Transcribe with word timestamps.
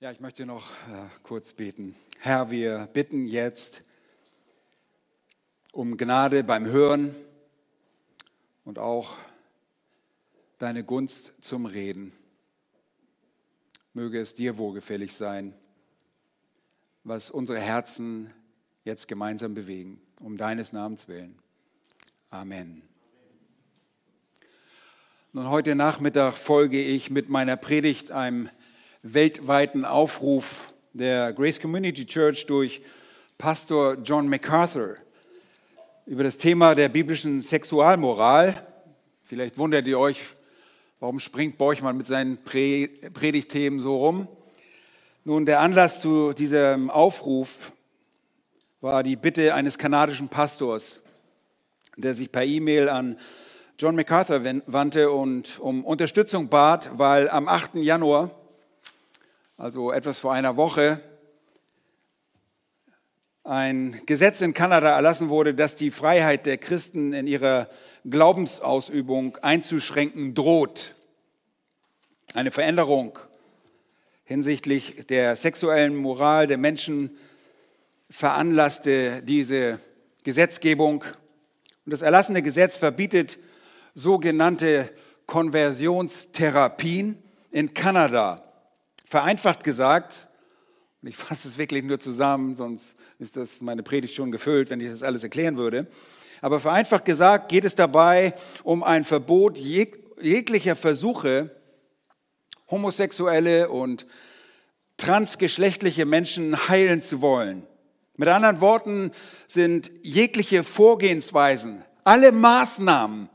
Ja, 0.00 0.12
ich 0.12 0.20
möchte 0.20 0.46
noch 0.46 0.70
äh, 0.70 1.08
kurz 1.24 1.52
beten. 1.52 1.96
Herr, 2.20 2.52
wir 2.52 2.88
bitten 2.92 3.26
jetzt 3.26 3.82
um 5.72 5.96
Gnade 5.96 6.44
beim 6.44 6.66
Hören 6.66 7.16
und 8.64 8.78
auch 8.78 9.16
deine 10.58 10.84
Gunst 10.84 11.32
zum 11.40 11.66
Reden. 11.66 12.12
Möge 13.92 14.20
es 14.20 14.36
dir 14.36 14.56
wohlgefällig 14.56 15.16
sein, 15.16 15.52
was 17.02 17.28
unsere 17.28 17.58
Herzen 17.58 18.32
jetzt 18.84 19.08
gemeinsam 19.08 19.54
bewegen, 19.54 20.00
um 20.22 20.36
deines 20.36 20.72
Namens 20.72 21.08
willen. 21.08 21.36
Amen. 22.30 22.82
Nun, 25.32 25.50
heute 25.50 25.74
Nachmittag 25.74 26.36
folge 26.36 26.80
ich 26.80 27.10
mit 27.10 27.28
meiner 27.28 27.56
Predigt 27.56 28.12
einem 28.12 28.48
weltweiten 29.02 29.84
Aufruf 29.84 30.72
der 30.92 31.32
Grace 31.32 31.60
Community 31.60 32.04
Church 32.04 32.46
durch 32.46 32.82
Pastor 33.36 33.96
John 34.02 34.28
MacArthur 34.28 34.96
über 36.06 36.24
das 36.24 36.38
Thema 36.38 36.74
der 36.74 36.88
biblischen 36.88 37.40
Sexualmoral. 37.40 38.66
Vielleicht 39.22 39.58
wundert 39.58 39.86
ihr 39.86 39.98
euch, 39.98 40.24
warum 40.98 41.20
springt 41.20 41.58
Borchmann 41.58 41.96
mit 41.96 42.06
seinen 42.06 42.38
Predigtthemen 42.42 43.78
so 43.78 43.98
rum? 43.98 44.26
Nun, 45.24 45.46
der 45.46 45.60
Anlass 45.60 46.00
zu 46.00 46.32
diesem 46.32 46.90
Aufruf 46.90 47.72
war 48.80 49.02
die 49.02 49.16
Bitte 49.16 49.54
eines 49.54 49.78
kanadischen 49.78 50.28
Pastors, 50.28 51.02
der 51.96 52.14
sich 52.14 52.32
per 52.32 52.44
E-Mail 52.44 52.88
an 52.88 53.18
John 53.78 53.94
MacArthur 53.94 54.42
wandte 54.66 55.12
und 55.12 55.60
um 55.60 55.84
Unterstützung 55.84 56.48
bat, 56.48 56.90
weil 56.98 57.30
am 57.30 57.46
8. 57.46 57.76
Januar 57.76 58.32
also 59.58 59.90
etwas 59.90 60.20
vor 60.20 60.32
einer 60.32 60.56
Woche, 60.56 61.00
ein 63.42 64.00
Gesetz 64.06 64.40
in 64.40 64.54
Kanada 64.54 64.90
erlassen 64.90 65.30
wurde, 65.30 65.52
das 65.52 65.74
die 65.74 65.90
Freiheit 65.90 66.46
der 66.46 66.58
Christen 66.58 67.12
in 67.12 67.26
ihrer 67.26 67.68
Glaubensausübung 68.08 69.36
einzuschränken 69.38 70.34
droht. 70.34 70.94
Eine 72.34 72.52
Veränderung 72.52 73.18
hinsichtlich 74.24 75.06
der 75.08 75.34
sexuellen 75.34 75.96
Moral 75.96 76.46
der 76.46 76.58
Menschen 76.58 77.18
veranlasste 78.10 79.22
diese 79.22 79.80
Gesetzgebung. 80.22 81.02
Und 81.84 81.92
das 81.92 82.02
erlassene 82.02 82.42
Gesetz 82.42 82.76
verbietet 82.76 83.38
sogenannte 83.94 84.90
Konversionstherapien 85.26 87.20
in 87.50 87.74
Kanada. 87.74 88.47
Vereinfacht 89.08 89.64
gesagt, 89.64 90.28
und 91.00 91.08
ich 91.08 91.16
fasse 91.16 91.48
es 91.48 91.56
wirklich 91.56 91.82
nur 91.82 91.98
zusammen, 91.98 92.54
sonst 92.54 92.94
ist 93.18 93.36
das 93.36 93.62
meine 93.62 93.82
Predigt 93.82 94.14
schon 94.14 94.30
gefüllt, 94.30 94.68
wenn 94.68 94.80
ich 94.80 94.90
das 94.90 95.02
alles 95.02 95.22
erklären 95.22 95.56
würde. 95.56 95.86
Aber 96.42 96.60
vereinfacht 96.60 97.06
gesagt 97.06 97.48
geht 97.48 97.64
es 97.64 97.74
dabei 97.74 98.34
um 98.64 98.82
ein 98.82 99.04
Verbot 99.04 99.58
jeg 99.58 99.96
jeglicher 100.20 100.76
Versuche, 100.76 101.56
homosexuelle 102.70 103.70
und 103.70 104.06
transgeschlechtliche 104.98 106.04
Menschen 106.04 106.68
heilen 106.68 107.00
zu 107.00 107.22
wollen. 107.22 107.66
Mit 108.18 108.28
anderen 108.28 108.60
Worten 108.60 109.12
sind 109.46 109.90
jegliche 110.02 110.64
Vorgehensweisen, 110.64 111.82
alle 112.04 112.30
Maßnahmen, 112.30 113.30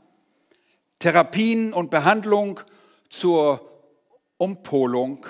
Therapien 1.00 1.72
und 1.72 1.90
Behandlung 1.90 2.60
zur 3.08 3.60
Umpolung 4.36 5.26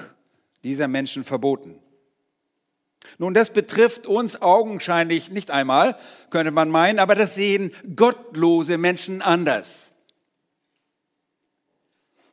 dieser 0.64 0.88
Menschen 0.88 1.24
verboten. 1.24 1.78
Nun, 3.18 3.34
das 3.34 3.50
betrifft 3.50 4.06
uns 4.06 4.40
augenscheinlich 4.42 5.30
nicht 5.30 5.50
einmal, 5.50 5.96
könnte 6.30 6.50
man 6.50 6.70
meinen, 6.70 6.98
aber 6.98 7.14
das 7.14 7.34
sehen 7.34 7.72
gottlose 7.94 8.78
Menschen 8.78 9.22
anders. 9.22 9.92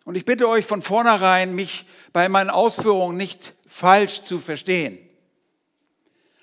Und 0.06 0.16
ich 0.16 0.26
bitte 0.26 0.50
euch 0.50 0.66
von 0.66 0.82
vornherein, 0.82 1.54
mich 1.54 1.86
bei 2.14 2.28
meinen 2.30 2.50
Ausführungen 2.50 3.18
nicht 3.18 3.54
falsch 3.68 4.24
zu 4.24 4.40
verstehen. 4.40 4.98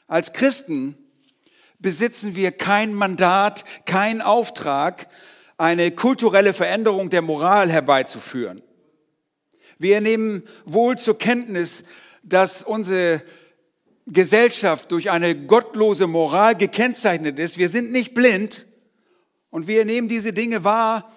Als 0.06 0.32
Christen 0.32 0.96
besitzen 1.78 2.36
wir 2.36 2.52
kein 2.52 2.94
Mandat, 2.94 3.64
kein 3.84 4.22
Auftrag, 4.22 5.08
eine 5.56 5.90
kulturelle 5.90 6.54
Veränderung 6.54 7.10
der 7.10 7.22
Moral 7.22 7.70
herbeizuführen. 7.70 8.62
Wir 9.78 10.00
nehmen 10.00 10.42
wohl 10.64 10.98
zur 10.98 11.16
Kenntnis, 11.18 11.84
dass 12.22 12.62
unsere 12.62 13.22
Gesellschaft 14.06 14.90
durch 14.90 15.10
eine 15.10 15.34
gottlose 15.36 16.06
Moral 16.06 16.56
gekennzeichnet 16.56 17.38
ist. 17.38 17.58
Wir 17.58 17.68
sind 17.68 17.92
nicht 17.92 18.14
blind 18.14 18.66
und 19.50 19.66
wir 19.66 19.84
nehmen 19.84 20.08
diese 20.08 20.32
Dinge 20.32 20.64
wahr, 20.64 21.12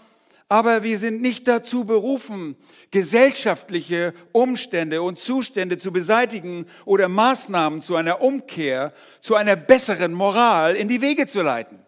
aber 0.50 0.84
wir 0.84 1.00
sind 1.00 1.22
nicht 1.22 1.48
dazu 1.48 1.86
berufen, 1.86 2.58
gesellschaftliche 2.92 4.14
Umstände 4.34 5.02
und 5.02 5.18
Zustände 5.18 5.78
zu 5.78 5.94
beseitigen 5.94 6.66
oder 6.84 7.08
Maßnahmen 7.08 7.82
zu 7.82 7.96
einer 7.96 8.22
Umkehr, 8.22 8.94
zu 9.22 9.36
einer 9.36 9.56
besseren 9.56 10.14
Moral 10.14 10.76
in 10.76 10.90
die 10.90 11.02
Wege 11.02 11.26
zu 11.26 11.42
leiten. 11.42 11.80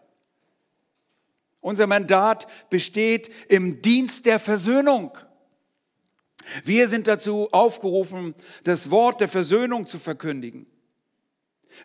Unser 1.59 1.87
Mandat 1.87 2.47
besteht 2.69 3.29
im 3.49 3.81
Dienst 3.81 4.25
der 4.25 4.39
Versöhnung. 4.39 5.11
Wir 6.63 6.87
sind 6.89 7.07
dazu 7.07 7.49
aufgerufen, 7.51 8.35
das 8.63 8.89
Wort 8.91 9.21
der 9.21 9.29
Versöhnung 9.29 9.87
zu 9.87 9.99
verkündigen. 9.99 10.65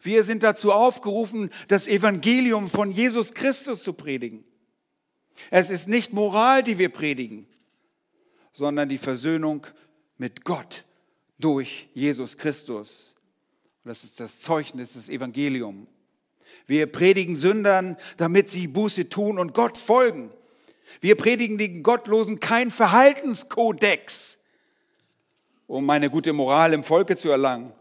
Wir 0.03 0.25
sind 0.25 0.43
dazu 0.43 0.73
aufgerufen, 0.73 1.51
das 1.69 1.87
Evangelium 1.87 2.69
von 2.69 2.91
Jesus 2.91 3.33
Christus 3.33 3.83
zu 3.83 3.93
predigen. 3.93 4.45
Es 5.51 5.71
ist 5.71 5.89
nicht 5.89 6.13
Moral, 6.13 6.63
die 6.63 6.79
wir 6.79 6.89
predigen, 6.89 7.47
sondern 8.53 8.89
die 8.89 8.99
Versöhnung 8.99 9.67
mit 10.19 10.45
Gott 10.45 10.85
durch 11.39 11.89
Jesus 11.95 12.37
Christus. 12.37 13.15
Und 13.85 13.91
das 13.91 14.05
ist 14.05 14.21
das 14.21 14.41
Zeugnis 14.41 14.95
des 14.95 15.09
Evangeliums. 15.09 15.87
Wir 16.67 16.87
predigen 16.87 17.35
Sündern, 17.35 17.97
damit 18.17 18.51
sie 18.51 18.67
Buße 18.67 19.09
tun 19.09 19.39
und 19.39 19.55
Gott 19.55 19.79
folgen. 19.79 20.31
Wir 21.01 21.17
predigen 21.17 21.59
den 21.59 21.83
Gottlosen 21.83 22.41
kein 22.41 22.71
Verhaltenskodex, 22.71 24.38
um 25.69 25.89
eine 25.91 26.11
gute 26.11 26.33
Moral 26.33 26.73
im 26.73 26.83
Volke 26.83 27.17
zu 27.17 27.31
erlangen. 27.31 27.73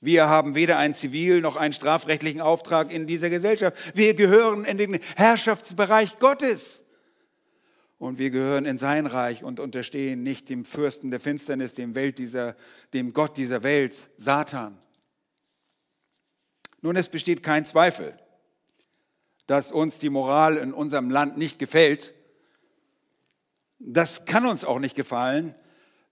Wir 0.00 0.28
haben 0.28 0.54
weder 0.54 0.78
einen 0.78 0.94
zivil 0.94 1.40
noch 1.40 1.56
einen 1.56 1.72
strafrechtlichen 1.72 2.40
Auftrag 2.40 2.92
in 2.92 3.08
dieser 3.08 3.30
Gesellschaft. 3.30 3.76
Wir 3.94 4.14
gehören 4.14 4.64
in 4.64 4.78
den 4.78 5.00
Herrschaftsbereich 5.16 6.20
Gottes. 6.20 6.84
Und 7.98 8.20
wir 8.20 8.30
gehören 8.30 8.64
in 8.64 8.78
sein 8.78 9.06
Reich 9.06 9.42
und 9.42 9.58
unterstehen 9.58 10.22
nicht 10.22 10.48
dem 10.48 10.64
Fürsten 10.64 11.10
der 11.10 11.18
Finsternis, 11.18 11.74
dem, 11.74 11.96
Welt 11.96 12.16
dieser, 12.18 12.54
dem 12.94 13.12
Gott 13.12 13.36
dieser 13.36 13.64
Welt, 13.64 14.08
Satan. 14.16 14.78
Nun, 16.80 16.94
es 16.94 17.08
besteht 17.08 17.42
kein 17.42 17.66
Zweifel, 17.66 18.16
dass 19.48 19.72
uns 19.72 19.98
die 19.98 20.10
Moral 20.10 20.58
in 20.58 20.72
unserem 20.72 21.10
Land 21.10 21.38
nicht 21.38 21.58
gefällt. 21.58 22.14
Das 23.80 24.26
kann 24.26 24.46
uns 24.46 24.64
auch 24.64 24.78
nicht 24.78 24.94
gefallen, 24.94 25.56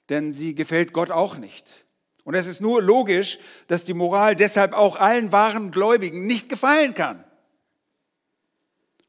denn 0.09 0.33
sie 0.33 0.55
gefällt 0.55 0.93
Gott 0.93 1.11
auch 1.11 1.37
nicht. 1.37 1.85
Und 2.25 2.35
es 2.35 2.47
ist 2.47 2.61
nur 2.61 2.81
logisch, 2.83 3.39
dass 3.69 3.85
die 3.85 3.95
Moral 3.95 4.35
deshalb 4.35 4.73
auch 4.73 4.97
allen 4.97 5.31
wahren 5.33 5.71
Gläubigen 5.71 6.27
nicht 6.27 6.49
gefallen 6.49 6.95
kann. 6.95 7.23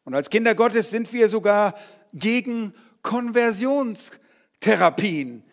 Und 0.04 0.14
als 0.14 0.30
Kinder 0.30 0.54
Gottes 0.56 0.92
sind 0.92 1.12
wir 1.12 1.28
sogar 1.28 1.74
gegen 2.14 2.74
Konversionstherapien, 3.02 5.44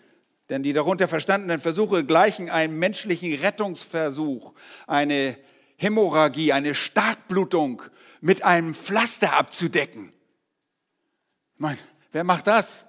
denn 0.51 0.63
die 0.63 0.73
darunter 0.73 1.09
verstandenen 1.09 1.61
Versuche 1.61 2.05
gleichen 2.05 2.51
einem 2.51 2.79
menschlichen 2.79 3.35
Rettungsversuch, 3.35 4.55
eine 4.87 5.37
Hämorrhagie, 5.77 6.53
eine 6.53 6.75
Starkblutung 6.75 7.83
mit 8.21 8.45
einem 8.45 8.75
Pflaster 8.75 9.39
abzudecken. 9.39 10.11
Ich 11.55 11.61
meine, 11.61 11.79
wer 12.13 12.25
macht 12.25 12.47
das? 12.47 12.84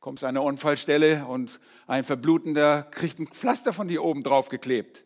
Kommst 0.00 0.24
an 0.24 0.30
eine 0.30 0.42
Unfallstelle 0.42 1.26
und 1.26 1.60
ein 1.86 2.04
Verblutender 2.04 2.82
kriegt 2.90 3.18
ein 3.18 3.26
Pflaster 3.26 3.72
von 3.72 3.88
dir 3.88 4.04
oben 4.04 4.22
drauf 4.22 4.48
geklebt. 4.48 5.04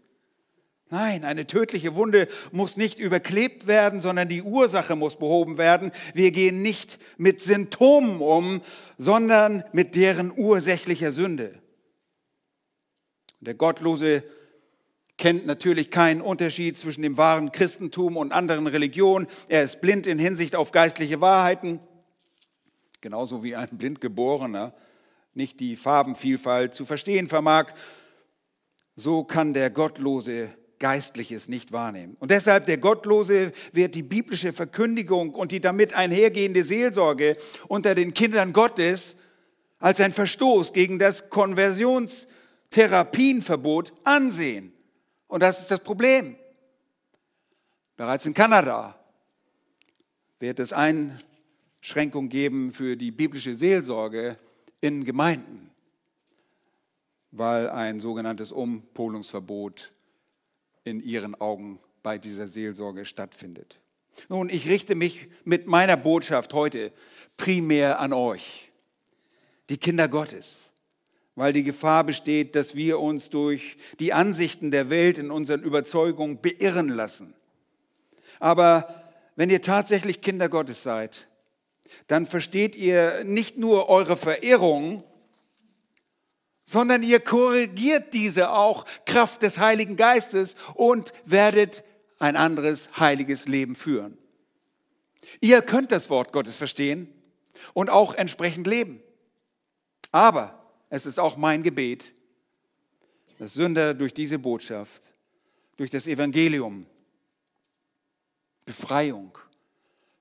Nein, 0.90 1.24
eine 1.24 1.46
tödliche 1.46 1.94
Wunde 1.94 2.28
muss 2.50 2.76
nicht 2.76 2.98
überklebt 2.98 3.66
werden, 3.66 4.02
sondern 4.02 4.28
die 4.28 4.42
Ursache 4.42 4.94
muss 4.94 5.16
behoben 5.16 5.56
werden. 5.56 5.90
Wir 6.12 6.32
gehen 6.32 6.60
nicht 6.60 6.98
mit 7.16 7.40
Symptomen 7.40 8.20
um, 8.20 8.60
sondern 8.98 9.64
mit 9.72 9.94
deren 9.94 10.30
ursächlicher 10.36 11.10
Sünde. 11.10 11.62
Der 13.40 13.54
Gottlose 13.54 14.22
kennt 15.16 15.46
natürlich 15.46 15.90
keinen 15.90 16.20
Unterschied 16.20 16.76
zwischen 16.76 17.00
dem 17.00 17.16
wahren 17.16 17.52
Christentum 17.52 18.18
und 18.18 18.32
anderen 18.32 18.66
Religionen. 18.66 19.28
Er 19.48 19.62
ist 19.62 19.80
blind 19.80 20.06
in 20.06 20.18
Hinsicht 20.18 20.54
auf 20.54 20.72
geistliche 20.72 21.22
Wahrheiten, 21.22 21.80
genauso 23.02 23.42
wie 23.42 23.54
ein 23.54 23.68
Blindgeborener 23.72 24.72
nicht 25.34 25.60
die 25.60 25.76
Farbenvielfalt 25.76 26.74
zu 26.74 26.86
verstehen 26.86 27.28
vermag. 27.28 27.74
so 28.94 29.24
kann 29.24 29.52
der 29.52 29.68
Gottlose 29.70 30.54
Geistliches 30.78 31.48
nicht 31.48 31.72
wahrnehmen. 31.72 32.16
Und 32.18 32.30
deshalb 32.32 32.66
der 32.66 32.78
Gottlose 32.78 33.52
wird 33.72 33.94
die 33.94 34.02
biblische 34.02 34.52
Verkündigung 34.52 35.32
und 35.32 35.52
die 35.52 35.60
damit 35.60 35.94
einhergehende 35.94 36.64
Seelsorge 36.64 37.36
unter 37.68 37.94
den 37.94 38.12
Kindern 38.14 38.52
Gottes 38.52 39.14
als 39.78 40.00
ein 40.00 40.10
Verstoß 40.12 40.72
gegen 40.72 40.98
das 40.98 41.30
Konversionstherapienverbot 41.30 43.92
ansehen. 44.02 44.72
Und 45.28 45.44
das 45.44 45.60
ist 45.60 45.70
das 45.70 45.78
Problem. 45.80 46.34
Bereits 47.96 48.26
in 48.26 48.34
Kanada 48.34 48.98
wird 50.40 50.58
es 50.58 50.72
Einschränkungen 51.82 52.28
geben 52.28 52.70
für 52.70 52.96
die 52.96 53.10
biblische 53.10 53.56
Seelsorge 53.56 54.36
in 54.80 55.04
Gemeinden, 55.04 55.68
weil 57.32 57.68
ein 57.68 57.98
sogenanntes 57.98 58.52
Umpolungsverbot 58.52 59.92
in 60.84 61.00
ihren 61.00 61.34
Augen 61.34 61.80
bei 62.04 62.18
dieser 62.18 62.46
Seelsorge 62.46 63.04
stattfindet. 63.04 63.80
Nun, 64.28 64.48
ich 64.48 64.68
richte 64.68 64.94
mich 64.94 65.28
mit 65.44 65.66
meiner 65.66 65.96
Botschaft 65.96 66.54
heute 66.54 66.92
primär 67.36 67.98
an 67.98 68.12
euch, 68.12 68.70
die 69.68 69.76
Kinder 69.76 70.06
Gottes, 70.06 70.70
weil 71.34 71.52
die 71.52 71.64
Gefahr 71.64 72.04
besteht, 72.04 72.54
dass 72.54 72.76
wir 72.76 73.00
uns 73.00 73.28
durch 73.28 73.76
die 73.98 74.12
Ansichten 74.12 74.70
der 74.70 74.88
Welt 74.88 75.18
in 75.18 75.32
unseren 75.32 75.64
Überzeugungen 75.64 76.40
beirren 76.40 76.90
lassen. 76.90 77.34
Aber 78.38 79.02
wenn 79.34 79.50
ihr 79.50 79.62
tatsächlich 79.62 80.20
Kinder 80.20 80.48
Gottes 80.48 80.84
seid, 80.84 81.26
dann 82.06 82.26
versteht 82.26 82.76
ihr 82.76 83.24
nicht 83.24 83.58
nur 83.58 83.88
eure 83.88 84.16
Verehrung, 84.16 85.04
sondern 86.64 87.02
ihr 87.02 87.20
korrigiert 87.20 88.14
diese 88.14 88.50
auch 88.50 88.86
Kraft 89.04 89.42
des 89.42 89.58
Heiligen 89.58 89.96
Geistes 89.96 90.56
und 90.74 91.12
werdet 91.24 91.84
ein 92.18 92.36
anderes 92.36 92.88
heiliges 92.98 93.46
Leben 93.46 93.74
führen. 93.74 94.16
Ihr 95.40 95.62
könnt 95.62 95.92
das 95.92 96.08
Wort 96.10 96.32
Gottes 96.32 96.56
verstehen 96.56 97.08
und 97.74 97.90
auch 97.90 98.14
entsprechend 98.14 98.66
leben. 98.66 99.02
Aber 100.12 100.62
es 100.88 101.06
ist 101.06 101.18
auch 101.18 101.36
mein 101.36 101.62
Gebet, 101.62 102.14
dass 103.38 103.54
Sünder 103.54 103.94
durch 103.94 104.14
diese 104.14 104.38
Botschaft, 104.38 105.14
durch 105.76 105.90
das 105.90 106.06
Evangelium, 106.06 106.86
Befreiung 108.64 109.36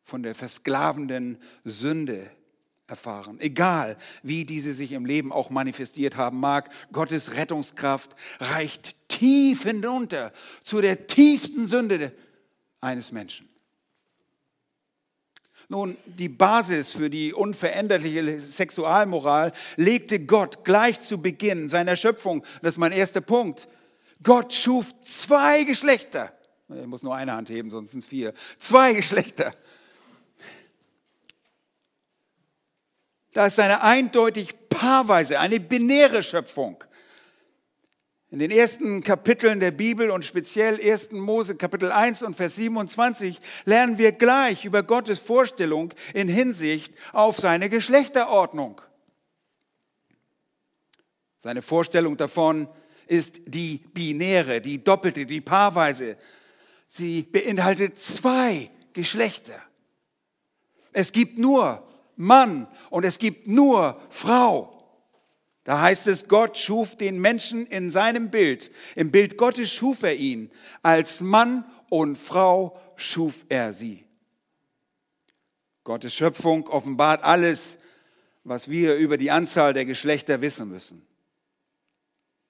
von 0.04 0.24
der 0.24 0.36
versklavenden 0.36 1.38
Sünde 1.64 2.30
erfahren. 2.88 3.40
Egal, 3.40 3.98
wie 4.22 4.46
diese 4.46 4.74
sich 4.74 4.92
im 4.92 5.06
Leben 5.06 5.32
auch 5.32 5.50
manifestiert 5.50 6.18
haben 6.18 6.40
mag, 6.40 6.70
Gottes 6.92 7.34
Rettungskraft 7.34 8.16
reicht 8.40 9.08
tief 9.08 9.64
hinunter 9.64 10.34
zu 10.64 10.82
der 10.82 11.08
tiefsten 11.08 11.66
Sünde 11.66 12.12
eines 12.82 13.12
Menschen. 13.12 13.48
Nun, 15.70 15.96
die 16.06 16.28
Basis 16.28 16.92
für 16.92 17.10
die 17.10 17.34
unveränderliche 17.34 18.42
Sexualmoral 18.42 19.54
legte 19.78 20.20
Gott 20.20 20.66
gleich 20.66 21.00
zu 21.00 21.22
Beginn 21.22 21.70
seiner 21.70 21.96
Schöpfung. 21.96 22.44
Das 22.62 22.74
ist 22.74 22.78
mein 22.78 22.92
erster 22.92 23.22
Punkt. 23.22 23.70
Gott 24.22 24.54
schuf 24.54 24.94
zwei 25.06 25.64
Geschlechter. 25.64 26.34
Ich 26.68 26.88
muss 26.88 27.04
nur 27.04 27.16
eine 27.16 27.32
Hand 27.32 27.50
heben, 27.50 27.70
sonst 27.70 27.92
sind 27.92 28.02
es 28.02 28.06
vier. 28.06 28.34
Zwei 28.58 28.94
Geschlechter. 28.94 29.54
Da 33.34 33.48
ist 33.48 33.60
eine 33.60 33.82
eindeutig 33.82 34.70
paarweise, 34.70 35.40
eine 35.40 35.60
binäre 35.60 36.22
Schöpfung. 36.22 36.84
In 38.30 38.40
den 38.40 38.52
ersten 38.52 39.04
Kapiteln 39.04 39.60
der 39.60 39.72
Bibel 39.72 40.10
und 40.10 40.24
speziell 40.24 40.80
1. 40.82 41.12
Mose 41.12 41.56
Kapitel 41.56 41.92
1 41.92 42.24
und 42.24 42.34
Vers 42.34 42.56
27 42.56 43.40
lernen 43.66 43.98
wir 43.98 44.14
gleich 44.14 44.64
über 44.64 44.84
Gottes 44.84 45.20
Vorstellung 45.20 45.94
in 46.14 46.30
Hinsicht 46.30 46.94
auf 47.12 47.38
seine 47.38 47.70
Geschlechterordnung. 47.70 48.82
Seine 51.38 51.62
Vorstellung 51.62 52.16
davon 52.16 52.70
ist 53.08 53.42
die 53.48 53.80
binäre, 53.94 54.62
die 54.62 54.82
doppelte, 54.82 55.26
die 55.26 55.42
paarweise. 55.42 56.18
Sie 56.88 57.24
beinhaltet 57.24 57.98
zwei 57.98 58.70
Geschlechter. 58.94 59.62
Es 60.94 61.12
gibt 61.12 61.38
nur 61.38 61.86
Mann 62.22 62.68
und 62.90 63.04
es 63.04 63.20
gibt 63.20 63.48
nur 63.48 64.00
Frau. 64.10 64.78
Da 65.64 65.82
heißt 65.82 66.08
es, 66.08 66.28
Gott 66.28 66.58
schuf 66.58 66.96
den 66.96 67.20
Menschen 67.20 67.68
in 67.68 67.90
seinem 67.90 68.30
Bild. 68.32 68.72
Im 68.96 69.12
Bild 69.12 69.38
Gottes 69.38 69.72
schuf 69.72 70.04
er 70.04 70.16
ihn. 70.16 70.50
Als 70.82 71.22
Mann 71.22 71.66
und 71.90 72.18
Frau 72.18 72.80
schuf 72.96 73.46
er 73.50 73.74
sie. 73.74 74.06
Gottes 75.84 76.14
Schöpfung 76.14 76.68
offenbart 76.68 77.24
alles, 77.24 77.78
was 78.44 78.70
wir 78.70 78.96
über 78.96 79.18
die 79.18 79.32
Anzahl 79.32 79.74
der 79.74 79.86
Geschlechter 79.86 80.42
wissen 80.42 80.70
müssen. 80.70 81.06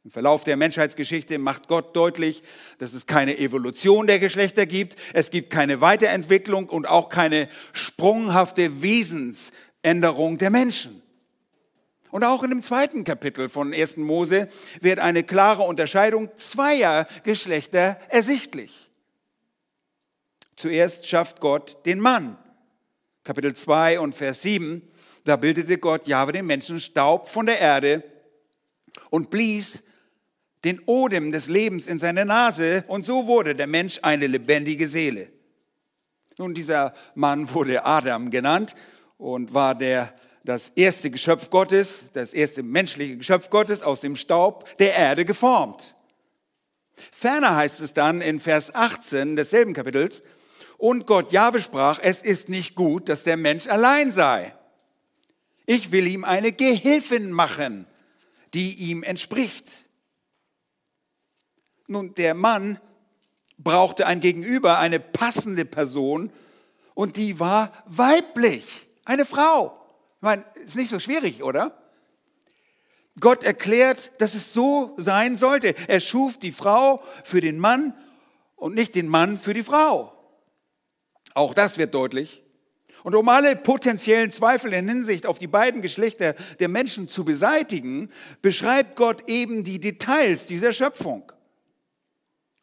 Im 0.03 0.09
Verlauf 0.09 0.43
der 0.43 0.57
Menschheitsgeschichte 0.57 1.37
macht 1.37 1.67
Gott 1.67 1.95
deutlich, 1.95 2.41
dass 2.79 2.93
es 2.93 3.05
keine 3.05 3.37
Evolution 3.37 4.07
der 4.07 4.19
Geschlechter 4.19 4.65
gibt, 4.65 4.95
es 5.13 5.29
gibt 5.29 5.51
keine 5.51 5.79
Weiterentwicklung 5.79 6.69
und 6.69 6.87
auch 6.87 7.09
keine 7.09 7.47
sprunghafte 7.73 8.81
Wesensänderung 8.81 10.39
der 10.39 10.49
Menschen. 10.49 11.03
Und 12.09 12.23
auch 12.23 12.41
in 12.43 12.49
dem 12.49 12.63
zweiten 12.63 13.03
Kapitel 13.03 13.47
von 13.47 13.73
1. 13.73 13.97
Mose 13.97 14.49
wird 14.81 14.99
eine 14.99 15.23
klare 15.23 15.63
Unterscheidung 15.63 16.35
zweier 16.35 17.07
Geschlechter 17.23 17.97
ersichtlich. 18.09 18.89
Zuerst 20.55 21.07
schafft 21.07 21.39
Gott 21.39 21.85
den 21.85 21.99
Mann. 21.99 22.37
Kapitel 23.23 23.53
2 23.53 23.99
und 23.99 24.15
Vers 24.15 24.41
7, 24.41 24.81
da 25.25 25.35
bildete 25.35 25.77
Gott 25.77 26.07
Jahwe 26.07 26.31
den 26.31 26.47
Menschen 26.47 26.79
Staub 26.79 27.27
von 27.27 27.45
der 27.45 27.59
Erde 27.59 28.03
und 29.11 29.29
blies 29.29 29.83
den 30.63 30.79
Odem 30.85 31.31
des 31.31 31.47
Lebens 31.47 31.87
in 31.87 31.99
seine 31.99 32.25
Nase 32.25 32.83
und 32.87 33.05
so 33.05 33.27
wurde 33.27 33.55
der 33.55 33.67
Mensch 33.67 33.99
eine 34.01 34.27
lebendige 34.27 34.87
Seele. 34.87 35.31
Nun, 36.37 36.53
dieser 36.53 36.93
Mann 37.15 37.49
wurde 37.53 37.85
Adam 37.85 38.29
genannt 38.29 38.75
und 39.17 39.53
war 39.53 39.75
der, 39.75 40.13
das 40.43 40.69
erste 40.69 41.11
Geschöpf 41.11 41.49
Gottes, 41.49 42.05
das 42.13 42.33
erste 42.33 42.63
menschliche 42.63 43.17
Geschöpf 43.17 43.49
Gottes 43.49 43.83
aus 43.83 44.01
dem 44.01 44.15
Staub 44.15 44.77
der 44.77 44.95
Erde 44.95 45.25
geformt. 45.25 45.95
Ferner 47.11 47.55
heißt 47.55 47.81
es 47.81 47.93
dann 47.93 48.21
in 48.21 48.39
Vers 48.39 48.73
18 48.73 49.35
desselben 49.35 49.73
Kapitels, 49.73 50.23
und 50.77 51.05
Gott 51.05 51.31
Jahwe 51.31 51.61
sprach, 51.61 51.99
es 52.01 52.23
ist 52.23 52.49
nicht 52.49 52.73
gut, 52.73 53.07
dass 53.07 53.21
der 53.21 53.37
Mensch 53.37 53.67
allein 53.67 54.09
sei. 54.09 54.55
Ich 55.67 55.91
will 55.91 56.07
ihm 56.07 56.23
eine 56.23 56.51
Gehilfin 56.51 57.31
machen, 57.31 57.85
die 58.55 58.73
ihm 58.89 59.03
entspricht. 59.03 59.71
Nun, 61.91 62.15
der 62.15 62.35
Mann 62.35 62.79
brauchte 63.57 64.07
ein 64.07 64.21
Gegenüber, 64.21 64.79
eine 64.79 65.01
passende 65.01 65.65
Person 65.65 66.31
und 66.93 67.17
die 67.17 67.37
war 67.37 67.73
weiblich, 67.85 68.87
eine 69.03 69.25
Frau. 69.25 69.77
Ich 70.15 70.21
meine, 70.21 70.45
ist 70.65 70.77
nicht 70.77 70.89
so 70.89 71.01
schwierig, 71.01 71.43
oder? 71.43 71.77
Gott 73.19 73.43
erklärt, 73.43 74.13
dass 74.19 74.35
es 74.35 74.53
so 74.53 74.93
sein 74.95 75.35
sollte. 75.35 75.75
Er 75.89 75.99
schuf 75.99 76.37
die 76.37 76.53
Frau 76.53 77.03
für 77.25 77.41
den 77.41 77.59
Mann 77.59 77.93
und 78.55 78.73
nicht 78.73 78.95
den 78.95 79.09
Mann 79.09 79.35
für 79.35 79.53
die 79.53 79.63
Frau. 79.63 80.13
Auch 81.33 81.53
das 81.53 81.77
wird 81.77 81.93
deutlich. 81.93 82.41
Und 83.03 83.15
um 83.15 83.27
alle 83.27 83.57
potenziellen 83.57 84.31
Zweifel 84.31 84.71
in 84.71 84.87
Hinsicht 84.87 85.25
auf 85.25 85.39
die 85.39 85.47
beiden 85.47 85.81
Geschlechter 85.81 86.35
der 86.61 86.69
Menschen 86.69 87.09
zu 87.09 87.25
beseitigen, 87.25 88.09
beschreibt 88.41 88.95
Gott 88.95 89.27
eben 89.27 89.65
die 89.65 89.81
Details 89.81 90.45
dieser 90.45 90.71
Schöpfung. 90.71 91.29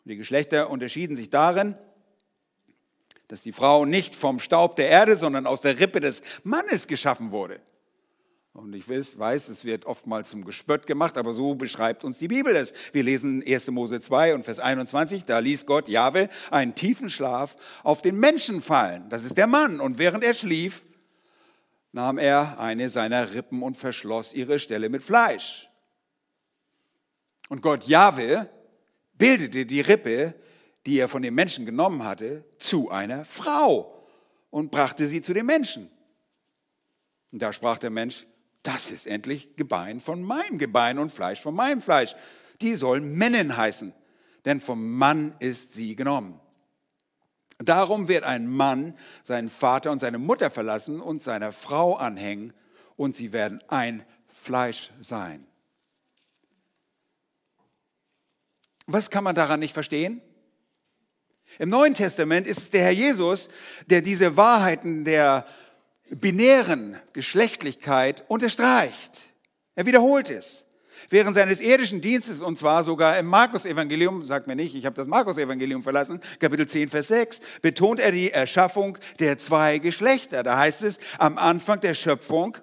Die 0.09 0.17
Geschlechter 0.17 0.71
unterschieden 0.71 1.17
sich 1.17 1.29
darin, 1.29 1.77
dass 3.29 3.43
die 3.43 3.53
Frau 3.53 3.85
nicht 3.85 4.17
vom 4.17 4.39
Staub 4.39 4.75
der 4.77 4.89
Erde, 4.89 5.17
sondern 5.17 5.47
aus 5.47 5.61
der 5.61 5.79
Rippe 5.79 6.01
des 6.01 6.23
Mannes 6.45 6.87
geschaffen 6.87 7.31
wurde. 7.31 7.61
Und 8.55 8.75
ich 8.75 8.89
weiß, 8.89 9.51
es 9.51 9.67
wird 9.67 9.85
oftmals 9.85 10.31
zum 10.31 10.47
Gespött 10.47 10.87
gemacht, 10.87 11.19
aber 11.19 11.35
so 11.35 11.55
beschreibt 11.55 12.05
uns 12.05 12.17
die 12.17 12.27
Bibel 12.27 12.57
es. 12.57 12.73
Wir 12.93 13.03
lesen 13.03 13.45
1. 13.47 13.69
Mose 13.69 14.01
2 14.01 14.35
und 14.35 14.45
Vers 14.45 14.61
21, 14.61 15.27
da 15.27 15.41
ließ 15.41 15.67
Gott 15.67 15.89
Jahwe 15.89 16.31
einen 16.51 16.75
tiefen 16.75 17.11
Schlaf 17.11 17.57
auf 17.85 18.01
den 18.01 18.19
Menschen 18.19 18.63
fallen. 18.63 19.11
Das 19.11 19.25
ist 19.25 19.37
der 19.37 19.47
Mann. 19.47 19.79
Und 19.79 19.99
während 19.99 20.25
er 20.25 20.33
schlief, 20.33 20.87
nahm 21.93 22.17
er 22.17 22.59
eine 22.59 22.89
seiner 22.89 23.35
Rippen 23.35 23.63
und 23.63 23.77
verschloss 23.77 24.33
ihre 24.33 24.59
Stelle 24.59 24.89
mit 24.89 25.03
Fleisch. 25.03 25.69
Und 27.51 27.61
Gott 27.61 27.85
Jahwe 27.85 28.49
bildete 29.19 29.67
die 29.67 29.81
Rippe, 29.81 30.35
die 30.87 30.99
er 30.99 31.09
von 31.09 31.23
dem 31.23 31.35
Menschen 31.35 31.67
genommen 31.67 32.05
hatte, 32.05 32.45
zu 32.59 32.91
einer 32.91 33.25
Frau 33.25 34.07
und 34.51 34.71
brachte 34.71 35.09
sie 35.09 35.21
zu 35.21 35.35
dem 35.35 35.47
Menschen. 35.47 35.91
Und 37.31 37.43
da 37.43 37.53
sprach 37.53 37.79
der 37.79 37.91
Mensch, 37.91 38.27
das 38.63 38.91
ist 38.91 39.07
endlich 39.07 39.57
Gebein 39.57 40.01
von 40.01 40.23
meinem 40.23 40.59
Gebein 40.59 40.99
und 40.99 41.11
Fleisch 41.13 41.41
von 41.41 41.55
meinem 41.55 41.81
Fleisch. 41.81 42.15
Die 42.61 42.75
soll 42.75 43.01
Männin 43.01 43.57
heißen, 43.57 43.93
denn 44.45 44.61
vom 44.61 44.93
Mann 44.93 45.35
ist 45.39 45.75
sie 45.75 45.95
genommen. 45.95 46.41
Darum 47.59 48.09
wird 48.09 48.25
ein 48.25 48.47
Mann 48.47 48.95
seinen 49.25 49.51
Vater 49.51 49.91
und 49.91 49.99
seine 49.99 50.19
Mutter 50.19 50.51
verlassen 50.51 51.01
und 51.01 51.23
seiner 51.23 51.53
Frau 51.53 51.97
anhängen 51.97 52.53
und 52.97 53.17
sie 53.17 53.33
werden 53.33 53.63
ein 53.69 54.05
Fleisch 54.29 54.93
sein. 55.01 55.48
Was 58.89 59.11
kann 59.11 59.23
man 59.23 59.35
daran 59.35 59.61
nicht 59.61 59.75
verstehen? 59.75 60.23
Im 61.59 61.69
Neuen 61.69 61.93
Testament 61.93 62.47
ist 62.47 62.59
es 62.59 62.71
der 62.71 62.83
Herr 62.83 62.91
Jesus, 62.91 63.51
der 63.87 64.01
diese 64.01 64.39
Wahrheiten 64.39 65.05
der 65.05 65.47
binären 66.11 66.97
Geschlechtlichkeit 67.13 68.25
unterstreicht. 68.29 69.13
Er 69.75 69.85
wiederholt 69.85 70.31
es. 70.31 70.65
Während 71.11 71.37
seines 71.37 71.61
irdischen 71.61 72.01
Dienstes, 72.01 72.41
und 72.41 72.59
zwar 72.59 72.83
sogar 72.83 73.19
im 73.19 73.27
Markus-Evangelium, 73.27 74.23
sagt 74.23 74.47
mir 74.47 74.57
nicht, 74.57 74.75
ich 74.75 74.87
habe 74.87 74.97
das 74.97 75.07
Markus-Evangelium 75.07 75.83
verlassen, 75.83 76.21
Kapitel 76.39 76.67
10, 76.67 76.89
Vers 76.89 77.09
6, 77.09 77.41
betont 77.61 78.01
er 78.01 78.11
die 78.11 78.31
Erschaffung 78.31 78.97
der 79.19 79.37
zwei 79.37 79.79
Geschlechter. 79.79 80.43
Da 80.43 80.57
heißt 80.57 80.83
es 80.83 80.99
am 81.19 81.37
Anfang 81.37 81.81
der 81.81 81.95
Schöpfung, 81.95 82.57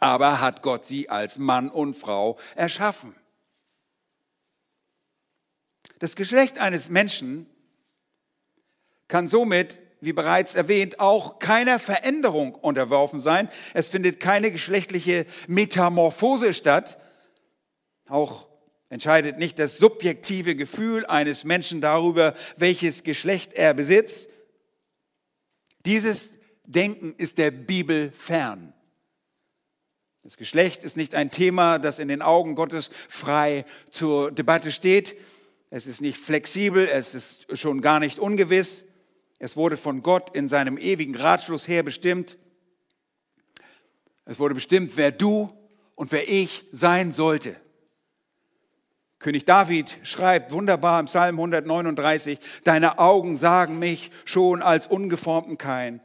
aber 0.00 0.40
hat 0.40 0.62
Gott 0.62 0.86
sie 0.86 1.10
als 1.10 1.38
Mann 1.38 1.68
und 1.68 1.94
Frau 1.94 2.38
erschaffen. 2.54 3.14
Das 5.98 6.16
Geschlecht 6.16 6.58
eines 6.58 6.90
Menschen 6.90 7.46
kann 9.08 9.26
somit, 9.26 9.78
wie 10.00 10.12
bereits 10.12 10.54
erwähnt, 10.54 11.00
auch 11.00 11.38
keiner 11.38 11.78
Veränderung 11.78 12.54
unterworfen 12.54 13.18
sein. 13.20 13.48
Es 13.74 13.88
findet 13.88 14.20
keine 14.20 14.52
geschlechtliche 14.52 15.26
Metamorphose 15.48 16.54
statt. 16.54 16.98
Auch 18.08 18.48
entscheidet 18.90 19.38
nicht 19.38 19.58
das 19.58 19.78
subjektive 19.78 20.54
Gefühl 20.54 21.04
eines 21.06 21.44
Menschen 21.44 21.80
darüber, 21.80 22.34
welches 22.56 23.02
Geschlecht 23.02 23.52
er 23.54 23.74
besitzt. 23.74 24.28
Dieses 25.84 26.30
Denken 26.64 27.14
ist 27.16 27.38
der 27.38 27.50
Bibel 27.50 28.12
fern. 28.12 28.72
Das 30.22 30.36
Geschlecht 30.36 30.84
ist 30.84 30.96
nicht 30.96 31.14
ein 31.14 31.30
Thema, 31.30 31.78
das 31.78 31.98
in 31.98 32.08
den 32.08 32.22
Augen 32.22 32.54
Gottes 32.54 32.90
frei 33.08 33.64
zur 33.90 34.30
Debatte 34.30 34.70
steht. 34.70 35.16
Es 35.70 35.86
ist 35.86 36.00
nicht 36.00 36.18
flexibel, 36.18 36.86
es 36.86 37.14
ist 37.14 37.58
schon 37.58 37.80
gar 37.80 38.00
nicht 38.00 38.18
ungewiss. 38.18 38.84
Es 39.38 39.56
wurde 39.56 39.76
von 39.76 40.02
Gott 40.02 40.34
in 40.34 40.48
seinem 40.48 40.78
ewigen 40.78 41.14
Ratschluss 41.14 41.68
her 41.68 41.82
bestimmt. 41.82 42.38
Es 44.24 44.38
wurde 44.38 44.54
bestimmt, 44.54 44.96
wer 44.96 45.10
du 45.10 45.50
und 45.94 46.10
wer 46.12 46.28
ich 46.28 46.66
sein 46.72 47.12
sollte. 47.12 47.56
König 49.18 49.44
David 49.44 49.98
schreibt 50.04 50.52
wunderbar 50.52 51.00
im 51.00 51.06
Psalm 51.06 51.36
139, 51.36 52.38
deine 52.64 52.98
Augen 52.98 53.36
sagen 53.36 53.78
mich 53.78 54.10
schon 54.24 54.62
als 54.62 54.86
ungeformten 54.86 55.58
Kein. 55.58 56.00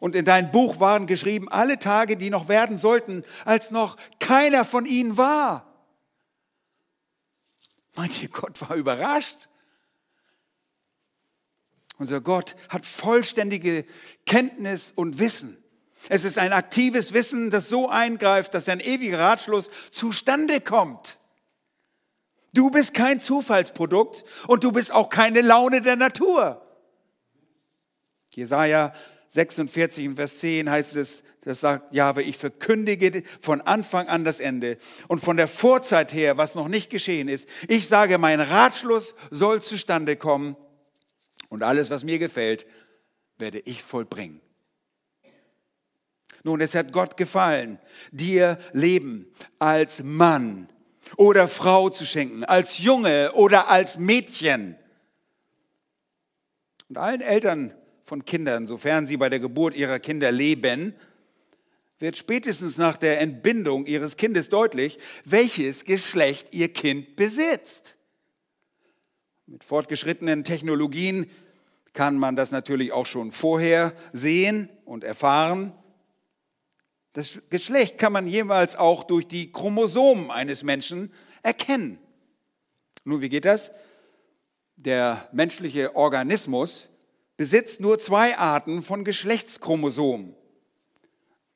Und 0.00 0.14
in 0.14 0.24
dein 0.24 0.50
Buch 0.50 0.78
waren 0.78 1.06
geschrieben 1.06 1.48
alle 1.48 1.78
Tage, 1.78 2.16
die 2.16 2.30
noch 2.30 2.48
werden 2.48 2.76
sollten, 2.76 3.24
als 3.44 3.70
noch 3.70 3.96
keiner 4.20 4.64
von 4.64 4.86
ihnen 4.86 5.16
war. 5.16 5.67
Meint 7.98 8.22
ihr, 8.22 8.28
Gott 8.28 8.60
war 8.60 8.76
überrascht? 8.76 9.48
Unser 11.96 12.20
Gott 12.20 12.54
hat 12.68 12.86
vollständige 12.86 13.84
Kenntnis 14.24 14.92
und 14.94 15.18
Wissen. 15.18 15.60
Es 16.08 16.22
ist 16.22 16.38
ein 16.38 16.52
aktives 16.52 17.12
Wissen, 17.12 17.50
das 17.50 17.68
so 17.68 17.88
eingreift, 17.88 18.54
dass 18.54 18.68
ein 18.68 18.78
ewiger 18.78 19.18
Ratschluss 19.18 19.68
zustande 19.90 20.60
kommt. 20.60 21.18
Du 22.52 22.70
bist 22.70 22.94
kein 22.94 23.18
Zufallsprodukt 23.18 24.24
und 24.46 24.62
du 24.62 24.70
bist 24.70 24.92
auch 24.92 25.10
keine 25.10 25.40
Laune 25.40 25.82
der 25.82 25.96
Natur. 25.96 26.64
Jesaja 28.30 28.94
46, 29.28 30.10
Vers 30.14 30.38
10 30.38 30.70
heißt 30.70 30.96
es, 30.96 31.22
das 31.42 31.60
sagt 31.60 31.94
Jahwe, 31.94 32.22
ich 32.22 32.36
verkündige 32.36 33.22
von 33.40 33.60
Anfang 33.60 34.08
an 34.08 34.24
das 34.24 34.40
Ende 34.40 34.76
und 35.06 35.20
von 35.20 35.36
der 35.36 35.48
Vorzeit 35.48 36.12
her, 36.12 36.36
was 36.36 36.54
noch 36.54 36.68
nicht 36.68 36.90
geschehen 36.90 37.28
ist. 37.28 37.48
Ich 37.68 37.88
sage, 37.88 38.18
mein 38.18 38.40
Ratschluss 38.40 39.14
soll 39.30 39.62
zustande 39.62 40.16
kommen 40.16 40.56
und 41.48 41.62
alles, 41.62 41.90
was 41.90 42.04
mir 42.04 42.18
gefällt, 42.18 42.66
werde 43.38 43.60
ich 43.60 43.82
vollbringen. 43.82 44.40
Nun, 46.42 46.60
es 46.60 46.74
hat 46.74 46.92
Gott 46.92 47.16
gefallen, 47.16 47.78
dir 48.10 48.58
Leben 48.72 49.26
als 49.58 50.02
Mann 50.02 50.68
oder 51.16 51.48
Frau 51.48 51.88
zu 51.90 52.04
schenken, 52.04 52.44
als 52.44 52.78
Junge 52.78 53.32
oder 53.32 53.68
als 53.68 53.98
Mädchen. 53.98 54.76
Und 56.88 56.98
allen 56.98 57.20
Eltern 57.20 57.74
von 58.08 58.24
Kindern, 58.24 58.66
sofern 58.66 59.04
sie 59.06 59.18
bei 59.18 59.28
der 59.28 59.38
Geburt 59.38 59.74
ihrer 59.74 59.98
Kinder 59.98 60.32
leben, 60.32 60.94
wird 61.98 62.16
spätestens 62.16 62.78
nach 62.78 62.96
der 62.96 63.20
Entbindung 63.20 63.86
ihres 63.86 64.16
Kindes 64.16 64.48
deutlich, 64.48 64.98
welches 65.24 65.84
Geschlecht 65.84 66.54
ihr 66.54 66.72
Kind 66.72 67.16
besitzt. 67.16 67.96
Mit 69.46 69.62
fortgeschrittenen 69.62 70.42
Technologien 70.42 71.30
kann 71.92 72.16
man 72.16 72.34
das 72.34 72.50
natürlich 72.50 72.92
auch 72.92 73.06
schon 73.06 73.30
vorher 73.30 73.92
sehen 74.12 74.68
und 74.84 75.04
erfahren. 75.04 75.72
Das 77.12 77.40
Geschlecht 77.50 77.98
kann 77.98 78.12
man 78.12 78.26
jeweils 78.26 78.76
auch 78.76 79.04
durch 79.04 79.26
die 79.26 79.52
Chromosomen 79.52 80.30
eines 80.30 80.62
Menschen 80.62 81.12
erkennen. 81.42 81.98
Nun, 83.04 83.20
wie 83.20 83.28
geht 83.28 83.44
das? 83.44 83.70
Der 84.76 85.28
menschliche 85.32 85.96
Organismus 85.96 86.87
besitzt 87.38 87.80
nur 87.80 87.98
zwei 88.00 88.36
Arten 88.36 88.82
von 88.82 89.04
Geschlechtschromosomen. 89.04 90.34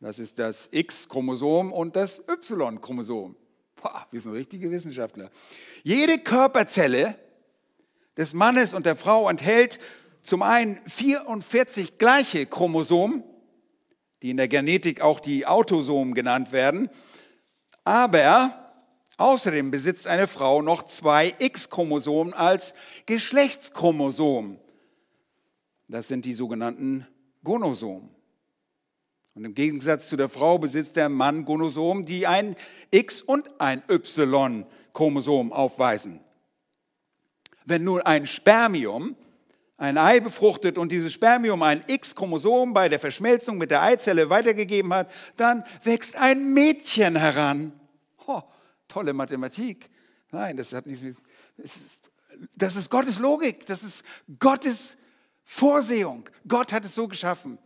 Das 0.00 0.18
ist 0.18 0.38
das 0.38 0.68
X-Chromosom 0.70 1.72
und 1.72 1.96
das 1.96 2.22
Y-Chromosom. 2.28 3.36
Wir 4.12 4.20
sind 4.20 4.32
richtige 4.32 4.70
Wissenschaftler. 4.70 5.28
Jede 5.82 6.18
Körperzelle 6.18 7.16
des 8.16 8.32
Mannes 8.32 8.74
und 8.74 8.86
der 8.86 8.94
Frau 8.94 9.28
enthält 9.28 9.80
zum 10.22 10.42
einen 10.42 10.80
44 10.86 11.98
gleiche 11.98 12.46
Chromosomen, 12.46 13.24
die 14.22 14.30
in 14.30 14.36
der 14.36 14.46
Genetik 14.46 15.00
auch 15.00 15.18
die 15.18 15.46
Autosomen 15.46 16.14
genannt 16.14 16.52
werden, 16.52 16.90
aber 17.82 18.72
außerdem 19.16 19.72
besitzt 19.72 20.06
eine 20.06 20.28
Frau 20.28 20.62
noch 20.62 20.84
zwei 20.84 21.34
X-Chromosomen 21.40 22.34
als 22.34 22.72
Geschlechtschromosom. 23.06 24.61
Das 25.88 26.08
sind 26.08 26.24
die 26.24 26.34
sogenannten 26.34 27.06
Gonosomen. 27.44 28.10
Und 29.34 29.44
im 29.44 29.54
Gegensatz 29.54 30.08
zu 30.08 30.16
der 30.16 30.28
Frau 30.28 30.58
besitzt 30.58 30.96
der 30.96 31.08
Mann 31.08 31.44
Gonosomen, 31.44 32.04
die 32.04 32.26
ein 32.26 32.54
X- 32.90 33.22
und 33.22 33.50
ein 33.60 33.82
Y-Chromosom 33.88 35.52
aufweisen. 35.52 36.20
Wenn 37.64 37.84
nun 37.84 38.02
ein 38.02 38.26
Spermium 38.26 39.16
ein 39.78 39.98
Ei 39.98 40.20
befruchtet 40.20 40.78
und 40.78 40.92
dieses 40.92 41.12
Spermium 41.12 41.62
ein 41.62 41.82
X-Chromosom 41.86 42.72
bei 42.72 42.88
der 42.88 43.00
Verschmelzung 43.00 43.58
mit 43.58 43.70
der 43.70 43.82
Eizelle 43.82 44.30
weitergegeben 44.30 44.92
hat, 44.94 45.10
dann 45.36 45.64
wächst 45.82 46.14
ein 46.16 46.52
Mädchen 46.52 47.16
heran. 47.16 47.72
Oh, 48.26 48.42
tolle 48.86 49.12
Mathematik. 49.12 49.90
Nein, 50.30 50.56
das 50.56 50.72
hat 50.72 50.86
nichts 50.86 51.02
mit. 51.02 51.16
Das 51.56 51.76
ist, 51.76 52.12
das 52.54 52.76
ist 52.76 52.90
Gottes 52.90 53.18
Logik, 53.18 53.66
das 53.66 53.82
ist 53.82 54.04
Gottes 54.38 54.96
Vorsehung. 55.44 56.28
Gott 56.46 56.72
hat 56.72 56.84
es 56.84 56.94
so 56.94 57.08
geschaffen. 57.08 57.58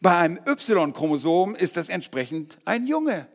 Bei 0.00 0.16
einem 0.16 0.38
Y-Chromosom 0.46 1.54
ist 1.54 1.76
das 1.76 1.88
entsprechend 1.88 2.58
ein 2.64 2.86
Junge. 2.86 3.28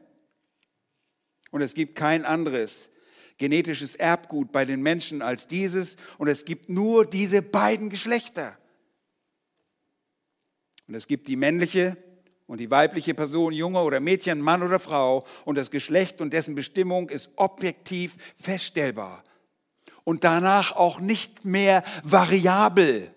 Und 1.52 1.62
es 1.62 1.74
gibt 1.74 1.96
kein 1.96 2.26
anderes 2.26 2.90
genetisches 3.38 3.96
Erbgut 3.96 4.52
bei 4.52 4.66
den 4.66 4.82
Menschen 4.82 5.22
als 5.22 5.48
dieses 5.48 5.98
und 6.18 6.28
es 6.28 6.46
gibt 6.46 6.70
nur 6.70 7.06
diese 7.06 7.42
beiden 7.42 7.90
Geschlechter. 7.90 8.58
Und 10.88 10.96
es 10.96 11.08
gibt 11.08 11.28
die 11.28 11.36
männliche 11.36 11.98
und 12.48 12.60
die 12.60 12.70
weibliche 12.70 13.14
Person, 13.14 13.54
Junge 13.54 13.82
oder 13.82 14.00
Mädchen, 14.00 14.40
Mann 14.40 14.64
oder 14.64 14.80
Frau 14.80 15.26
und 15.46 15.58
das 15.58 15.72
Geschlecht 15.72 16.22
und 16.22 16.34
dessen 16.34 16.56
Bestimmung 16.56 17.10
ist 17.10 17.30
objektiv 17.36 18.16
feststellbar 18.36 19.24
und 20.04 20.24
danach 20.24 20.74
auch 20.74 21.00
nicht 21.00 21.46
mehr 21.46 21.84
variabel. 22.04 23.14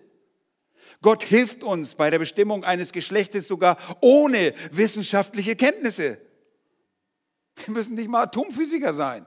Gott 1.01 1.23
hilft 1.23 1.63
uns 1.63 1.95
bei 1.95 2.09
der 2.09 2.19
Bestimmung 2.19 2.63
eines 2.63 2.91
Geschlechtes 2.91 3.47
sogar 3.47 3.77
ohne 4.01 4.53
wissenschaftliche 4.71 5.55
Kenntnisse. 5.55 6.19
Wir 7.65 7.73
müssen 7.73 7.95
nicht 7.95 8.09
mal 8.09 8.23
Atomphysiker 8.23 8.93
sein. 8.93 9.25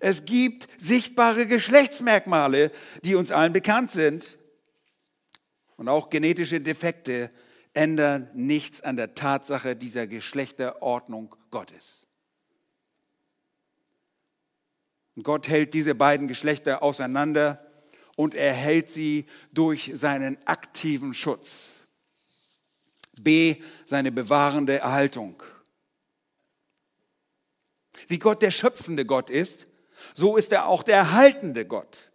Es 0.00 0.24
gibt 0.24 0.68
sichtbare 0.78 1.46
Geschlechtsmerkmale, 1.46 2.72
die 3.04 3.14
uns 3.14 3.30
allen 3.30 3.52
bekannt 3.52 3.90
sind. 3.90 4.38
Und 5.76 5.88
auch 5.88 6.10
genetische 6.10 6.60
Defekte 6.60 7.30
ändern 7.74 8.28
nichts 8.34 8.80
an 8.80 8.96
der 8.96 9.14
Tatsache 9.14 9.76
dieser 9.76 10.06
Geschlechterordnung 10.06 11.34
Gottes. 11.50 12.06
Und 15.14 15.24
Gott 15.24 15.48
hält 15.48 15.74
diese 15.74 15.94
beiden 15.94 16.28
Geschlechter 16.28 16.82
auseinander 16.82 17.61
und 18.16 18.34
er 18.34 18.52
hält 18.52 18.90
sie 18.90 19.26
durch 19.52 19.92
seinen 19.94 20.38
aktiven 20.46 21.14
Schutz. 21.14 21.82
B, 23.20 23.56
seine 23.84 24.12
bewahrende 24.12 24.78
Erhaltung. 24.78 25.42
Wie 28.08 28.18
Gott 28.18 28.42
der 28.42 28.50
schöpfende 28.50 29.06
Gott 29.06 29.30
ist, 29.30 29.66
so 30.14 30.36
ist 30.36 30.52
er 30.52 30.66
auch 30.66 30.82
der 30.82 30.96
erhaltende 30.96 31.64
Gott. 31.64 32.10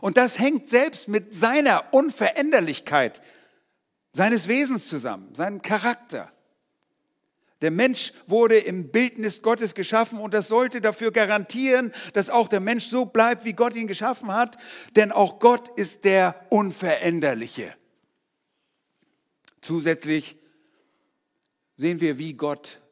Und 0.00 0.16
das 0.16 0.38
hängt 0.38 0.68
selbst 0.68 1.08
mit 1.08 1.34
seiner 1.34 1.92
Unveränderlichkeit 1.92 3.22
seines 4.12 4.48
Wesens 4.48 4.88
zusammen, 4.88 5.34
seinem 5.34 5.62
Charakter. 5.62 6.30
Der 7.62 7.70
Mensch 7.70 8.12
wurde 8.26 8.58
im 8.58 8.90
Bildnis 8.90 9.40
Gottes 9.40 9.74
geschaffen 9.74 10.18
und 10.18 10.34
das 10.34 10.48
sollte 10.48 10.80
dafür 10.80 11.12
garantieren, 11.12 11.92
dass 12.12 12.28
auch 12.28 12.48
der 12.48 12.60
Mensch 12.60 12.86
so 12.86 13.06
bleibt, 13.06 13.44
wie 13.44 13.52
Gott 13.52 13.76
ihn 13.76 13.86
geschaffen 13.86 14.32
hat, 14.32 14.58
denn 14.96 15.12
auch 15.12 15.38
Gott 15.38 15.68
ist 15.78 16.04
der 16.04 16.34
Unveränderliche. 16.50 17.74
Zusätzlich 19.60 20.36
sehen 21.76 22.00
wir, 22.00 22.18
wie 22.18 22.32
Gott 22.32 22.82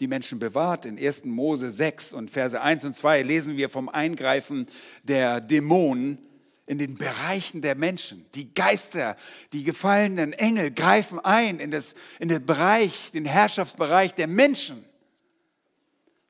die 0.00 0.08
Menschen 0.08 0.38
bewahrt. 0.38 0.86
In 0.86 0.98
1. 0.98 1.26
Mose 1.26 1.70
6 1.70 2.14
und 2.14 2.30
Verse 2.30 2.58
1 2.58 2.86
und 2.86 2.96
2 2.96 3.20
lesen 3.20 3.58
wir 3.58 3.68
vom 3.68 3.90
Eingreifen 3.90 4.66
der 5.02 5.42
Dämonen 5.42 6.18
in 6.70 6.78
den 6.78 6.94
Bereichen 6.94 7.62
der 7.62 7.74
Menschen. 7.74 8.24
Die 8.36 8.54
Geister, 8.54 9.16
die 9.52 9.64
gefallenen 9.64 10.32
Engel 10.32 10.70
greifen 10.70 11.18
ein 11.18 11.58
in, 11.58 11.72
das, 11.72 11.96
in 12.20 12.28
den 12.28 12.46
Bereich, 12.46 13.10
den 13.10 13.24
Herrschaftsbereich 13.24 14.14
der 14.14 14.28
Menschen. 14.28 14.84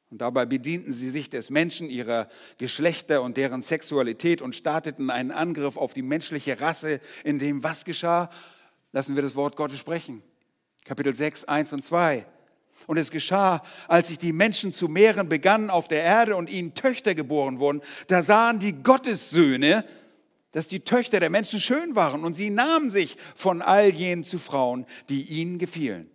Und 0.08 0.22
dabei 0.22 0.46
bedienten 0.46 0.92
sie 0.92 1.10
sich 1.10 1.28
des 1.28 1.50
Menschen, 1.50 1.90
ihrer 1.90 2.26
Geschlechter 2.56 3.20
und 3.20 3.36
deren 3.36 3.60
Sexualität 3.60 4.40
und 4.40 4.56
starteten 4.56 5.10
einen 5.10 5.30
Angriff 5.30 5.76
auf 5.76 5.92
die 5.92 6.00
menschliche 6.00 6.58
Rasse, 6.58 7.02
in 7.22 7.38
dem 7.38 7.62
was 7.62 7.84
geschah? 7.84 8.30
Lassen 8.92 9.16
wir 9.16 9.22
das 9.22 9.36
Wort 9.36 9.56
Gottes 9.56 9.78
sprechen. 9.78 10.22
Kapitel 10.86 11.14
6, 11.14 11.44
1 11.44 11.74
und 11.74 11.84
2. 11.84 12.24
Und 12.86 12.96
es 12.96 13.10
geschah, 13.10 13.62
als 13.88 14.08
sich 14.08 14.16
die 14.16 14.32
Menschen 14.32 14.72
zu 14.72 14.88
mehren 14.88 15.28
begannen 15.28 15.68
auf 15.68 15.86
der 15.86 16.02
Erde 16.02 16.34
und 16.34 16.48
ihnen 16.48 16.72
Töchter 16.72 17.14
geboren 17.14 17.58
wurden, 17.58 17.82
da 18.06 18.22
sahen 18.22 18.58
die 18.58 18.82
Gottessöhne, 18.82 19.84
dass 20.52 20.68
die 20.68 20.80
Töchter 20.80 21.20
der 21.20 21.30
Menschen 21.30 21.60
schön 21.60 21.94
waren 21.94 22.24
und 22.24 22.34
sie 22.34 22.50
nahmen 22.50 22.90
sich 22.90 23.16
von 23.36 23.62
all 23.62 23.90
jenen 23.90 24.24
zu 24.24 24.38
Frauen, 24.38 24.86
die 25.08 25.22
ihnen 25.22 25.58
gefielen. 25.58 26.10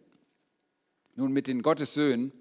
Nun 1.16 1.32
mit 1.32 1.48
den 1.48 1.62
Gottessöhnen 1.62 2.34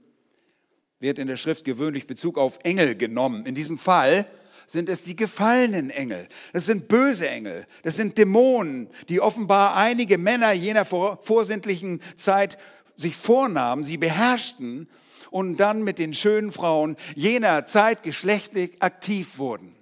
wird 0.99 1.19
in 1.19 1.29
der 1.29 1.37
Schrift 1.37 1.65
gewöhnlich 1.65 2.07
Bezug 2.07 2.39
auf 2.39 2.59
Engel 2.65 2.97
genommen. 2.97 3.47
In 3.47 3.55
diesem 3.55 3.79
Fall 3.79 4.27
sind 4.67 4.89
es 4.89 5.03
die 5.03 5.17
gefallenen 5.17 5.91
Engel. 5.91 6.29
Das 6.53 6.67
sind 6.67 6.89
böse 6.89 7.29
Engel. 7.29 7.67
Das 7.83 7.97
sind 7.97 8.19
Dämonen, 8.19 8.89
die 9.09 9.21
offenbar 9.21 9.77
einige 9.77 10.19
Männer 10.19 10.53
jener 10.53 10.85
vorsintlichen 10.85 12.01
Zeit 12.17 12.59
sich 12.95 13.17
vornahmen. 13.17 13.85
Sie 13.85 13.99
beherrschten 13.99 14.89
und 15.31 15.59
dann 15.59 15.83
mit 15.83 15.99
den 15.99 16.15
schönen 16.15 16.51
Frauen 16.51 16.97
jener 17.15 17.67
Zeit 17.67 18.03
geschlechtlich 18.03 18.81
aktiv 18.81 19.39
wurden. 19.39 19.77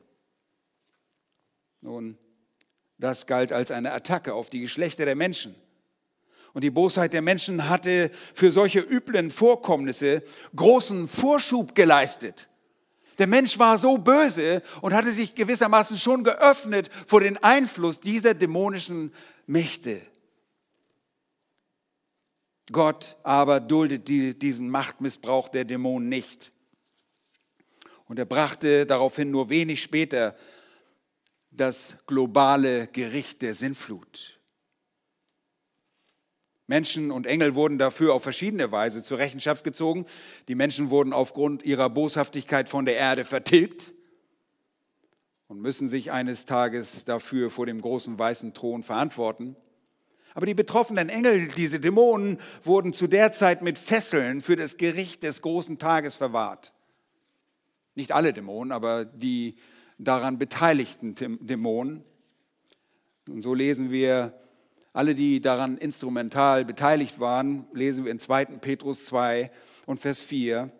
Nun, 1.82 2.16
das 2.98 3.26
galt 3.26 3.52
als 3.52 3.70
eine 3.70 3.92
Attacke 3.92 4.32
auf 4.34 4.48
die 4.48 4.60
Geschlechter 4.60 5.04
der 5.04 5.16
Menschen. 5.16 5.54
Und 6.54 6.62
die 6.62 6.70
Bosheit 6.70 7.12
der 7.12 7.22
Menschen 7.22 7.68
hatte 7.68 8.10
für 8.32 8.52
solche 8.52 8.80
üblen 8.80 9.30
Vorkommnisse 9.30 10.22
großen 10.54 11.08
Vorschub 11.08 11.74
geleistet. 11.74 12.48
Der 13.18 13.26
Mensch 13.26 13.58
war 13.58 13.78
so 13.78 13.98
böse 13.98 14.62
und 14.80 14.94
hatte 14.94 15.10
sich 15.10 15.34
gewissermaßen 15.34 15.98
schon 15.98 16.24
geöffnet 16.24 16.88
vor 17.06 17.20
den 17.20 17.36
Einfluss 17.42 18.00
dieser 18.00 18.34
dämonischen 18.34 19.12
Mächte. 19.46 20.00
Gott 22.70 23.16
aber 23.22 23.60
duldet 23.60 24.08
diesen 24.08 24.70
Machtmissbrauch 24.70 25.48
der 25.48 25.64
Dämonen 25.64 26.08
nicht. 26.08 26.52
Und 28.06 28.18
er 28.18 28.24
brachte 28.24 28.86
daraufhin 28.86 29.30
nur 29.30 29.48
wenig 29.48 29.82
später 29.82 30.36
das 31.52 31.96
globale 32.06 32.86
Gericht 32.88 33.42
der 33.42 33.54
Sinnflut. 33.54 34.40
Menschen 36.66 37.10
und 37.10 37.26
Engel 37.26 37.54
wurden 37.54 37.76
dafür 37.76 38.14
auf 38.14 38.22
verschiedene 38.22 38.72
Weise 38.72 39.02
zur 39.02 39.18
Rechenschaft 39.18 39.62
gezogen. 39.62 40.06
Die 40.48 40.54
Menschen 40.54 40.90
wurden 40.90 41.12
aufgrund 41.12 41.64
ihrer 41.64 41.90
Boshaftigkeit 41.90 42.68
von 42.68 42.86
der 42.86 42.96
Erde 42.96 43.24
vertilgt 43.24 43.92
und 45.48 45.60
müssen 45.60 45.88
sich 45.88 46.12
eines 46.12 46.46
Tages 46.46 47.04
dafür 47.04 47.50
vor 47.50 47.66
dem 47.66 47.80
großen 47.80 48.18
weißen 48.18 48.54
Thron 48.54 48.82
verantworten. 48.82 49.54
Aber 50.34 50.46
die 50.46 50.54
betroffenen 50.54 51.10
Engel, 51.10 51.48
diese 51.48 51.78
Dämonen, 51.78 52.38
wurden 52.62 52.94
zu 52.94 53.06
der 53.06 53.32
Zeit 53.32 53.60
mit 53.60 53.78
Fesseln 53.78 54.40
für 54.40 54.56
das 54.56 54.78
Gericht 54.78 55.22
des 55.24 55.42
großen 55.42 55.78
Tages 55.78 56.14
verwahrt. 56.14 56.72
Nicht 57.94 58.12
alle 58.12 58.32
Dämonen, 58.32 58.72
aber 58.72 59.04
die 59.04 59.56
daran 60.04 60.38
beteiligten 60.38 61.14
Dämonen. 61.40 62.04
Und 63.28 63.42
so 63.42 63.54
lesen 63.54 63.90
wir, 63.90 64.38
alle, 64.92 65.14
die 65.14 65.40
daran 65.40 65.78
instrumental 65.78 66.64
beteiligt 66.64 67.18
waren, 67.18 67.66
lesen 67.72 68.04
wir 68.04 68.12
in 68.12 68.18
2. 68.18 68.44
Petrus 68.44 69.06
2 69.06 69.50
und 69.86 69.98
Vers 69.98 70.22
4, 70.22 70.70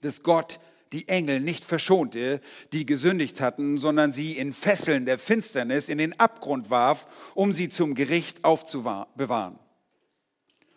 dass 0.00 0.22
Gott 0.22 0.58
die 0.92 1.08
Engel 1.08 1.40
nicht 1.40 1.64
verschonte, 1.64 2.40
die 2.72 2.86
gesündigt 2.86 3.40
hatten, 3.40 3.76
sondern 3.76 4.12
sie 4.12 4.32
in 4.38 4.52
Fesseln 4.52 5.04
der 5.04 5.18
Finsternis 5.18 5.88
in 5.88 5.98
den 5.98 6.18
Abgrund 6.18 6.70
warf, 6.70 7.06
um 7.34 7.52
sie 7.52 7.68
zum 7.68 7.94
Gericht 7.94 8.44
aufzubewahren. 8.44 9.58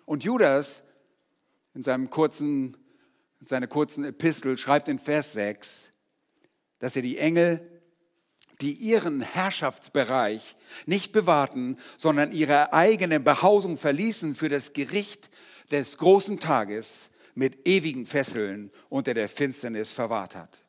Und 0.06 0.26
Judas 0.26 0.84
in 1.74 1.84
seinem 1.84 2.10
kurzen, 2.10 2.76
seiner 3.40 3.68
kurzen 3.68 4.04
Epistel 4.04 4.58
schreibt 4.58 4.90
in 4.90 5.00
Vers 5.00 5.32
6, 5.34 5.91
dass 6.82 6.96
er 6.96 7.04
die 7.04 7.18
Engel, 7.18 7.66
die 8.60 8.74
ihren 8.74 9.22
Herrschaftsbereich 9.22 10.58
nicht 10.86 11.14
bewahrten, 11.14 11.78
sondern 11.98 12.32
ihre 12.32 12.74
eigene 12.74 13.20
Behausung 13.20 13.78
verließen 13.78 14.36
für 14.36 14.50
das 14.50 14.74
Gericht 14.74 15.30
des 15.72 15.98
großen 15.98 16.40
Tages, 16.40 17.10
mit 17.34 17.66
ewigen 17.66 18.06
Fesseln 18.06 18.72
unter 18.90 19.14
der 19.14 19.30
Finsternis 19.30 19.92
verwahrt 19.92 20.36
hat. 20.36 20.64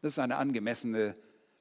Das 0.00 0.14
ist 0.14 0.18
eine 0.18 0.36
angemessene 0.36 1.14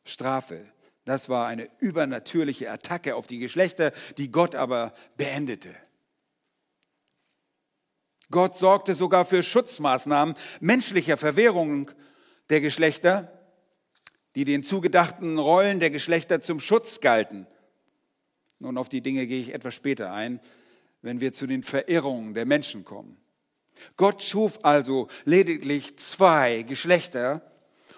Strafe. 0.03 0.65
Das 1.05 1.29
war 1.29 1.47
eine 1.47 1.69
übernatürliche 1.79 2.71
Attacke 2.71 3.15
auf 3.15 3.27
die 3.27 3.37
Geschlechter, 3.37 3.91
die 4.17 4.31
Gott 4.31 4.55
aber 4.55 4.93
beendete. 5.17 5.75
Gott 8.31 8.55
sorgte 8.57 8.95
sogar 8.95 9.25
für 9.25 9.43
Schutzmaßnahmen 9.43 10.35
menschlicher 10.59 11.17
Verwehrung 11.17 11.91
der 12.49 12.61
Geschlechter, 12.61 13.31
die 14.35 14.45
den 14.45 14.63
zugedachten 14.63 15.37
Rollen 15.37 15.79
der 15.79 15.89
Geschlechter 15.89 16.41
zum 16.41 16.59
Schutz 16.59 16.99
galten. 16.99 17.47
Nun, 18.59 18.77
auf 18.77 18.89
die 18.89 19.01
Dinge 19.01 19.27
gehe 19.27 19.41
ich 19.41 19.53
etwas 19.53 19.75
später 19.75 20.11
ein, 20.11 20.39
wenn 21.01 21.21
wir 21.21 21.33
zu 21.33 21.47
den 21.47 21.63
Verirrungen 21.63 22.33
der 22.33 22.45
Menschen 22.45 22.83
kommen. 22.83 23.17
Gott 23.97 24.23
schuf 24.23 24.59
also 24.63 25.09
lediglich 25.25 25.97
zwei 25.97 26.63
Geschlechter 26.63 27.51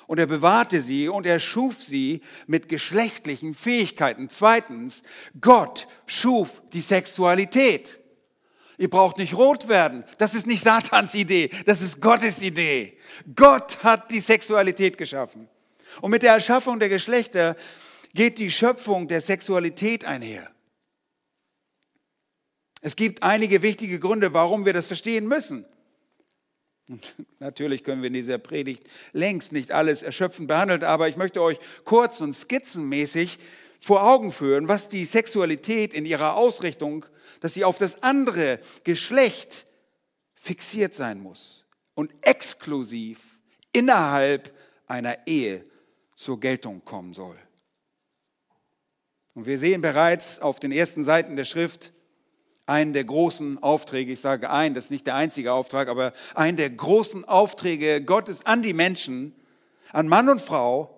und 0.08 0.19
er 0.19 0.27
bewahrte 0.27 0.81
sie 0.81 1.08
und 1.10 1.25
er 1.25 1.39
schuf 1.39 1.81
sie 1.81 2.21
mit 2.47 2.69
geschlechtlichen 2.69 3.53
Fähigkeiten. 3.53 4.29
Zweitens, 4.29 5.03
Gott 5.39 5.88
schuf 6.05 6.62
die 6.73 6.81
Sexualität. 6.81 7.99
Ihr 8.77 8.89
braucht 8.89 9.17
nicht 9.17 9.35
rot 9.35 9.67
werden. 9.67 10.03
Das 10.17 10.33
ist 10.33 10.47
nicht 10.47 10.63
Satans 10.63 11.15
Idee, 11.15 11.49
das 11.65 11.81
ist 11.81 12.01
Gottes 12.01 12.41
Idee. 12.41 12.97
Gott 13.35 13.83
hat 13.83 14.11
die 14.11 14.19
Sexualität 14.19 14.97
geschaffen. 14.97 15.47
Und 16.01 16.11
mit 16.11 16.23
der 16.23 16.33
Erschaffung 16.33 16.79
der 16.79 16.89
Geschlechter 16.89 17.55
geht 18.13 18.38
die 18.38 18.51
Schöpfung 18.51 19.07
der 19.07 19.21
Sexualität 19.21 20.05
einher. 20.05 20.49
Es 22.81 22.95
gibt 22.95 23.23
einige 23.23 23.61
wichtige 23.61 23.99
Gründe, 23.99 24.33
warum 24.33 24.65
wir 24.65 24.73
das 24.73 24.88
verstehen 24.88 25.27
müssen. 25.27 25.65
Und 26.88 27.15
natürlich 27.39 27.83
können 27.83 28.01
wir 28.01 28.07
in 28.07 28.13
dieser 28.13 28.38
Predigt 28.38 28.83
längst 29.11 29.51
nicht 29.51 29.71
alles 29.71 30.03
erschöpfend 30.03 30.47
behandeln, 30.47 30.83
aber 30.83 31.07
ich 31.07 31.17
möchte 31.17 31.41
euch 31.41 31.57
kurz 31.83 32.21
und 32.21 32.35
skizzenmäßig 32.35 33.39
vor 33.79 34.03
Augen 34.03 34.31
führen, 34.31 34.67
was 34.67 34.89
die 34.89 35.05
Sexualität 35.05 35.93
in 35.93 36.05
ihrer 36.05 36.35
Ausrichtung, 36.35 37.05
dass 37.41 37.53
sie 37.53 37.63
auf 37.63 37.77
das 37.77 38.03
andere 38.03 38.59
Geschlecht 38.83 39.65
fixiert 40.35 40.93
sein 40.93 41.19
muss 41.19 41.65
und 41.93 42.11
exklusiv 42.21 43.39
innerhalb 43.71 44.53
einer 44.88 45.27
Ehe 45.27 45.65
zur 46.15 46.39
Geltung 46.39 46.83
kommen 46.85 47.13
soll. 47.13 47.38
Und 49.33 49.45
wir 49.45 49.59
sehen 49.59 49.81
bereits 49.81 50.39
auf 50.39 50.59
den 50.59 50.71
ersten 50.71 51.03
Seiten 51.03 51.35
der 51.35 51.45
Schrift 51.45 51.91
einen 52.65 52.93
der 52.93 53.03
großen 53.03 53.61
Aufträge, 53.61 54.13
ich 54.13 54.21
sage 54.21 54.49
ein, 54.49 54.73
das 54.73 54.85
ist 54.85 54.91
nicht 54.91 55.07
der 55.07 55.15
einzige 55.15 55.53
Auftrag, 55.53 55.88
aber 55.88 56.13
einen 56.33 56.57
der 56.57 56.69
großen 56.69 57.25
Aufträge 57.25 58.01
Gottes 58.01 58.45
an 58.45 58.61
die 58.61 58.73
Menschen, 58.73 59.35
an 59.91 60.07
Mann 60.07 60.29
und 60.29 60.41
Frau, 60.41 60.94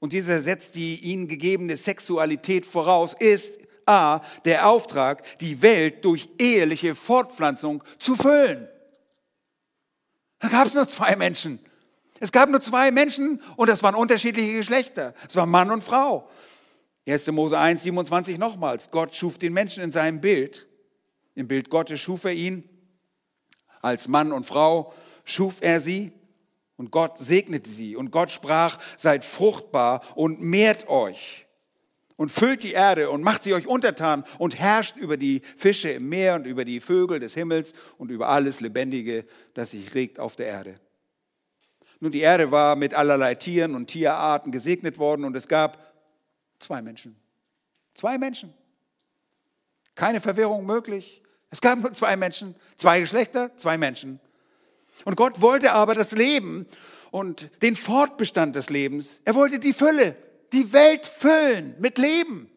und 0.00 0.12
dieser 0.12 0.42
setzt 0.42 0.74
die 0.74 0.96
ihnen 0.96 1.28
gegebene 1.28 1.76
Sexualität 1.76 2.66
voraus, 2.66 3.14
ist 3.18 3.52
A, 3.86 4.20
der 4.44 4.66
Auftrag, 4.68 5.22
die 5.38 5.62
Welt 5.62 6.04
durch 6.04 6.26
eheliche 6.38 6.94
Fortpflanzung 6.94 7.84
zu 7.98 8.16
füllen. 8.16 8.68
Da 10.38 10.48
gab 10.48 10.66
es 10.66 10.74
nur 10.74 10.88
zwei 10.88 11.16
Menschen. 11.16 11.60
Es 12.18 12.32
gab 12.32 12.48
nur 12.48 12.60
zwei 12.60 12.90
Menschen 12.90 13.42
und 13.56 13.68
das 13.68 13.82
waren 13.82 13.94
unterschiedliche 13.94 14.58
Geschlechter. 14.58 15.14
Es 15.28 15.36
war 15.36 15.46
Mann 15.46 15.70
und 15.70 15.82
Frau. 15.82 16.28
1. 17.06 17.26
Mose 17.28 17.58
1, 17.58 17.82
27 17.82 18.38
nochmals. 18.38 18.90
Gott 18.90 19.14
schuf 19.14 19.38
den 19.38 19.52
Menschen 19.52 19.82
in 19.82 19.90
seinem 19.90 20.20
Bild. 20.20 20.66
Im 21.34 21.48
Bild 21.48 21.70
Gottes 21.70 22.00
schuf 22.00 22.24
er 22.24 22.32
ihn. 22.32 22.68
Als 23.82 24.08
Mann 24.08 24.32
und 24.32 24.44
Frau 24.44 24.92
schuf 25.24 25.56
er 25.60 25.80
sie. 25.80 26.12
Und 26.80 26.90
Gott 26.90 27.18
segnete 27.18 27.68
sie. 27.68 27.94
Und 27.94 28.10
Gott 28.10 28.30
sprach, 28.30 28.78
seid 28.96 29.22
fruchtbar 29.22 30.00
und 30.14 30.40
mehrt 30.40 30.88
euch. 30.88 31.46
Und 32.16 32.30
füllt 32.30 32.62
die 32.62 32.72
Erde 32.72 33.10
und 33.10 33.22
macht 33.22 33.42
sie 33.42 33.52
euch 33.52 33.66
untertan 33.66 34.24
und 34.38 34.58
herrscht 34.58 34.96
über 34.96 35.18
die 35.18 35.42
Fische 35.58 35.90
im 35.90 36.08
Meer 36.08 36.36
und 36.36 36.46
über 36.46 36.64
die 36.64 36.80
Vögel 36.80 37.20
des 37.20 37.34
Himmels 37.34 37.74
und 37.98 38.10
über 38.10 38.30
alles 38.30 38.60
Lebendige, 38.60 39.26
das 39.52 39.72
sich 39.72 39.94
regt 39.94 40.18
auf 40.18 40.36
der 40.36 40.46
Erde. 40.46 40.76
Nun, 41.98 42.12
die 42.12 42.22
Erde 42.22 42.50
war 42.50 42.76
mit 42.76 42.94
allerlei 42.94 43.34
Tieren 43.34 43.74
und 43.74 43.88
Tierarten 43.88 44.50
gesegnet 44.50 44.96
worden 44.96 45.26
und 45.26 45.36
es 45.36 45.48
gab 45.48 45.92
zwei 46.60 46.80
Menschen. 46.80 47.14
Zwei 47.92 48.16
Menschen. 48.16 48.54
Keine 49.94 50.22
Verwirrung 50.22 50.64
möglich. 50.64 51.22
Es 51.50 51.60
gab 51.60 51.78
nur 51.78 51.92
zwei 51.92 52.16
Menschen, 52.16 52.54
zwei 52.78 53.00
Geschlechter, 53.00 53.54
zwei 53.58 53.76
Menschen. 53.76 54.18
Und 55.04 55.16
Gott 55.16 55.40
wollte 55.40 55.72
aber 55.72 55.94
das 55.94 56.12
Leben 56.12 56.66
und 57.10 57.50
den 57.62 57.76
Fortbestand 57.76 58.54
des 58.54 58.70
Lebens. 58.70 59.18
Er 59.24 59.34
wollte 59.34 59.58
die 59.58 59.72
Fülle, 59.72 60.16
die 60.52 60.72
Welt 60.72 61.06
füllen 61.06 61.74
mit 61.78 61.98
Leben. 61.98 62.50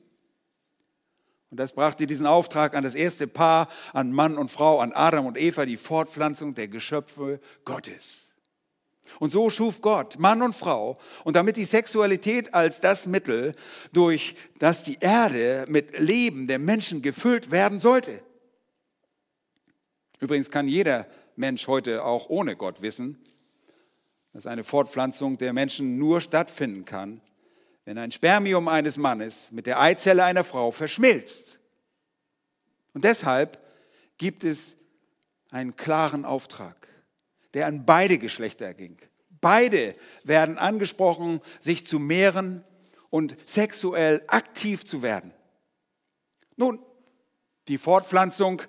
Und 1.49 1.57
das 1.59 1.73
brachte 1.73 2.07
diesen 2.07 2.25
Auftrag 2.25 2.75
an 2.75 2.83
das 2.83 2.95
erste 2.95 3.27
Paar, 3.27 3.67
an 3.93 4.11
Mann 4.11 4.37
und 4.37 4.49
Frau, 4.49 4.79
an 4.79 4.91
Adam 4.91 5.27
und 5.27 5.37
Eva, 5.37 5.65
die 5.65 5.77
Fortpflanzung 5.77 6.55
der 6.55 6.67
Geschöpfe 6.67 7.39
Gottes. 7.63 8.33
Und 9.19 9.31
so 9.31 9.49
schuf 9.49 9.81
Gott 9.81 10.17
Mann 10.17 10.41
und 10.41 10.55
Frau 10.55 10.97
und 11.23 11.35
damit 11.35 11.57
die 11.57 11.65
Sexualität 11.65 12.53
als 12.53 12.81
das 12.81 13.05
Mittel, 13.05 13.53
durch 13.91 14.35
das 14.57 14.83
die 14.83 14.97
Erde 14.99 15.65
mit 15.67 15.99
Leben 15.99 16.47
der 16.47 16.57
Menschen 16.57 17.01
gefüllt 17.01 17.51
werden 17.51 17.79
sollte. 17.79 18.23
Übrigens 20.19 20.49
kann 20.49 20.67
jeder 20.67 21.05
Mensch 21.35 21.67
heute 21.67 22.03
auch 22.03 22.29
ohne 22.29 22.55
Gott 22.55 22.81
wissen, 22.81 23.21
dass 24.33 24.47
eine 24.47 24.63
Fortpflanzung 24.63 25.37
der 25.37 25.53
Menschen 25.53 25.97
nur 25.97 26.21
stattfinden 26.21 26.85
kann, 26.85 27.21
wenn 27.85 27.97
ein 27.97 28.11
Spermium 28.11 28.67
eines 28.67 28.97
Mannes 28.97 29.51
mit 29.51 29.65
der 29.65 29.79
Eizelle 29.79 30.23
einer 30.23 30.43
Frau 30.43 30.71
verschmilzt. 30.71 31.59
Und 32.93 33.03
deshalb 33.03 33.59
gibt 34.17 34.43
es 34.43 34.75
einen 35.51 35.75
klaren 35.75 36.25
Auftrag 36.25 36.87
der 37.53 37.67
an 37.67 37.85
beide 37.85 38.17
Geschlechter 38.17 38.73
ging. 38.73 38.97
Beide 39.41 39.95
werden 40.23 40.57
angesprochen, 40.57 41.41
sich 41.59 41.85
zu 41.85 41.99
mehren 41.99 42.63
und 43.09 43.35
sexuell 43.45 44.23
aktiv 44.27 44.85
zu 44.85 45.01
werden. 45.01 45.33
Nun, 46.55 46.79
die 47.67 47.77
Fortpflanzung 47.77 48.61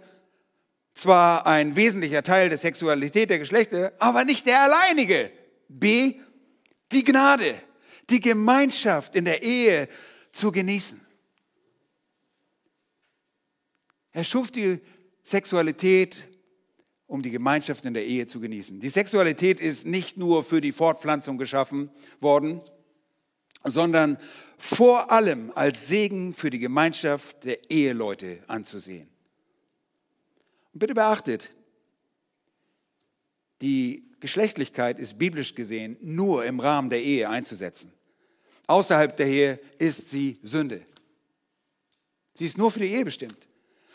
zwar 0.95 1.47
ein 1.47 1.77
wesentlicher 1.77 2.23
Teil 2.23 2.49
der 2.49 2.59
Sexualität 2.59 3.31
der 3.31 3.39
Geschlechter, 3.39 3.93
aber 3.99 4.25
nicht 4.25 4.47
der 4.47 4.63
alleinige. 4.63 5.31
B, 5.69 6.21
die 6.93 7.05
Gnade, 7.05 7.61
die 8.11 8.21
Gemeinschaft 8.21 9.15
in 9.15 9.25
der 9.25 9.43
Ehe 9.43 9.89
zu 10.33 10.53
genießen. 10.53 11.01
Er 14.13 14.25
schuf 14.25 14.51
die 14.51 14.81
Sexualität 15.25 16.29
um 17.07 17.23
die 17.23 17.31
Gemeinschaft 17.31 17.85
in 17.85 17.95
der 17.95 18.07
Ehe 18.07 18.27
zu 18.27 18.41
genießen. 18.41 18.81
Die 18.81 18.89
Sexualität 18.89 19.61
ist 19.61 19.87
nicht 19.87 20.17
nur 20.17 20.43
für 20.43 20.61
die 20.61 20.73
Fortpflanzung 20.73 21.37
geschaffen 21.37 21.91
worden, 22.21 22.61
sondern 23.65 24.19
vor 24.57 25.11
allem 25.11 25.53
als 25.55 25.87
Segen 25.87 26.35
für 26.35 26.51
die 26.51 26.59
Gemeinschaft 26.59 27.45
der 27.45 27.71
Eheleute 27.71 28.43
anzusehen. 28.47 29.14
Bitte 30.75 30.95
beachtet, 30.95 31.51
die 33.63 34.11
Geschlechtlichkeit 34.21 34.99
ist 34.99 35.19
biblisch 35.19 35.55
gesehen 35.55 35.97
nur 36.01 36.45
im 36.45 36.59
Rahmen 36.59 36.91
der 36.91 37.03
Ehe 37.03 37.29
einzusetzen. 37.29 37.93
Außerhalb 38.67 39.17
der 39.17 39.27
Ehe 39.27 39.61
ist 39.79 40.11
sie 40.11 40.39
Sünde. 40.43 40.83
Sie 42.35 42.47
ist 42.47 42.59
nur 42.59 42.71
für 42.71 42.81
die 42.81 42.93
Ehe 42.93 43.05
bestimmt. 43.05 43.47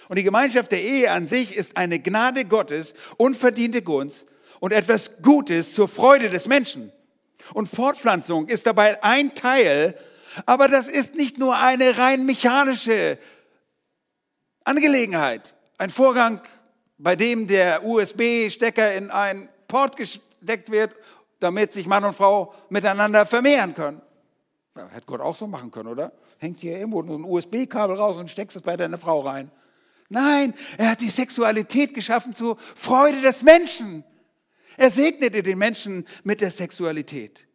Und 0.07 0.17
die 0.17 0.23
Gemeinschaft 0.23 0.71
der 0.71 0.81
Ehe 0.81 1.11
an 1.11 1.27
sich 1.27 1.55
ist 1.55 1.75
eine 1.75 1.99
Gnade 1.99 2.45
Gottes, 2.45 2.93
unverdiente 3.17 3.81
Gunst 3.81 4.25
und 4.59 4.71
etwas 4.71 5.21
Gutes 5.21 5.73
zur 5.73 5.87
Freude 5.87 6.29
des 6.29 6.47
Menschen. 6.47 6.91
Und 7.53 7.67
Fortpflanzung 7.67 8.47
ist 8.47 8.65
dabei 8.65 9.03
ein 9.03 9.35
Teil, 9.35 9.97
aber 10.45 10.67
das 10.67 10.87
ist 10.87 11.15
nicht 11.15 11.37
nur 11.37 11.57
eine 11.57 11.97
rein 11.97 12.25
mechanische 12.25 13.17
Angelegenheit, 14.63 15.55
ein 15.77 15.89
Vorgang, 15.89 16.41
bei 16.99 17.15
dem 17.15 17.47
der 17.47 17.85
USB-Stecker 17.85 18.93
in 18.93 19.09
einen 19.09 19.49
Port 19.67 19.97
gesteckt 19.97 20.69
wird, 20.69 20.93
damit 21.39 21.73
sich 21.73 21.87
Mann 21.87 22.03
und 22.03 22.15
Frau 22.15 22.53
miteinander 22.69 23.25
vermehren 23.25 23.73
können. 23.73 24.01
Ja, 24.75 24.87
hätte 24.89 25.05
Gott 25.05 25.21
auch 25.21 25.35
so 25.35 25.47
machen 25.47 25.71
können, 25.71 25.87
oder? 25.87 26.11
Hängt 26.37 26.59
hier 26.59 26.77
irgendwo 26.77 27.01
ein 27.01 27.23
USB-Kabel 27.23 27.95
raus 27.95 28.17
und 28.17 28.29
steckst 28.29 28.57
es 28.57 28.61
bei 28.61 28.77
deiner 28.77 28.97
Frau 28.97 29.21
rein. 29.21 29.49
Nein, 30.09 30.53
er 30.77 30.91
hat 30.91 31.01
die 31.01 31.09
Sexualität 31.09 31.93
geschaffen 31.93 32.35
zur 32.35 32.57
Freude 32.57 33.21
des 33.21 33.43
Menschen. 33.43 34.03
Er 34.75 34.91
segnete 34.91 35.43
den 35.43 35.57
Menschen 35.57 36.05
mit 36.23 36.41
der 36.41 36.51
Sexualität. 36.51 37.45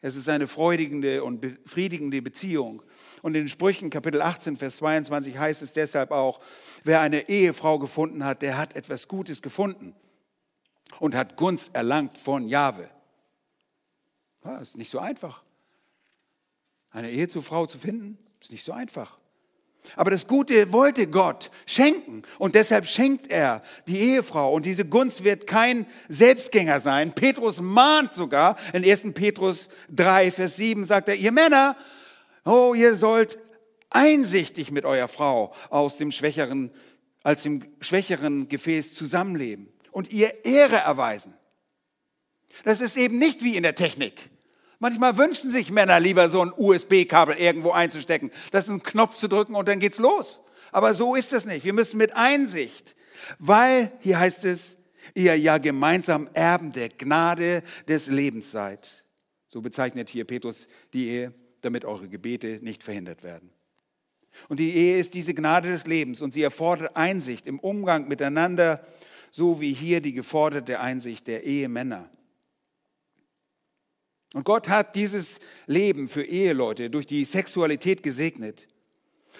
Es 0.00 0.16
ist 0.16 0.28
eine 0.28 0.48
freudigende 0.48 1.22
und 1.22 1.40
befriedigende 1.40 2.20
Beziehung. 2.22 2.82
Und 3.22 3.36
in 3.36 3.48
Sprüchen 3.48 3.88
Kapitel 3.88 4.20
18, 4.20 4.56
Vers 4.56 4.76
22 4.76 5.38
heißt 5.38 5.62
es 5.62 5.72
deshalb 5.72 6.10
auch, 6.10 6.40
wer 6.82 7.00
eine 7.00 7.28
Ehefrau 7.28 7.78
gefunden 7.78 8.24
hat, 8.24 8.42
der 8.42 8.58
hat 8.58 8.74
etwas 8.74 9.06
Gutes 9.06 9.40
gefunden 9.40 9.94
und 10.98 11.14
hat 11.14 11.36
Gunst 11.36 11.74
erlangt 11.74 12.18
von 12.18 12.48
Jahwe. 12.48 12.90
Das 14.42 14.70
ist 14.70 14.76
nicht 14.76 14.90
so 14.90 14.98
einfach. 14.98 15.44
Eine 16.90 17.10
Ehe 17.10 17.28
zur 17.28 17.44
Frau 17.44 17.66
zu 17.66 17.78
finden, 17.78 18.18
ist 18.40 18.50
nicht 18.50 18.64
so 18.64 18.72
einfach. 18.72 19.18
Aber 19.96 20.10
das 20.10 20.26
Gute 20.26 20.72
wollte 20.72 21.06
Gott 21.06 21.50
schenken 21.66 22.22
und 22.38 22.56
deshalb 22.56 22.86
schenkt 22.86 23.30
er 23.30 23.62
die 23.86 23.98
Ehefrau 23.98 24.52
und 24.52 24.66
diese 24.66 24.84
Gunst 24.84 25.22
wird 25.22 25.46
kein 25.46 25.86
Selbstgänger 26.08 26.80
sein. 26.80 27.14
Petrus 27.14 27.60
mahnt 27.60 28.14
sogar 28.14 28.56
in 28.72 28.84
1. 28.84 29.12
Petrus 29.14 29.68
3, 29.90 30.30
Vers 30.32 30.56
7 30.56 30.84
sagt 30.84 31.08
er, 31.08 31.16
ihr 31.16 31.32
Männer, 31.32 31.76
oh, 32.44 32.74
ihr 32.74 32.96
sollt 32.96 33.38
einsichtig 33.90 34.70
mit 34.70 34.84
eurer 34.84 35.08
Frau 35.08 35.54
aus 35.70 35.96
dem 35.96 36.12
schwächeren, 36.12 36.70
als 37.22 37.42
dem 37.42 37.64
schwächeren 37.80 38.48
Gefäß 38.48 38.94
zusammenleben 38.94 39.68
und 39.90 40.12
ihr 40.12 40.44
Ehre 40.44 40.76
erweisen. 40.76 41.34
Das 42.64 42.80
ist 42.80 42.96
eben 42.96 43.18
nicht 43.18 43.42
wie 43.42 43.56
in 43.56 43.62
der 43.62 43.74
Technik. 43.74 44.30
Manchmal 44.78 45.16
wünschen 45.16 45.50
sich 45.50 45.70
Männer 45.70 46.00
lieber 46.00 46.28
so 46.28 46.42
ein 46.42 46.52
USB-Kabel 46.56 47.36
irgendwo 47.36 47.70
einzustecken. 47.70 48.30
Das 48.50 48.66
ist 48.66 48.74
ein 48.74 48.82
Knopf 48.82 49.14
zu 49.16 49.28
drücken 49.28 49.54
und 49.54 49.68
dann 49.68 49.78
geht's 49.78 49.98
los. 49.98 50.42
Aber 50.72 50.94
so 50.94 51.14
ist 51.14 51.32
es 51.32 51.44
nicht. 51.44 51.64
Wir 51.64 51.72
müssen 51.72 51.98
mit 51.98 52.16
Einsicht, 52.16 52.96
weil, 53.38 53.92
hier 54.00 54.18
heißt 54.18 54.44
es, 54.44 54.76
ihr 55.14 55.38
ja 55.38 55.58
gemeinsam 55.58 56.28
Erben 56.32 56.72
der 56.72 56.88
Gnade 56.88 57.62
des 57.86 58.08
Lebens 58.08 58.50
seid. 58.50 59.04
So 59.48 59.60
bezeichnet 59.60 60.08
hier 60.08 60.24
Petrus 60.24 60.66
die 60.92 61.08
Ehe, 61.08 61.34
damit 61.64 61.84
eure 61.84 62.08
Gebete 62.08 62.58
nicht 62.62 62.82
verhindert 62.82 63.22
werden. 63.22 63.50
Und 64.48 64.60
die 64.60 64.74
Ehe 64.74 64.98
ist 64.98 65.14
diese 65.14 65.34
Gnade 65.34 65.70
des 65.70 65.86
Lebens 65.86 66.20
und 66.22 66.34
sie 66.34 66.42
erfordert 66.42 66.96
Einsicht 66.96 67.46
im 67.46 67.58
Umgang 67.58 68.08
miteinander, 68.08 68.86
so 69.30 69.60
wie 69.60 69.72
hier 69.72 70.00
die 70.00 70.12
geforderte 70.12 70.80
Einsicht 70.80 71.26
der 71.26 71.44
Ehemänner. 71.44 72.10
Und 74.34 74.44
Gott 74.44 74.68
hat 74.68 74.94
dieses 74.94 75.40
Leben 75.66 76.08
für 76.08 76.24
Eheleute 76.24 76.90
durch 76.90 77.06
die 77.06 77.24
Sexualität 77.24 78.02
gesegnet. 78.02 78.66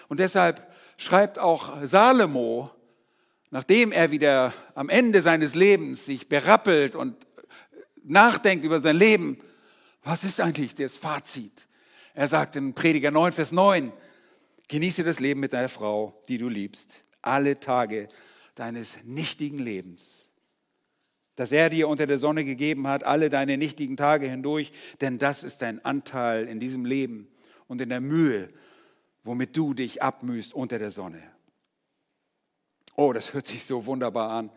Und 0.08 0.20
deshalb 0.20 0.70
schreibt 0.98 1.38
auch 1.38 1.86
Salomo, 1.86 2.70
nachdem 3.50 3.92
er 3.92 4.10
wieder 4.10 4.52
am 4.74 4.88
Ende 4.88 5.22
seines 5.22 5.54
Lebens 5.54 6.04
sich 6.04 6.28
berappelt 6.28 6.94
und 6.94 7.16
nachdenkt 8.04 8.64
über 8.64 8.80
sein 8.80 8.96
Leben, 8.96 9.38
was 10.02 10.24
ist 10.24 10.40
eigentlich 10.40 10.74
das 10.74 10.96
Fazit? 10.96 11.68
Er 12.14 12.28
sagt 12.28 12.56
in 12.56 12.74
Prediger 12.74 13.10
9, 13.10 13.32
Vers 13.32 13.52
9, 13.52 13.92
genieße 14.68 15.02
das 15.02 15.18
Leben 15.18 15.40
mit 15.40 15.52
deiner 15.52 15.68
Frau, 15.68 16.20
die 16.28 16.38
du 16.38 16.48
liebst. 16.48 17.04
alle 17.24 17.60
Tage 17.60 18.08
deines 18.56 18.98
nichtigen 19.04 19.60
Lebens, 19.60 20.28
das 21.36 21.52
er 21.52 21.70
dir 21.70 21.86
unter 21.86 22.06
der 22.06 22.18
Sonne 22.18 22.44
gegeben 22.44 22.88
hat, 22.88 23.04
alle 23.04 23.30
deine 23.30 23.56
nichtigen 23.56 23.96
Tage 23.96 24.28
hindurch, 24.28 24.72
denn 25.00 25.18
das 25.18 25.44
ist 25.44 25.62
dein 25.62 25.84
Anteil 25.84 26.48
in 26.48 26.58
diesem 26.58 26.84
Leben 26.84 27.28
und 27.68 27.80
in 27.80 27.90
der 27.90 28.00
Mühe, 28.00 28.50
womit 29.22 29.56
du 29.56 29.72
dich 29.72 30.02
abmühst 30.02 30.52
unter 30.52 30.80
der 30.80 30.90
Sonne. 30.90 31.22
Oh, 32.96 33.12
das 33.12 33.32
hört 33.32 33.46
sich 33.46 33.64
so 33.64 33.86
wunderbar 33.86 34.30
an. 34.30 34.50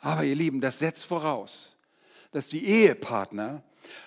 Aber 0.00 0.24
ihr 0.24 0.34
Lieben, 0.34 0.62
das 0.62 0.78
setzt 0.78 1.04
voraus, 1.04 1.76
dass 2.32 2.48
die 2.48 2.64
Ehepartner 2.64 3.62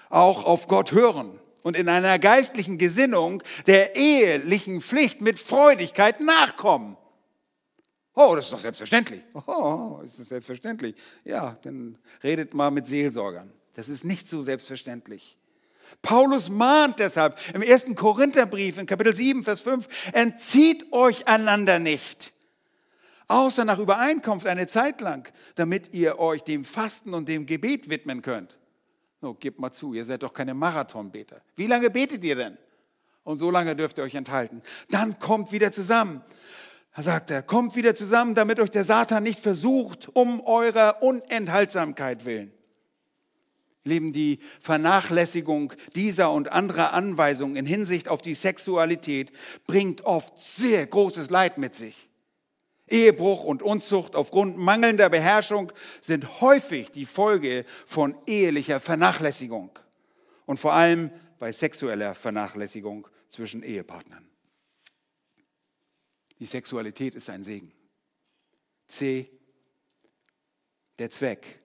auch 0.09 0.43
auf 0.43 0.67
Gott 0.67 0.91
hören 0.91 1.39
und 1.63 1.75
in 1.75 1.89
einer 1.89 2.19
geistlichen 2.19 2.77
Gesinnung 2.77 3.41
der 3.65 3.95
ehelichen 3.95 4.81
Pflicht 4.81 5.21
mit 5.21 5.39
Freudigkeit 5.39 6.19
nachkommen. 6.19 6.97
Oh, 8.15 8.35
das 8.35 8.45
ist 8.45 8.53
doch 8.53 8.59
selbstverständlich. 8.59 9.21
Oh, 9.47 10.01
ist 10.03 10.19
das 10.19 10.29
selbstverständlich? 10.29 10.95
Ja, 11.23 11.57
dann 11.63 11.97
redet 12.23 12.53
mal 12.53 12.69
mit 12.69 12.85
Seelsorgern. 12.85 13.51
Das 13.75 13.89
ist 13.89 14.03
nicht 14.03 14.27
so 14.27 14.41
selbstverständlich. 14.41 15.37
Paulus 16.01 16.49
mahnt 16.49 16.99
deshalb 16.99 17.39
im 17.53 17.61
ersten 17.61 17.95
Korintherbrief 17.95 18.77
in 18.77 18.85
Kapitel 18.85 19.15
7, 19.15 19.43
Vers 19.43 19.61
5, 19.61 19.87
entzieht 20.13 20.91
euch 20.91 21.27
einander 21.27 21.79
nicht, 21.79 22.33
außer 23.27 23.65
nach 23.65 23.79
Übereinkunft 23.79 24.47
eine 24.47 24.67
Zeit 24.67 25.01
lang, 25.01 25.31
damit 25.55 25.93
ihr 25.93 26.19
euch 26.19 26.43
dem 26.43 26.65
Fasten 26.65 27.13
und 27.13 27.29
dem 27.29 27.45
Gebet 27.45 27.89
widmen 27.89 28.21
könnt. 28.21 28.57
No, 29.23 29.33
gebt 29.33 29.57
mal 29.57 29.71
zu, 29.71 29.93
ihr 29.93 30.03
seid 30.03 30.21
doch 30.21 30.33
keine 30.33 30.53
Marathonbeter. 30.53 31.41
Wie 31.55 31.67
lange 31.67 31.89
betet 31.89 32.25
ihr 32.25 32.35
denn? 32.35 32.57
Und 33.23 33.37
so 33.37 33.49
lange 33.49 33.73
dürft 33.73 33.97
ihr 33.97 34.03
euch 34.03 34.15
enthalten. 34.15 34.61
Dann 34.89 35.17
kommt 35.17 35.53
wieder 35.53 35.71
zusammen. 35.71 36.21
Da 36.93 37.03
sagt 37.03 37.31
er, 37.31 37.41
kommt 37.41 37.77
wieder 37.77 37.95
zusammen, 37.95 38.35
damit 38.35 38.59
euch 38.59 38.69
der 38.69 38.83
Satan 38.83 39.23
nicht 39.23 39.39
versucht, 39.39 40.09
um 40.13 40.41
eurer 40.41 41.01
Unenthaltsamkeit 41.01 42.25
willen. 42.25 42.51
Leben 43.85 44.11
die 44.11 44.39
Vernachlässigung 44.59 45.71
dieser 45.95 46.33
und 46.33 46.51
anderer 46.51 46.91
Anweisungen 46.91 47.55
in 47.55 47.65
Hinsicht 47.65 48.09
auf 48.09 48.21
die 48.21 48.35
Sexualität 48.35 49.31
bringt 49.65 50.01
oft 50.01 50.37
sehr 50.37 50.85
großes 50.85 51.29
Leid 51.29 51.57
mit 51.57 51.75
sich. 51.75 52.09
Ehebruch 52.87 53.43
und 53.43 53.61
Unzucht 53.61 54.15
aufgrund 54.15 54.57
mangelnder 54.57 55.09
Beherrschung 55.09 55.71
sind 56.01 56.41
häufig 56.41 56.91
die 56.91 57.05
Folge 57.05 57.65
von 57.85 58.17
ehelicher 58.27 58.79
Vernachlässigung 58.79 59.77
und 60.45 60.57
vor 60.57 60.73
allem 60.73 61.11
bei 61.39 61.51
sexueller 61.51 62.13
Vernachlässigung 62.15 63.07
zwischen 63.29 63.63
Ehepartnern. 63.63 64.27
Die 66.39 66.45
Sexualität 66.45 67.15
ist 67.15 67.29
ein 67.29 67.43
Segen. 67.43 67.71
C. 68.87 69.29
Der 70.99 71.09
Zweck. 71.09 71.61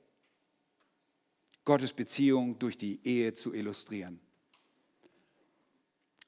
Gottes 1.65 1.93
Beziehung 1.93 2.59
durch 2.59 2.79
die 2.79 3.01
Ehe 3.05 3.35
zu 3.35 3.53
illustrieren. 3.53 4.21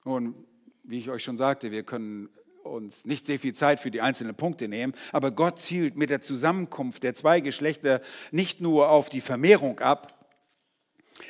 Und 0.05 0.47
wie 0.83 0.99
ich 0.99 1.09
euch 1.11 1.23
schon 1.23 1.37
sagte, 1.37 1.71
wir 1.71 1.85
können 1.85 2.29
uns 2.71 3.05
nicht 3.05 3.27
sehr 3.27 3.39
viel 3.39 3.55
Zeit 3.55 3.81
für 3.81 3.91
die 3.91 4.01
einzelnen 4.01 4.35
Punkte 4.35 4.69
nehmen, 4.69 4.95
aber 5.13 5.31
Gott 5.31 5.61
zielt 5.61 5.97
mit 5.97 6.11
der 6.11 6.21
Zusammenkunft 6.21 7.03
der 7.03 7.15
zwei 7.15 7.41
Geschlechter 7.41 8.01
nicht 8.31 8.61
nur 8.61 8.89
auf 8.89 9.09
die 9.09 9.21
Vermehrung 9.21 9.81
ab, 9.81 10.21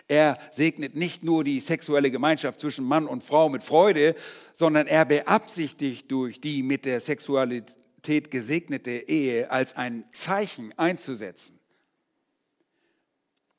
er 0.09 0.39
segnet 0.51 0.95
nicht 0.95 1.23
nur 1.23 1.45
die 1.45 1.61
sexuelle 1.61 2.11
Gemeinschaft 2.11 2.61
zwischen 2.61 2.85
Mann 2.85 3.07
und 3.07 3.25
Frau 3.25 3.49
mit 3.49 3.63
Freude, 3.63 4.15
sondern 4.53 4.87
er 4.87 5.05
beabsichtigt 5.05 6.11
durch 6.11 6.41
die 6.41 6.63
mit 6.63 6.85
der 6.85 7.01
Sexualität 7.01 8.31
gesegnete 8.31 8.91
Ehe 8.91 9.51
als 9.51 9.77
ein 9.77 10.05
Zeichen 10.13 10.77
einzusetzen. 10.79 11.60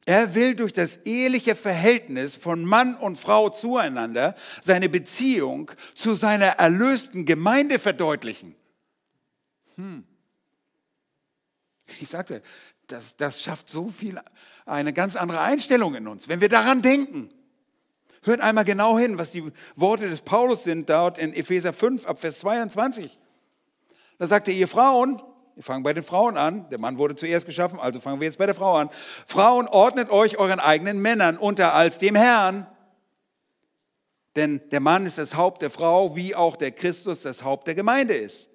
Er 0.06 0.34
will 0.34 0.56
durch 0.56 0.74
das 0.74 0.98
eheliche 1.06 1.56
Verhältnis 1.56 2.36
von 2.36 2.66
Mann 2.66 2.96
und 2.96 3.18
Frau 3.18 3.50
zueinander 3.50 4.36
seine 4.62 4.90
Beziehung 4.90 5.72
zu 5.94 6.16
seiner 6.16 6.48
erlösten 6.48 7.26
Gemeinde 7.26 7.78
verdeutlichen. 7.78 8.56
Hm. 9.76 10.04
Ich 12.00 12.10
sagte, 12.10 12.42
das, 12.88 13.16
das 13.16 13.42
schafft 13.42 13.70
so 13.70 13.90
viel, 13.90 14.20
eine 14.66 14.94
ganz 14.94 15.16
andere 15.16 15.42
Einstellung 15.42 15.94
in 15.96 16.08
uns, 16.08 16.28
wenn 16.28 16.42
wir 16.42 16.50
daran 16.50 16.82
denken. 16.82 17.30
Hört 18.24 18.42
einmal 18.42 18.66
genau 18.66 18.98
hin, 18.98 19.18
was 19.18 19.32
die 19.32 19.52
Worte 19.76 20.08
des 20.10 20.22
Paulus 20.22 20.64
sind 20.64 20.90
dort 20.90 21.18
in 21.18 21.34
Epheser 21.34 21.74
5 21.74 22.06
ab 22.06 22.20
Vers 22.20 22.40
22. 22.40 23.18
Da 24.18 24.28
sagt 24.28 24.48
er, 24.48 24.54
ihr 24.54 24.68
Frauen, 24.68 25.22
wir 25.62 25.66
fangen 25.66 25.84
bei 25.84 25.94
den 25.94 26.04
Frauen 26.04 26.38
an. 26.38 26.68
Der 26.72 26.80
Mann 26.80 26.98
wurde 26.98 27.16
zuerst 27.16 27.46
geschaffen, 27.46 27.80
also 27.80 28.00
fangen 28.00 28.20
wir 28.20 28.26
jetzt 28.26 28.40
bei 28.40 28.48
der 28.48 28.56
Frau 28.56 28.78
an. 28.78 28.90
Frauen, 29.28 29.68
ordnet 29.68 30.10
euch 30.10 30.40
euren 30.40 30.60
eigenen 30.60 31.00
Männern 31.00 31.38
unter 31.38 31.76
als 31.76 32.00
dem 32.00 32.16
Herrn. 32.16 32.66
Denn 34.36 34.60
der 34.72 34.80
Mann 34.80 35.06
ist 35.06 35.20
das 35.20 35.36
Haupt 35.36 35.62
der 35.62 35.70
Frau, 35.70 36.16
wie 36.16 36.34
auch 36.34 36.56
der 36.56 36.72
Christus 36.72 37.22
das 37.22 37.44
Haupt 37.44 37.68
der 37.68 37.76
Gemeinde 37.76 38.16
ist. 38.16 38.50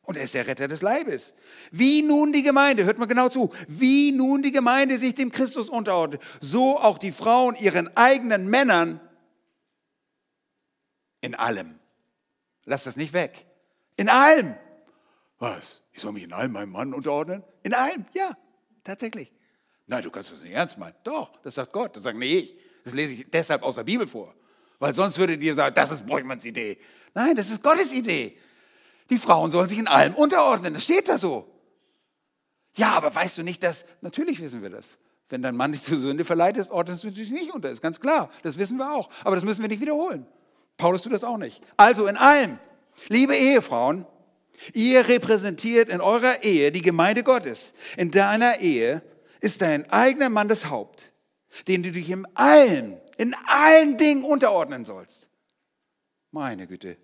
Und 0.00 0.16
er 0.16 0.24
ist 0.24 0.32
der 0.32 0.46
Retter 0.46 0.66
des 0.66 0.80
Leibes. 0.80 1.34
Wie 1.72 2.00
nun 2.00 2.32
die 2.32 2.42
Gemeinde, 2.42 2.84
hört 2.84 2.96
mal 2.96 3.04
genau 3.04 3.28
zu, 3.28 3.52
wie 3.68 4.12
nun 4.12 4.40
die 4.40 4.52
Gemeinde 4.52 4.96
sich 4.96 5.14
dem 5.14 5.30
Christus 5.30 5.68
unterordnet, 5.68 6.22
so 6.40 6.80
auch 6.80 6.96
die 6.96 7.12
Frauen 7.12 7.54
ihren 7.56 7.94
eigenen 7.98 8.48
Männern 8.48 8.98
in 11.20 11.34
allem. 11.34 11.78
Lass 12.64 12.84
das 12.84 12.96
nicht 12.96 13.12
weg. 13.12 13.44
In 13.96 14.08
allem. 14.08 14.54
Was? 15.38 15.82
Ich 15.96 16.02
soll 16.02 16.12
mich 16.12 16.24
in 16.24 16.32
allem 16.34 16.52
meinem 16.52 16.72
Mann 16.72 16.92
unterordnen? 16.92 17.42
In 17.62 17.72
allem, 17.72 18.04
ja, 18.12 18.36
tatsächlich. 18.84 19.32
Nein, 19.86 20.02
du 20.02 20.10
kannst 20.10 20.30
das 20.30 20.42
nicht 20.42 20.52
ernst 20.52 20.76
meinen. 20.76 20.94
Doch, 21.04 21.32
das 21.42 21.54
sagt 21.54 21.72
Gott. 21.72 21.96
Das 21.96 22.02
sagt 22.02 22.18
nicht 22.18 22.34
ich. 22.34 22.56
Das 22.84 22.92
lese 22.92 23.14
ich 23.14 23.30
deshalb 23.30 23.62
aus 23.62 23.76
der 23.76 23.84
Bibel 23.84 24.06
vor. 24.06 24.34
Weil 24.78 24.92
sonst 24.92 25.18
würde 25.18 25.38
dir 25.38 25.54
sagen, 25.54 25.74
das 25.74 25.90
ist 25.90 26.04
Bräuchmanns 26.04 26.44
Idee. 26.44 26.78
Nein, 27.14 27.34
das 27.34 27.48
ist 27.48 27.62
Gottes 27.62 27.94
Idee. 27.94 28.36
Die 29.08 29.16
Frauen 29.16 29.50
sollen 29.50 29.70
sich 29.70 29.78
in 29.78 29.88
allem 29.88 30.14
unterordnen. 30.14 30.74
Das 30.74 30.84
steht 30.84 31.08
da 31.08 31.16
so. 31.16 31.50
Ja, 32.74 32.90
aber 32.90 33.14
weißt 33.14 33.38
du 33.38 33.42
nicht, 33.42 33.62
dass, 33.62 33.86
natürlich 34.02 34.42
wissen 34.42 34.60
wir 34.60 34.68
das. 34.68 34.98
Wenn 35.30 35.40
dein 35.40 35.56
Mann 35.56 35.72
dich 35.72 35.82
zur 35.82 35.96
Sünde 35.96 36.26
verleitet, 36.26 36.70
ordnest 36.70 37.04
du 37.04 37.10
dich 37.10 37.30
nicht 37.30 37.54
unter. 37.54 37.70
Ist 37.70 37.80
ganz 37.80 38.00
klar. 38.00 38.28
Das 38.42 38.58
wissen 38.58 38.76
wir 38.76 38.92
auch. 38.92 39.08
Aber 39.24 39.34
das 39.34 39.44
müssen 39.44 39.62
wir 39.62 39.68
nicht 39.68 39.80
wiederholen. 39.80 40.26
Paulus 40.76 41.00
tut 41.00 41.14
das 41.14 41.24
auch 41.24 41.38
nicht. 41.38 41.62
Also 41.78 42.06
in 42.06 42.18
allem. 42.18 42.58
Liebe 43.08 43.34
Ehefrauen, 43.34 44.04
Ihr 44.72 45.08
repräsentiert 45.08 45.88
in 45.88 46.00
eurer 46.00 46.42
Ehe 46.42 46.72
die 46.72 46.82
Gemeinde 46.82 47.22
Gottes. 47.22 47.74
In 47.96 48.10
deiner 48.10 48.60
Ehe 48.60 49.02
ist 49.40 49.62
dein 49.62 49.90
eigener 49.90 50.28
Mann 50.28 50.48
das 50.48 50.70
Haupt, 50.70 51.12
den 51.68 51.82
du 51.82 51.92
dich 51.92 52.10
in 52.10 52.26
allen, 52.34 52.98
in 53.16 53.34
allen 53.46 53.96
Dingen 53.96 54.24
unterordnen 54.24 54.84
sollst. 54.84 55.28
Meine 56.30 56.66
Güte. 56.66 56.96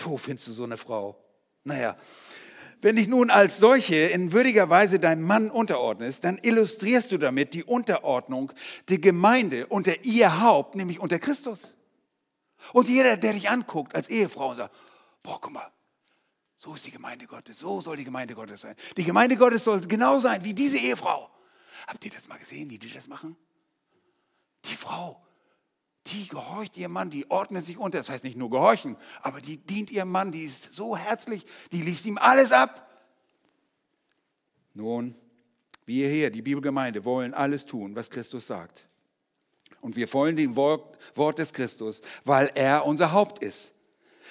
Wo 0.00 0.16
findest 0.16 0.48
du 0.48 0.52
so 0.52 0.64
eine 0.64 0.76
Frau? 0.76 1.16
Naja, 1.64 1.96
wenn 2.82 2.96
dich 2.96 3.08
nun 3.08 3.30
als 3.30 3.58
solche 3.58 3.96
in 3.96 4.32
würdiger 4.32 4.68
Weise 4.68 4.98
deinem 5.00 5.22
Mann 5.22 5.50
unterordnest, 5.50 6.24
dann 6.24 6.38
illustrierst 6.38 7.10
du 7.10 7.18
damit 7.18 7.54
die 7.54 7.64
Unterordnung 7.64 8.52
der 8.88 8.98
Gemeinde 8.98 9.66
unter 9.66 10.04
ihr 10.04 10.40
Haupt, 10.40 10.74
nämlich 10.74 11.00
unter 11.00 11.18
Christus. 11.18 11.76
Und 12.72 12.88
jeder, 12.88 13.16
der 13.16 13.32
dich 13.32 13.48
anguckt 13.50 13.94
als 13.94 14.08
Ehefrau 14.08 14.50
und 14.50 14.56
sagt, 14.56 14.74
boah, 15.22 15.40
guck 15.40 15.52
mal, 15.52 15.70
so 16.56 16.74
ist 16.74 16.86
die 16.86 16.90
Gemeinde 16.90 17.26
Gottes. 17.26 17.58
So 17.58 17.80
soll 17.80 17.96
die 17.96 18.04
Gemeinde 18.04 18.34
Gottes 18.34 18.62
sein. 18.62 18.76
Die 18.96 19.04
Gemeinde 19.04 19.36
Gottes 19.36 19.64
soll 19.64 19.80
genau 19.80 20.18
sein 20.18 20.42
wie 20.44 20.54
diese 20.54 20.78
Ehefrau. 20.78 21.30
Habt 21.86 22.04
ihr 22.04 22.10
das 22.10 22.28
mal 22.28 22.38
gesehen, 22.38 22.70
wie 22.70 22.78
die 22.78 22.90
das 22.90 23.06
machen? 23.06 23.36
Die 24.64 24.74
Frau, 24.74 25.22
die 26.06 26.26
gehorcht 26.26 26.76
ihrem 26.76 26.92
Mann, 26.92 27.10
die 27.10 27.30
ordnet 27.30 27.64
sich 27.66 27.78
unter. 27.78 27.98
Das 27.98 28.08
heißt 28.08 28.24
nicht 28.24 28.36
nur 28.36 28.50
gehorchen, 28.50 28.96
aber 29.20 29.40
die 29.40 29.58
dient 29.58 29.90
ihrem 29.90 30.10
Mann, 30.10 30.32
die 30.32 30.44
ist 30.44 30.72
so 30.72 30.96
herzlich, 30.96 31.44
die 31.72 31.82
liest 31.82 32.06
ihm 32.06 32.18
alles 32.18 32.52
ab. 32.52 32.82
Nun, 34.72 35.14
wir 35.84 36.08
hier, 36.08 36.30
die 36.30 36.42
Bibelgemeinde, 36.42 37.04
wollen 37.04 37.34
alles 37.34 37.66
tun, 37.66 37.94
was 37.94 38.10
Christus 38.10 38.46
sagt. 38.46 38.88
Und 39.80 39.94
wir 39.94 40.12
wollen 40.12 40.36
dem 40.36 40.56
Wort, 40.56 40.98
Wort 41.14 41.38
des 41.38 41.52
Christus, 41.52 42.00
weil 42.24 42.50
er 42.54 42.86
unser 42.86 43.12
Haupt 43.12 43.42
ist. 43.42 43.72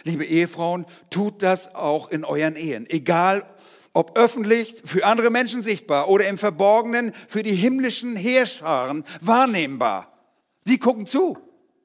Liebe 0.04 0.26
Ehefrauen, 0.26 0.86
tut 1.10 1.42
das 1.42 1.74
auch 1.74 2.10
in 2.10 2.24
euren 2.24 2.56
Ehen. 2.56 2.90
Egal, 2.90 3.46
ob 3.94 4.18
öffentlich, 4.18 4.82
für 4.84 5.06
andere 5.06 5.30
Menschen 5.30 5.62
sichtbar 5.62 6.10
oder 6.10 6.28
im 6.28 6.38
Verborgenen 6.38 7.14
für 7.28 7.44
die 7.44 7.56
himmlischen 7.56 8.16
Heerscharen 8.16 9.06
wahrnehmbar. 9.22 10.12
Sie 10.66 10.78
gucken 10.78 11.06
zu. 11.06 11.38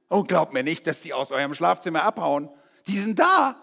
Und 0.09 0.27
glaubt 0.27 0.53
mir 0.53 0.65
nicht, 0.65 0.89
dass 0.89 1.03
die 1.03 1.13
aus 1.13 1.31
eurem 1.31 1.55
Schlafzimmer 1.55 2.03
abhauen. 2.03 2.51
Die 2.89 2.99
sind 2.99 3.21
da. 3.21 3.63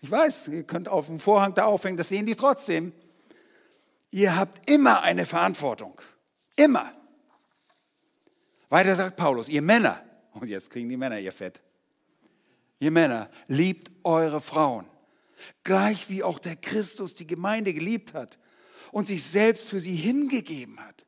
Ich 0.00 0.10
weiß, 0.10 0.48
ihr 0.48 0.62
könnt 0.62 0.88
auf 0.88 1.06
dem 1.06 1.18
Vorhang 1.18 1.54
da 1.54 1.64
aufhängen, 1.64 1.96
das 1.96 2.08
sehen 2.08 2.24
die 2.24 2.36
trotzdem. 2.36 2.92
Ihr 4.12 4.36
habt 4.36 4.70
immer 4.70 5.02
eine 5.02 5.26
Verantwortung. 5.26 6.00
Immer. 6.54 6.92
Weiter 8.68 8.94
sagt 8.94 9.16
Paulus, 9.16 9.48
ihr 9.48 9.62
Männer, 9.62 10.00
und 10.34 10.48
jetzt 10.48 10.70
kriegen 10.70 10.88
die 10.88 10.96
Männer 10.96 11.18
ihr 11.18 11.32
Fett. 11.32 11.62
Ihr 12.82 12.90
Männer, 12.90 13.30
liebt 13.46 13.92
eure 14.02 14.40
Frauen, 14.40 14.86
gleich 15.62 16.10
wie 16.10 16.24
auch 16.24 16.40
der 16.40 16.56
Christus 16.56 17.14
die 17.14 17.28
Gemeinde 17.28 17.72
geliebt 17.72 18.12
hat 18.12 18.40
und 18.90 19.06
sich 19.06 19.22
selbst 19.22 19.68
für 19.68 19.78
sie 19.78 19.94
hingegeben 19.94 20.80
hat, 20.80 21.06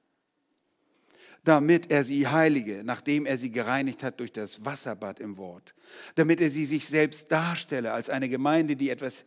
damit 1.42 1.90
er 1.90 2.04
sie 2.04 2.28
heilige, 2.28 2.84
nachdem 2.84 3.26
er 3.26 3.38
sie 3.38 3.50
gereinigt 3.50 4.04
hat 4.04 4.20
durch 4.20 4.30
das 4.30 4.64
Wasserbad 4.64 5.18
im 5.18 5.36
Wort, 5.36 5.74
damit 6.14 6.40
er 6.40 6.52
sie 6.52 6.64
sich 6.64 6.86
selbst 6.86 7.32
darstelle 7.32 7.92
als 7.92 8.08
eine 8.08 8.28
Gemeinde, 8.28 8.76
die 8.76 8.90
etwas, 8.90 9.24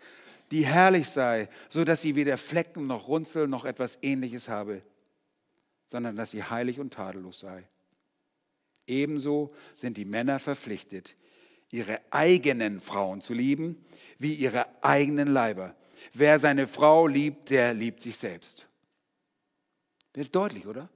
die 0.51 0.65
herrlich 0.65 1.10
sei, 1.10 1.49
so 1.67 1.83
dass 1.83 2.01
sie 2.01 2.15
weder 2.15 2.38
Flecken 2.38 2.88
noch 2.88 3.10
Runzel 3.10 3.49
noch 3.49 3.65
etwas 3.65 3.97
Ähnliches 4.01 4.47
habe, 4.47 4.83
sondern 5.86 6.15
dass 6.15 6.31
sie 6.31 6.45
heilig 6.45 6.79
und 6.79 6.93
tadellos 6.93 7.41
sei. 7.41 7.67
Ebenso 8.88 9.53
sind 9.75 9.97
die 9.97 10.05
Männer 10.05 10.39
verpflichtet, 10.39 11.17
ihre 11.71 12.01
eigenen 12.12 12.80
Frauen 12.80 13.21
zu 13.21 13.34
lieben, 13.34 13.86
wie 14.19 14.34
ihre 14.34 14.65
eigenen 14.84 15.27
Leiber. 15.27 15.75
Wer 16.13 16.39
seine 16.39 16.67
Frau 16.67 17.08
liebt, 17.08 17.49
der 17.49 17.73
liebt 17.73 18.01
sich 18.01 18.17
selbst. 18.17 18.67
Wird 20.13 20.36
deutlich, 20.36 20.65
oder? 20.65 20.89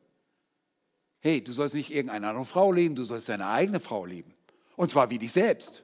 Hey, 1.20 1.44
du 1.44 1.52
sollst 1.52 1.76
nicht 1.76 1.92
irgendeine 1.92 2.30
andere 2.30 2.46
Frau 2.46 2.72
lieben, 2.72 2.96
du 2.96 3.04
sollst 3.04 3.30
deine 3.30 3.48
eigene 3.48 3.80
Frau 3.80 4.06
lieben. 4.06 4.34
Und 4.76 4.90
zwar 4.90 5.10
wie 5.10 5.20
dich 5.20 5.32
selbst. 5.32 5.84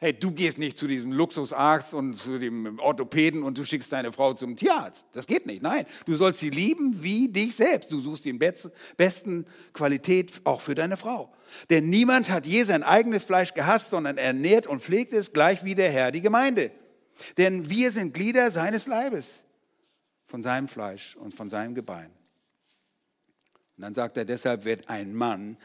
Hey, 0.00 0.12
du 0.12 0.30
gehst 0.30 0.58
nicht 0.58 0.78
zu 0.78 0.86
diesem 0.86 1.10
Luxusarzt 1.10 1.92
und 1.92 2.14
zu 2.14 2.38
dem 2.38 2.78
Orthopäden 2.78 3.42
und 3.42 3.58
du 3.58 3.64
schickst 3.64 3.92
deine 3.92 4.12
Frau 4.12 4.32
zum 4.32 4.54
Tierarzt. 4.54 5.06
Das 5.12 5.26
geht 5.26 5.44
nicht. 5.44 5.60
Nein, 5.60 5.86
du 6.06 6.14
sollst 6.14 6.38
sie 6.38 6.50
lieben 6.50 7.02
wie 7.02 7.26
dich 7.26 7.56
selbst. 7.56 7.90
Du 7.90 7.98
suchst 7.98 8.24
die 8.24 8.32
besten 8.32 9.44
Qualität 9.72 10.32
auch 10.44 10.60
für 10.60 10.76
deine 10.76 10.96
Frau. 10.96 11.34
Denn 11.68 11.88
niemand 11.88 12.30
hat 12.30 12.46
je 12.46 12.62
sein 12.62 12.84
eigenes 12.84 13.24
Fleisch 13.24 13.54
gehasst, 13.54 13.90
sondern 13.90 14.18
ernährt 14.18 14.68
und 14.68 14.80
pflegt 14.80 15.12
es 15.12 15.32
gleich 15.32 15.64
wie 15.64 15.74
der 15.74 15.90
Herr 15.90 16.12
die 16.12 16.20
Gemeinde. 16.20 16.70
Denn 17.36 17.68
wir 17.68 17.90
sind 17.90 18.14
Glieder 18.14 18.52
seines 18.52 18.86
Leibes, 18.86 19.42
von 20.26 20.42
seinem 20.42 20.68
Fleisch 20.68 21.16
und 21.16 21.34
von 21.34 21.48
seinem 21.48 21.74
Gebein. 21.74 22.12
Und 23.76 23.82
dann 23.82 23.94
sagt 23.94 24.16
er, 24.16 24.24
deshalb 24.24 24.64
wird 24.64 24.88
ein 24.88 25.12
Mann 25.12 25.56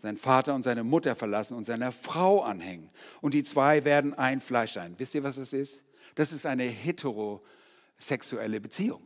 seinen 0.00 0.16
Vater 0.16 0.54
und 0.54 0.62
seine 0.62 0.84
Mutter 0.84 1.14
verlassen 1.14 1.56
und 1.56 1.64
seiner 1.64 1.92
Frau 1.92 2.42
anhängen. 2.42 2.90
Und 3.20 3.34
die 3.34 3.42
zwei 3.42 3.84
werden 3.84 4.14
ein 4.14 4.40
Fleisch 4.40 4.72
sein. 4.72 4.94
Wisst 4.98 5.14
ihr, 5.14 5.22
was 5.22 5.36
das 5.36 5.52
ist? 5.52 5.82
Das 6.14 6.32
ist 6.32 6.46
eine 6.46 6.64
heterosexuelle 6.64 8.60
Beziehung, 8.60 9.02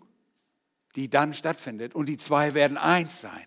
die 0.97 1.11
dann 1.11 1.35
stattfindet. 1.35 1.95
Und 1.95 2.09
die 2.09 2.17
zwei 2.17 2.55
werden 2.55 2.77
eins 2.77 3.21
sein. 3.21 3.47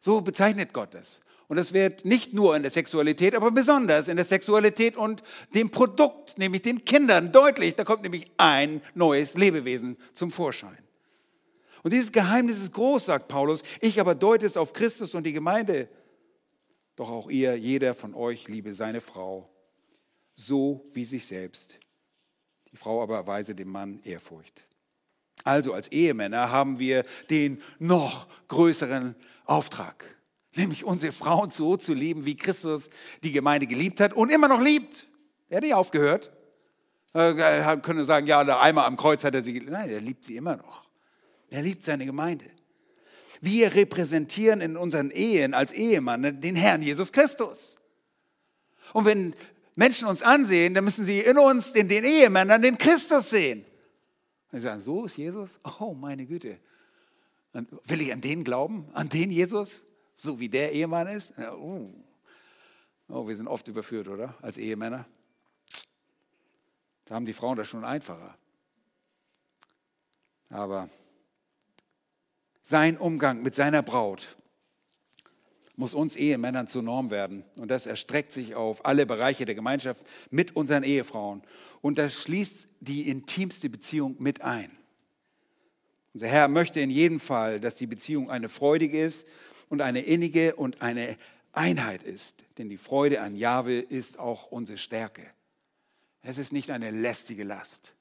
So 0.00 0.20
bezeichnet 0.20 0.72
Gott 0.72 0.94
es. 0.94 1.20
Und 1.48 1.56
das 1.56 1.72
wird 1.72 2.04
nicht 2.04 2.34
nur 2.34 2.54
in 2.56 2.62
der 2.62 2.70
Sexualität, 2.70 3.34
aber 3.34 3.50
besonders 3.50 4.08
in 4.08 4.16
der 4.16 4.26
Sexualität 4.26 4.96
und 4.96 5.22
dem 5.54 5.70
Produkt, 5.70 6.36
nämlich 6.36 6.60
den 6.62 6.84
Kindern, 6.84 7.32
deutlich. 7.32 7.74
Da 7.74 7.84
kommt 7.84 8.02
nämlich 8.02 8.30
ein 8.36 8.82
neues 8.94 9.34
Lebewesen 9.34 9.96
zum 10.12 10.30
Vorschein. 10.30 10.76
Und 11.82 11.92
dieses 11.92 12.12
Geheimnis 12.12 12.60
ist 12.60 12.72
groß, 12.72 13.06
sagt 13.06 13.28
Paulus. 13.28 13.62
Ich 13.80 13.98
aber 13.98 14.14
deute 14.14 14.44
es 14.44 14.56
auf 14.56 14.74
Christus 14.74 15.14
und 15.14 15.24
die 15.24 15.32
Gemeinde. 15.32 15.88
Doch 16.98 17.10
auch 17.10 17.30
ihr, 17.30 17.56
jeder 17.56 17.94
von 17.94 18.12
euch, 18.12 18.48
liebe 18.48 18.74
seine 18.74 19.00
Frau, 19.00 19.48
so 20.34 20.84
wie 20.92 21.04
sich 21.04 21.26
selbst. 21.26 21.78
Die 22.72 22.76
Frau 22.76 23.00
aber 23.04 23.14
erweise 23.14 23.54
dem 23.54 23.68
Mann 23.68 24.00
Ehrfurcht. 24.02 24.66
Also 25.44 25.74
als 25.74 25.92
Ehemänner 25.92 26.50
haben 26.50 26.80
wir 26.80 27.04
den 27.30 27.62
noch 27.78 28.26
größeren 28.48 29.14
Auftrag, 29.44 30.16
nämlich 30.56 30.82
unsere 30.82 31.12
Frauen 31.12 31.50
so 31.50 31.76
zu 31.76 31.94
lieben, 31.94 32.24
wie 32.24 32.34
Christus 32.34 32.90
die 33.22 33.30
Gemeinde 33.30 33.68
geliebt 33.68 34.00
hat 34.00 34.12
und 34.12 34.32
immer 34.32 34.48
noch 34.48 34.60
liebt. 34.60 35.06
Er 35.50 35.58
hat 35.58 35.62
nicht 35.62 35.74
aufgehört. 35.74 36.32
Er 37.12 37.76
könnte 37.76 38.04
sagen, 38.04 38.26
ja, 38.26 38.40
einmal 38.40 38.86
am 38.86 38.96
Kreuz 38.96 39.22
hat 39.22 39.36
er 39.36 39.44
sie 39.44 39.52
geliebt. 39.52 39.70
Nein, 39.70 39.88
er 39.88 40.00
liebt 40.00 40.24
sie 40.24 40.34
immer 40.34 40.56
noch. 40.56 40.84
Er 41.48 41.62
liebt 41.62 41.84
seine 41.84 42.06
Gemeinde. 42.06 42.46
Wir 43.40 43.74
repräsentieren 43.74 44.60
in 44.60 44.76
unseren 44.76 45.10
Ehen 45.10 45.54
als 45.54 45.72
Ehemann 45.72 46.40
den 46.40 46.56
Herrn 46.56 46.82
Jesus 46.82 47.12
Christus. 47.12 47.78
Und 48.92 49.04
wenn 49.04 49.34
Menschen 49.74 50.08
uns 50.08 50.22
ansehen, 50.22 50.74
dann 50.74 50.84
müssen 50.84 51.04
sie 51.04 51.20
in 51.20 51.38
uns, 51.38 51.72
in 51.72 51.88
den 51.88 52.04
Ehemännern, 52.04 52.60
den 52.60 52.78
Christus 52.78 53.30
sehen. 53.30 53.64
Und 54.50 54.60
sie 54.60 54.66
sagen, 54.66 54.80
so 54.80 55.04
ist 55.04 55.16
Jesus? 55.16 55.60
Oh, 55.78 55.94
meine 55.94 56.26
Güte. 56.26 56.58
Und 57.52 57.68
will 57.84 58.00
ich 58.00 58.12
an 58.12 58.20
den 58.20 58.44
glauben? 58.44 58.88
An 58.92 59.08
den 59.08 59.30
Jesus? 59.30 59.84
So 60.16 60.40
wie 60.40 60.48
der 60.48 60.72
Ehemann 60.72 61.06
ist? 61.06 61.32
Oh. 61.38 61.90
oh, 63.08 63.28
wir 63.28 63.36
sind 63.36 63.46
oft 63.46 63.68
überführt, 63.68 64.08
oder? 64.08 64.34
Als 64.42 64.58
Ehemänner. 64.58 65.06
Da 67.04 67.14
haben 67.14 67.26
die 67.26 67.32
Frauen 67.32 67.56
das 67.56 67.68
schon 67.68 67.84
einfacher. 67.84 68.36
Aber 70.50 70.88
sein 72.68 72.98
Umgang 72.98 73.42
mit 73.42 73.54
seiner 73.54 73.80
Braut 73.82 74.36
muss 75.76 75.94
uns 75.94 76.16
Ehemännern 76.16 76.66
zur 76.66 76.82
Norm 76.82 77.10
werden. 77.10 77.44
Und 77.56 77.70
das 77.70 77.86
erstreckt 77.86 78.30
sich 78.30 78.56
auf 78.56 78.84
alle 78.84 79.06
Bereiche 79.06 79.46
der 79.46 79.54
Gemeinschaft 79.54 80.04
mit 80.30 80.54
unseren 80.54 80.82
Ehefrauen. 80.82 81.42
Und 81.80 81.96
das 81.96 82.20
schließt 82.20 82.68
die 82.80 83.08
intimste 83.08 83.70
Beziehung 83.70 84.16
mit 84.18 84.42
ein. 84.42 84.70
Unser 86.12 86.26
Herr 86.26 86.48
möchte 86.48 86.80
in 86.80 86.90
jedem 86.90 87.20
Fall, 87.20 87.58
dass 87.58 87.76
die 87.76 87.86
Beziehung 87.86 88.28
eine 88.28 88.50
freudige 88.50 89.02
ist 89.02 89.26
und 89.70 89.80
eine 89.80 90.00
innige 90.00 90.54
und 90.54 90.82
eine 90.82 91.16
Einheit 91.52 92.02
ist. 92.02 92.44
Denn 92.58 92.68
die 92.68 92.76
Freude 92.76 93.22
an 93.22 93.34
Jahwe 93.34 93.78
ist 93.78 94.18
auch 94.18 94.50
unsere 94.50 94.76
Stärke. 94.76 95.22
Es 96.20 96.36
ist 96.36 96.52
nicht 96.52 96.70
eine 96.70 96.90
lästige 96.90 97.44
Last. 97.44 97.94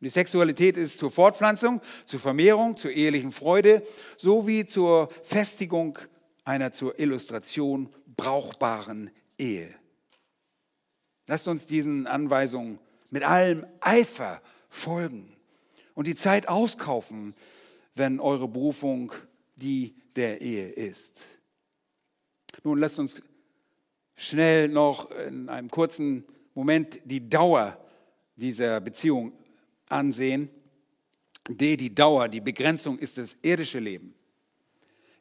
Die 0.00 0.10
Sexualität 0.10 0.76
ist 0.76 0.98
zur 0.98 1.10
Fortpflanzung, 1.10 1.80
zur 2.06 2.20
Vermehrung, 2.20 2.76
zur 2.76 2.92
ehelichen 2.92 3.32
Freude 3.32 3.82
sowie 4.16 4.64
zur 4.64 5.08
Festigung 5.24 5.98
einer 6.44 6.72
zur 6.72 6.98
Illustration 7.00 7.88
brauchbaren 8.16 9.10
Ehe. 9.38 9.74
Lasst 11.26 11.48
uns 11.48 11.66
diesen 11.66 12.06
Anweisungen 12.06 12.78
mit 13.10 13.24
allem 13.24 13.66
Eifer 13.80 14.40
folgen 14.70 15.36
und 15.94 16.06
die 16.06 16.14
Zeit 16.14 16.48
auskaufen, 16.48 17.34
wenn 17.94 18.20
eure 18.20 18.48
Berufung 18.48 19.12
die 19.56 19.96
der 20.14 20.40
Ehe 20.40 20.68
ist. 20.68 21.20
Nun 22.62 22.78
lasst 22.78 22.98
uns 22.98 23.20
schnell 24.16 24.68
noch 24.68 25.10
in 25.10 25.48
einem 25.48 25.68
kurzen 25.68 26.24
Moment 26.54 27.00
die 27.04 27.28
Dauer 27.28 27.78
dieser 28.36 28.80
Beziehung 28.80 29.32
ansehen. 29.88 30.50
D, 31.48 31.76
die 31.76 31.94
Dauer, 31.94 32.28
die 32.28 32.40
Begrenzung 32.40 32.98
ist 32.98 33.18
das 33.18 33.36
irdische 33.42 33.78
Leben. 33.78 34.14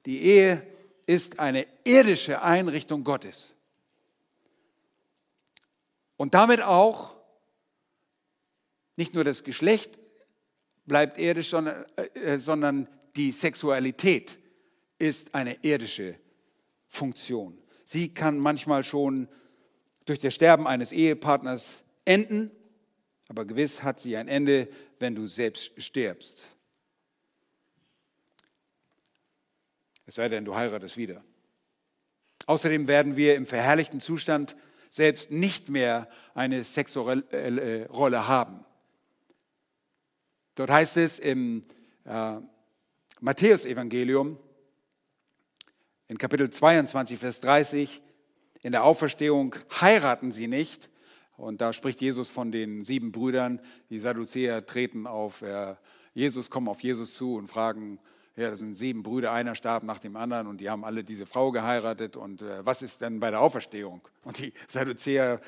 Die 0.06 0.22
Ehe 0.24 0.66
ist 1.06 1.40
eine 1.40 1.66
irdische 1.84 2.42
Einrichtung 2.42 3.04
Gottes. 3.04 3.56
Und 6.18 6.34
damit 6.34 6.62
auch 6.62 7.16
nicht 8.98 9.14
nur 9.14 9.24
das 9.24 9.44
Geschlecht 9.44 9.98
bleibt 10.86 11.18
irdisch, 11.18 11.50
sondern, 11.50 11.86
äh, 12.16 12.38
sondern 12.38 12.88
die 13.16 13.32
Sexualität 13.32 14.40
ist 14.98 15.34
eine 15.36 15.58
irdische 15.62 16.16
Funktion. 16.88 17.58
Sie 17.86 18.14
kann 18.14 18.40
manchmal 18.40 18.84
schon 18.84 19.28
durch 20.06 20.20
das 20.20 20.34
Sterben 20.34 20.68
eines 20.68 20.92
Ehepartners 20.92 21.84
enden 22.06 22.52
aber 23.28 23.46
gewiss 23.46 23.84
hat 23.84 24.00
sie 24.00 24.16
ein 24.18 24.28
Ende, 24.28 24.68
wenn 25.00 25.16
du 25.16 25.28
selbst 25.28 25.72
stirbst. 25.82 26.48
Es 30.06 30.16
sei 30.16 30.30
denn, 30.30 30.46
du 30.46 30.56
heiratest 30.56 30.96
wieder. 30.96 31.24
Außerdem 32.46 32.88
werden 32.88 33.18
wir 33.18 33.36
im 33.36 33.46
verherrlichten 33.46 34.00
Zustand 34.00 34.56
selbst 34.90 35.32
nicht 35.32 35.68
mehr 35.68 36.10
eine 36.34 36.64
sexuelle 36.64 37.88
Rolle 37.90 38.28
haben. 38.28 38.64
Dort 40.56 40.70
heißt 40.70 40.98
es 40.98 41.20
im 41.20 41.66
äh, 42.06 42.38
Matthäusevangelium 43.20 44.40
in 46.08 46.18
Kapitel 46.18 46.50
22, 46.50 47.20
Vers 47.20 47.42
30, 47.42 48.02
in 48.62 48.72
der 48.72 48.86
Auferstehung 48.86 49.56
heiraten 49.82 50.32
sie 50.32 50.48
nicht, 50.48 50.90
und 51.38 51.62
da 51.62 51.72
spricht 51.72 52.02
Jesus 52.02 52.32
von 52.32 52.52
den 52.52 52.84
sieben 52.84 53.12
Brüdern. 53.12 53.62
Die 53.90 54.00
Sadduzäer 54.00 54.66
treten 54.66 55.06
auf 55.08 55.44
äh, 55.44 55.76
Jesus, 56.14 56.50
kommen 56.50 56.68
auf 56.68 56.82
Jesus 56.82 57.14
zu 57.14 57.36
und 57.36 57.48
fragen, 57.48 58.00
ja, 58.36 58.50
das 58.50 58.60
sind 58.60 58.74
sieben 58.74 59.04
Brüder, 59.04 59.32
einer 59.32 59.56
starb 59.56 59.84
nach 59.84 60.00
dem 60.00 60.16
anderen 60.16 60.48
und 60.48 60.62
die 60.62 60.70
haben 60.70 60.84
alle 60.84 61.04
diese 61.04 61.26
Frau 61.26 61.52
geheiratet. 61.52 62.18
Und 62.18 62.42
äh, 62.42 62.66
was 62.66 62.82
ist 62.82 63.02
denn 63.02 63.20
bei 63.20 63.30
der 63.30 63.42
Auferstehung? 63.42 64.02
Und 64.24 64.40
die 64.40 64.54
Sadduzäer 64.68 65.40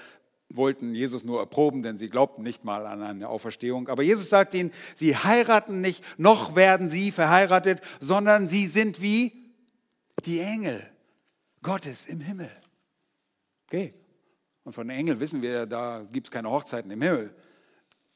wollten 0.49 0.95
Jesus 0.95 1.23
nur 1.23 1.39
erproben, 1.39 1.83
denn 1.83 1.97
sie 1.97 2.07
glaubten 2.07 2.43
nicht 2.43 2.65
mal 2.65 2.85
an 2.85 3.01
eine 3.01 3.29
Auferstehung. 3.29 3.87
Aber 3.87 4.03
Jesus 4.03 4.29
sagt 4.29 4.53
ihnen, 4.53 4.71
sie 4.95 5.15
heiraten 5.15 5.81
nicht, 5.81 6.03
noch 6.17 6.55
werden 6.55 6.89
sie 6.89 7.11
verheiratet, 7.11 7.81
sondern 7.99 8.47
sie 8.47 8.67
sind 8.67 9.01
wie 9.01 9.31
die 10.25 10.39
Engel 10.39 10.87
Gottes 11.61 12.07
im 12.07 12.21
Himmel. 12.21 12.51
Okay, 13.67 13.93
und 14.63 14.73
von 14.73 14.87
den 14.87 14.97
Engeln 14.97 15.19
wissen 15.19 15.41
wir, 15.41 15.65
da 15.65 16.03
gibt 16.11 16.27
es 16.27 16.31
keine 16.31 16.49
Hochzeiten 16.49 16.91
im 16.91 17.01
Himmel. 17.01 17.33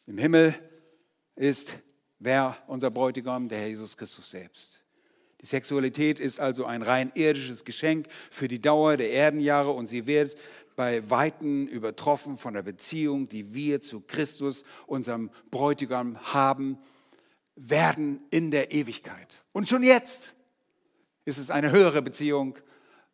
Im 0.06 0.18
Himmel 0.18 0.56
ist 1.36 1.78
wer 2.20 2.58
unser 2.68 2.92
Bräutigam? 2.92 3.48
Der 3.48 3.60
Herr 3.60 3.68
Jesus 3.68 3.98
Christus 3.98 4.30
selbst. 4.30 4.84
Die 5.42 5.46
Sexualität 5.46 6.20
ist 6.20 6.40
also 6.40 6.66
ein 6.66 6.82
rein 6.82 7.12
irdisches 7.16 7.66
Geschenk 7.66 8.08
für 8.32 8.48
die 8.48 8.62
Dauer 8.62 8.96
der 8.96 9.12
Erdenjahre 9.12 9.72
und 9.72 9.88
sie 9.88 10.08
wird 10.08 10.38
bei 10.76 11.10
Weitem 11.10 11.68
übertroffen 11.68 12.38
von 12.38 12.54
der 12.54 12.64
Beziehung, 12.64 13.28
die 13.28 13.54
wir 13.54 13.82
zu 13.82 14.02
Christus, 14.02 14.64
unserem 14.88 15.30
Bräutigam, 15.52 16.18
haben, 16.34 16.78
werden 17.56 18.22
in 18.30 18.52
der 18.52 18.72
Ewigkeit. 18.72 19.44
Und 19.52 19.68
schon 19.68 19.84
jetzt 19.84 20.34
ist 21.26 21.38
es 21.38 21.52
eine 21.52 21.72
höhere 21.72 22.02
Beziehung, 22.02 22.58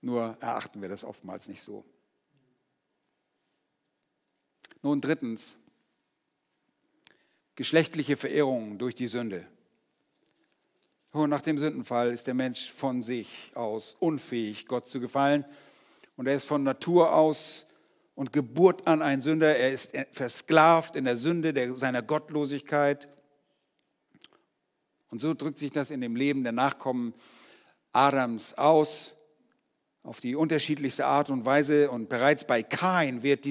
nur 0.02 0.38
erachten 0.40 0.82
wir 0.82 0.88
das 0.88 1.04
oftmals 1.04 1.48
nicht 1.48 1.64
so. 1.64 1.84
Nun 4.82 5.02
drittens, 5.02 5.58
geschlechtliche 7.56 8.16
Verehrung 8.16 8.78
durch 8.78 8.96
die 8.96 9.08
Sünde. 9.08 9.46
Und 11.12 11.30
nach 11.30 11.42
dem 11.42 11.58
Sündenfall 11.58 12.12
ist 12.12 12.28
der 12.28 12.36
Mensch 12.36 12.72
von 12.72 13.02
sich 13.02 13.52
aus 13.56 13.96
unfähig, 14.00 14.68
Gott 14.68 14.88
zu 14.88 15.00
gefallen. 15.00 15.44
Und 16.16 16.28
er 16.28 16.36
ist 16.36 16.46
von 16.46 16.64
Natur 16.64 17.14
aus 17.14 17.66
und 18.14 18.32
Geburt 18.32 18.88
an 18.88 19.02
ein 19.02 19.20
Sünder. 19.20 19.58
Er 19.58 19.72
ist 19.72 19.92
versklavt 20.12 20.96
in 20.96 21.06
der 21.06 21.18
Sünde 21.18 21.52
der, 21.52 21.76
seiner 21.76 22.02
Gottlosigkeit. 22.02 23.10
Und 25.10 25.20
so 25.20 25.34
drückt 25.34 25.58
sich 25.58 25.72
das 25.72 25.90
in 25.90 26.02
dem 26.02 26.16
Leben 26.16 26.44
der 26.44 26.52
Nachkommen 26.52 27.14
Adams 27.92 28.54
aus, 28.54 29.16
auf 30.04 30.20
die 30.20 30.36
unterschiedlichste 30.36 31.06
Art 31.06 31.30
und 31.32 31.44
Weise. 31.44 31.90
Und 31.90 32.08
bereits 32.08 32.46
bei 32.46 32.62
Kain 32.62 33.24
wird 33.24 33.46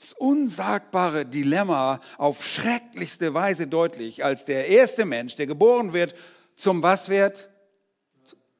dieses 0.00 0.14
unsagbare 0.14 1.26
Dilemma 1.26 2.00
auf 2.16 2.44
schrecklichste 2.44 3.34
Weise 3.34 3.66
deutlich, 3.66 4.24
als 4.24 4.46
der 4.46 4.68
erste 4.68 5.04
Mensch, 5.04 5.36
der 5.36 5.46
geboren 5.46 5.92
wird, 5.92 6.14
zum 6.56 6.82
was 6.82 7.08
wird? 7.10 7.50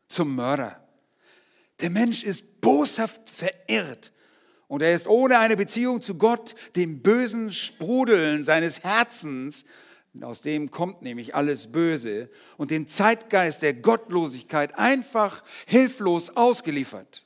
Zum 0.08 0.34
Mörder. 0.34 0.86
Der 1.80 1.88
Mensch 1.88 2.24
ist 2.24 2.60
boshaft 2.60 3.30
verirrt 3.30 4.12
und 4.68 4.82
er 4.82 4.94
ist 4.94 5.06
ohne 5.06 5.38
eine 5.38 5.56
Beziehung 5.56 6.02
zu 6.02 6.16
Gott, 6.16 6.54
dem 6.76 7.00
bösen 7.00 7.52
Sprudeln 7.52 8.44
seines 8.44 8.84
Herzens, 8.84 9.64
aus 10.20 10.42
dem 10.42 10.70
kommt 10.70 11.00
nämlich 11.00 11.34
alles 11.34 11.72
Böse, 11.72 12.28
und 12.58 12.70
dem 12.70 12.86
Zeitgeist 12.86 13.62
der 13.62 13.72
Gottlosigkeit 13.72 14.76
einfach 14.76 15.42
hilflos 15.66 16.36
ausgeliefert. 16.36 17.24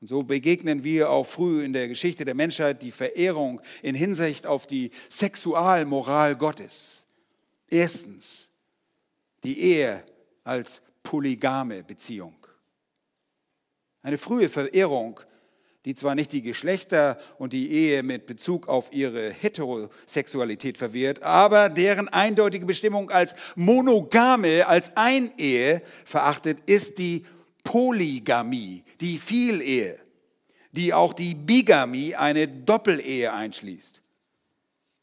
Und 0.00 0.08
so 0.08 0.22
begegnen 0.22 0.84
wir 0.84 1.10
auch 1.10 1.26
früh 1.26 1.64
in 1.64 1.72
der 1.72 1.88
Geschichte 1.88 2.24
der 2.24 2.34
Menschheit 2.34 2.82
die 2.82 2.90
Verehrung 2.90 3.60
in 3.82 3.94
Hinsicht 3.94 4.46
auf 4.46 4.66
die 4.66 4.90
Sexualmoral 5.08 6.36
Gottes. 6.36 7.06
Erstens, 7.68 8.50
die 9.42 9.60
Ehe 9.60 10.04
als 10.44 10.82
polygame 11.02 11.82
Beziehung. 11.82 12.34
Eine 14.02 14.18
frühe 14.18 14.48
Verehrung, 14.48 15.20
die 15.84 15.94
zwar 15.94 16.14
nicht 16.14 16.32
die 16.32 16.42
Geschlechter 16.42 17.18
und 17.38 17.52
die 17.52 17.70
Ehe 17.70 18.02
mit 18.02 18.26
Bezug 18.26 18.68
auf 18.68 18.92
ihre 18.92 19.30
Heterosexualität 19.30 20.76
verwehrt, 20.76 21.22
aber 21.22 21.68
deren 21.68 22.08
eindeutige 22.08 22.66
Bestimmung 22.66 23.10
als 23.10 23.34
monogame, 23.54 24.66
als 24.66 24.96
Einehe 24.96 25.82
verachtet, 26.04 26.58
ist 26.66 26.98
die 26.98 27.24
Polygamie, 27.66 28.84
die 29.00 29.18
Vielehe, 29.18 29.98
die 30.70 30.94
auch 30.94 31.12
die 31.12 31.34
Bigamie, 31.34 32.14
eine 32.14 32.46
Doppelehe 32.46 33.32
einschließt. 33.32 34.00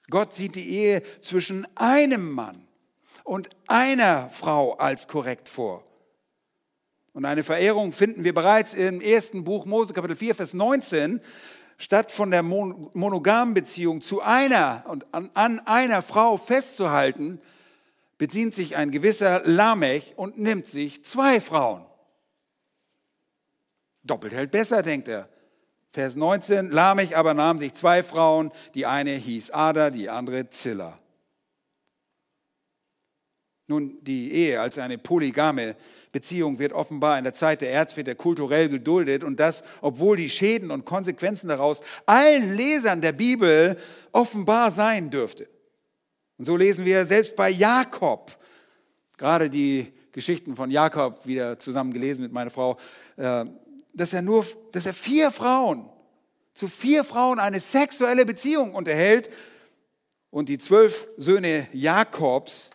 Gott 0.10 0.34
sieht 0.34 0.56
die 0.56 0.70
Ehe 0.70 1.04
zwischen 1.22 1.68
einem 1.76 2.32
Mann 2.32 2.66
und 3.24 3.50
einer 3.68 4.30
Frau 4.30 4.74
als 4.78 5.08
korrekt 5.08 5.50
vor. 5.50 5.84
Und 7.14 7.26
eine 7.26 7.44
Verehrung 7.44 7.92
finden 7.92 8.24
wir 8.24 8.34
bereits 8.34 8.74
im 8.74 9.02
ersten 9.02 9.44
Buch 9.44 9.66
Mose, 9.66 9.94
Kapitel 9.94 10.16
4, 10.16 10.34
Vers 10.34 10.54
19. 10.54 11.22
Statt 11.78 12.12
von 12.12 12.32
der 12.32 12.44
monogamen 12.44 13.54
Beziehung 13.54 14.02
zu 14.02 14.22
einer 14.22 14.86
und 14.88 15.14
an, 15.14 15.30
an 15.34 15.60
einer 15.60 16.02
Frau 16.02 16.38
festzuhalten, 16.38 17.42
bedient 18.18 18.56
sich 18.56 18.78
ein 18.78 18.90
gewisser 18.92 19.42
Lamech 19.44 20.14
und 20.16 20.38
nimmt 20.38 20.66
sich 20.66 21.04
zwei 21.04 21.42
Frauen. 21.42 21.86
Doppelt 24.04 24.34
hält 24.34 24.52
besser, 24.52 24.82
denkt 24.82 25.08
er. 25.08 25.30
Vers 25.90 26.16
19, 26.16 26.72
Lamech 26.72 27.16
aber 27.16 27.34
nahm 27.34 27.60
sich 27.60 27.74
zwei 27.74 28.02
Frauen, 28.02 28.52
die 28.74 28.86
eine 28.86 29.12
hieß 29.12 29.52
Ada, 29.52 29.92
die 29.92 30.10
andere 30.10 30.50
Zilla. 30.50 31.00
Nun, 33.68 33.98
die 34.02 34.32
Ehe 34.34 34.60
als 34.60 34.78
eine 34.78 34.98
polygame 34.98 35.76
Beziehung 36.12 36.60
wird 36.60 36.74
offenbar 36.74 37.18
in 37.18 37.24
der 37.24 37.34
Zeit 37.34 37.62
der 37.62 37.72
Erzväter 37.72 38.14
kulturell 38.14 38.70
geduldet 38.70 39.24
und 39.24 39.40
das, 39.40 39.64
obwohl 39.82 40.18
die 40.18 40.30
Schäden 40.30 40.70
und 40.70 40.86
Konsequenzen 40.86 41.48
daraus 41.48 41.82
allen 42.06 42.54
Lesern 42.54 43.02
der 43.02 43.14
Bibel 43.14 43.78
offenbar 44.12 44.72
sein 44.72 45.10
dürfte. 45.10 45.48
Und 46.38 46.46
so 46.46 46.58
lesen 46.58 46.86
wir 46.86 47.06
selbst 47.06 47.36
bei 47.36 47.50
Jakob, 47.50 48.38
gerade 49.18 49.50
die 49.50 49.94
Geschichten 50.12 50.56
von 50.56 50.70
Jakob 50.70 51.26
wieder 51.26 51.58
zusammen 51.58 51.94
gelesen 51.94 52.22
mit 52.22 52.32
meiner 52.32 52.52
Frau, 52.52 52.78
äh, 53.18 53.46
dass 53.94 54.14
er 54.14 54.22
nur, 54.22 54.46
dass 54.72 54.86
er 54.86 54.94
vier 54.94 55.32
Frauen, 55.32 55.90
zu 56.54 56.68
vier 56.68 57.04
Frauen 57.04 57.40
eine 57.40 57.60
sexuelle 57.60 58.26
Beziehung 58.26 58.74
unterhält 58.76 59.30
und 60.30 60.50
die 60.50 60.58
zwölf 60.58 61.08
Söhne 61.18 61.68
Jakobs 61.74 62.72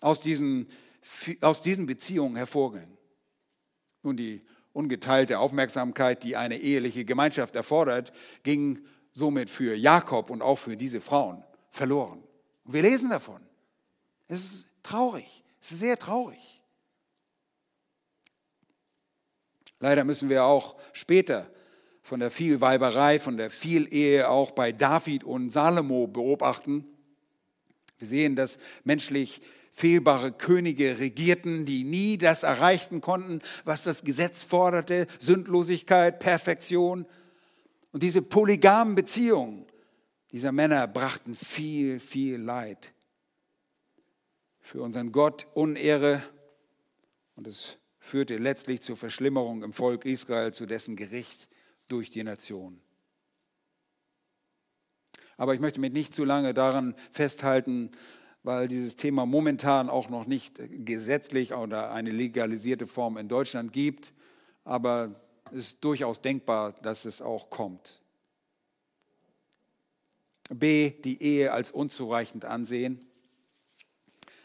aus 0.00 0.20
diesen, 0.20 0.68
aus 1.40 1.62
diesen 1.62 1.86
Beziehungen 1.86 2.36
hervorgehen. 2.36 2.96
Nun, 4.02 4.16
die 4.16 4.42
ungeteilte 4.72 5.38
Aufmerksamkeit, 5.38 6.22
die 6.22 6.36
eine 6.36 6.58
eheliche 6.58 7.04
Gemeinschaft 7.04 7.56
erfordert, 7.56 8.12
ging 8.42 8.80
somit 9.12 9.50
für 9.50 9.74
Jakob 9.74 10.30
und 10.30 10.42
auch 10.42 10.58
für 10.58 10.76
diese 10.76 11.00
Frauen 11.00 11.42
verloren. 11.70 12.22
Und 12.64 12.72
wir 12.74 12.82
lesen 12.82 13.10
davon. 13.10 13.40
Es 14.28 14.40
ist 14.40 14.66
traurig, 14.82 15.42
es 15.60 15.72
ist 15.72 15.80
sehr 15.80 15.98
traurig. 15.98 16.57
Leider 19.80 20.04
müssen 20.04 20.28
wir 20.28 20.44
auch 20.44 20.76
später 20.92 21.50
von 22.02 22.20
der 22.20 22.30
Vielweiberei, 22.30 23.18
von 23.18 23.36
der 23.36 23.50
Vielehe 23.50 24.28
auch 24.28 24.52
bei 24.52 24.72
David 24.72 25.24
und 25.24 25.50
Salomo 25.50 26.06
beobachten. 26.06 26.86
Wir 27.98 28.08
sehen, 28.08 28.34
dass 28.34 28.58
menschlich 28.84 29.40
fehlbare 29.72 30.32
Könige 30.32 30.98
regierten, 30.98 31.64
die 31.64 31.84
nie 31.84 32.18
das 32.18 32.42
erreichten 32.42 33.00
konnten, 33.00 33.40
was 33.64 33.82
das 33.82 34.02
Gesetz 34.02 34.42
forderte, 34.42 35.06
Sündlosigkeit, 35.18 36.18
Perfektion. 36.18 37.06
Und 37.92 38.02
diese 38.02 38.22
polygamen 38.22 38.94
Beziehungen 38.94 39.66
dieser 40.32 40.52
Männer 40.52 40.86
brachten 40.86 41.34
viel, 41.34 42.00
viel 42.00 42.38
Leid. 42.38 42.92
Für 44.60 44.82
unseren 44.82 45.12
Gott 45.12 45.46
Unehre 45.54 46.22
und 47.36 47.46
es 47.46 47.78
führte 48.08 48.36
letztlich 48.36 48.80
zur 48.80 48.96
Verschlimmerung 48.96 49.62
im 49.62 49.72
Volk 49.72 50.04
Israel, 50.04 50.52
zu 50.52 50.66
dessen 50.66 50.96
Gericht 50.96 51.48
durch 51.88 52.10
die 52.10 52.24
Nation. 52.24 52.80
Aber 55.36 55.54
ich 55.54 55.60
möchte 55.60 55.80
mich 55.80 55.92
nicht 55.92 56.14
zu 56.14 56.24
lange 56.24 56.52
daran 56.52 56.96
festhalten, 57.12 57.92
weil 58.42 58.66
dieses 58.66 58.96
Thema 58.96 59.26
momentan 59.26 59.88
auch 59.88 60.08
noch 60.08 60.26
nicht 60.26 60.58
gesetzlich 60.84 61.54
oder 61.54 61.92
eine 61.92 62.10
legalisierte 62.10 62.86
Form 62.86 63.16
in 63.16 63.28
Deutschland 63.28 63.72
gibt. 63.72 64.14
Aber 64.64 65.20
es 65.52 65.58
ist 65.58 65.84
durchaus 65.84 66.20
denkbar, 66.20 66.72
dass 66.82 67.04
es 67.04 67.22
auch 67.22 67.50
kommt. 67.50 68.00
B. 70.50 70.90
Die 70.90 71.22
Ehe 71.22 71.52
als 71.52 71.70
unzureichend 71.70 72.44
ansehen. 72.44 73.00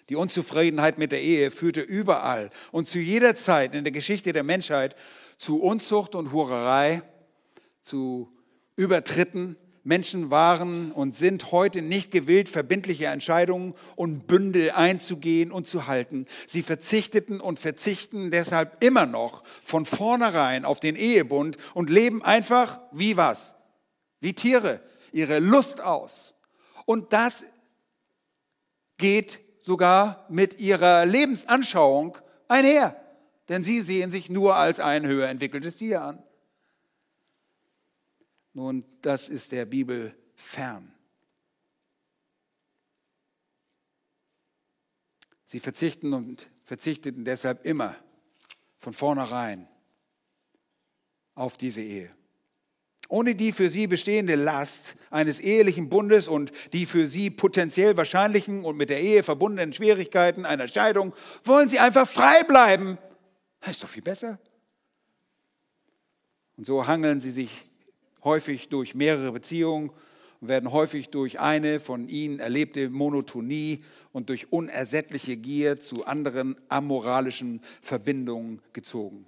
Die 0.10 0.16
Unzufriedenheit 0.16 0.98
mit 0.98 1.12
der 1.12 1.22
Ehe 1.22 1.50
führte 1.52 1.82
überall 1.82 2.50
und 2.72 2.88
zu 2.88 3.00
jeder 3.00 3.36
Zeit 3.36 3.74
in 3.74 3.84
der 3.84 3.94
Geschichte 3.94 4.32
der 4.32 4.44
Menschheit 4.44 4.96
zu 5.38 5.62
Unzucht 5.62 6.16
und 6.16 6.32
Hurerei, 6.32 7.04
zu 7.82 8.30
Übertritten, 8.76 9.56
Menschen 9.84 10.32
waren 10.32 10.92
und 10.92 11.14
sind 11.14 11.52
heute 11.52 11.82
nicht 11.82 12.12
gewillt, 12.12 12.48
verbindliche 12.48 13.08
Entscheidungen 13.08 13.76
und 13.96 14.28
Bünde 14.28 14.76
einzugehen 14.76 15.52
und 15.52 15.68
zu 15.68 15.88
halten. 15.88 16.26
Sie 16.48 16.62
verzichteten 16.62 17.42
und 17.42 17.60
verzichten 17.60 18.32
deshalb 18.32 18.82
immer 18.82 19.06
noch 19.06 19.44
von 19.62 19.86
vornherein 19.86 20.64
auf 20.64 20.80
den 20.80 20.96
Ehebund 20.96 21.58
und 21.74 21.90
leben 21.90 22.24
einfach 22.24 22.80
wie 22.92 23.18
was? 23.18 23.56
Wie 24.22 24.34
Tiere, 24.34 24.80
ihre 25.12 25.40
Lust 25.40 25.82
aus. 25.82 26.36
Und 26.86 27.12
das 27.12 27.44
geht 28.98 29.42
sogar 29.64 30.26
mit 30.30 30.60
ihrer 30.60 31.06
Lebensanschauung 31.06 32.18
einher. 32.50 33.02
Denn 33.48 33.64
sie 33.64 33.82
sehen 33.82 34.12
sich 34.12 34.30
nur 34.30 34.56
als 34.56 34.82
ein 34.82 35.08
höher 35.08 35.30
entwickeltes 35.30 35.78
Tier 35.78 36.02
an. 36.02 36.24
Nun, 38.52 38.84
das 39.02 39.30
ist 39.30 39.54
der 39.54 39.66
Bibel 39.66 40.16
fern. 40.36 40.94
Sie 45.46 45.62
verzichten 45.62 46.14
und 46.14 46.50
verzichteten 46.66 47.24
deshalb 47.24 47.66
immer 47.66 47.96
von 48.80 48.92
vornherein 48.92 49.70
auf 51.36 51.56
diese 51.56 51.82
Ehe. 51.82 52.14
Ohne 53.14 53.36
die 53.36 53.52
für 53.52 53.70
sie 53.70 53.86
bestehende 53.86 54.34
Last 54.34 54.96
eines 55.12 55.40
ehelichen 55.40 55.88
Bundes 55.88 56.28
und 56.28 56.52
die 56.74 56.88
für 56.88 57.06
sie 57.06 57.30
potenziell 57.30 57.96
wahrscheinlichen 57.96 58.66
und 58.66 58.76
mit 58.76 58.90
der 58.90 59.02
Ehe 59.02 59.22
verbundenen 59.22 59.72
Schwierigkeiten 59.72 60.46
einer 60.46 60.68
Scheidung 60.68 61.14
wollen 61.44 61.70
sie 61.70 61.78
einfach 61.78 62.08
frei 62.08 62.42
bleiben. 62.42 62.98
Das 63.62 63.74
ist 63.74 63.84
doch 63.84 63.88
viel 63.88 64.02
besser. 64.02 64.40
Und 66.58 66.66
so 66.66 66.88
hangeln 66.88 67.20
sie 67.20 67.30
sich 67.30 67.52
häufig 68.24 68.70
durch 68.70 68.96
mehrere 68.96 69.32
Beziehungen 69.32 69.92
und 70.42 70.48
werden 70.48 70.72
häufig 70.72 71.10
durch 71.10 71.40
eine 71.40 71.80
von 71.80 72.10
ihnen 72.10 72.40
erlebte 72.40 72.90
Monotonie 72.90 73.84
und 74.12 74.30
durch 74.30 74.52
unersättliche 74.52 75.38
Gier 75.38 75.80
zu 75.80 76.04
anderen 76.08 76.56
amoralischen 76.68 77.62
Verbindungen 77.84 78.60
gezogen. 78.74 79.28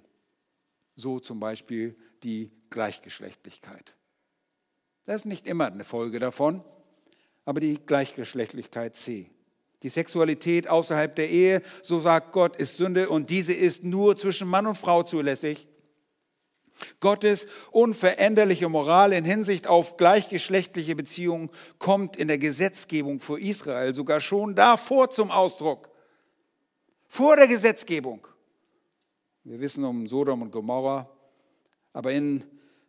So 0.96 1.20
zum 1.20 1.38
Beispiel 1.38 1.94
die 2.26 2.50
Gleichgeschlechtlichkeit. 2.70 3.94
Das 5.04 5.16
ist 5.22 5.24
nicht 5.26 5.46
immer 5.46 5.66
eine 5.66 5.84
Folge 5.84 6.18
davon, 6.18 6.64
aber 7.44 7.60
die 7.60 7.78
Gleichgeschlechtlichkeit 7.78 8.96
C. 8.96 9.30
Die 9.84 9.88
Sexualität 9.88 10.66
außerhalb 10.66 11.14
der 11.14 11.30
Ehe, 11.30 11.62
so 11.82 12.00
sagt 12.00 12.32
Gott, 12.32 12.56
ist 12.56 12.78
Sünde 12.78 13.10
und 13.10 13.30
diese 13.30 13.52
ist 13.52 13.84
nur 13.84 14.16
zwischen 14.16 14.48
Mann 14.48 14.66
und 14.66 14.76
Frau 14.76 15.04
zulässig. 15.04 15.68
Gottes 16.98 17.46
unveränderliche 17.70 18.68
Moral 18.68 19.12
in 19.12 19.24
Hinsicht 19.24 19.68
auf 19.68 19.96
gleichgeschlechtliche 19.96 20.96
Beziehungen 20.96 21.50
kommt 21.78 22.16
in 22.16 22.26
der 22.26 22.38
Gesetzgebung 22.38 23.20
für 23.20 23.40
Israel 23.40 23.94
sogar 23.94 24.20
schon 24.20 24.56
davor 24.56 25.10
zum 25.10 25.30
Ausdruck. 25.30 25.90
Vor 27.06 27.36
der 27.36 27.46
Gesetzgebung. 27.46 28.26
Wir 29.44 29.60
wissen 29.60 29.84
um 29.84 30.08
Sodom 30.08 30.42
und 30.42 30.50
Gomorra, 30.50 31.08
aber 31.96 32.12
in 32.12 32.44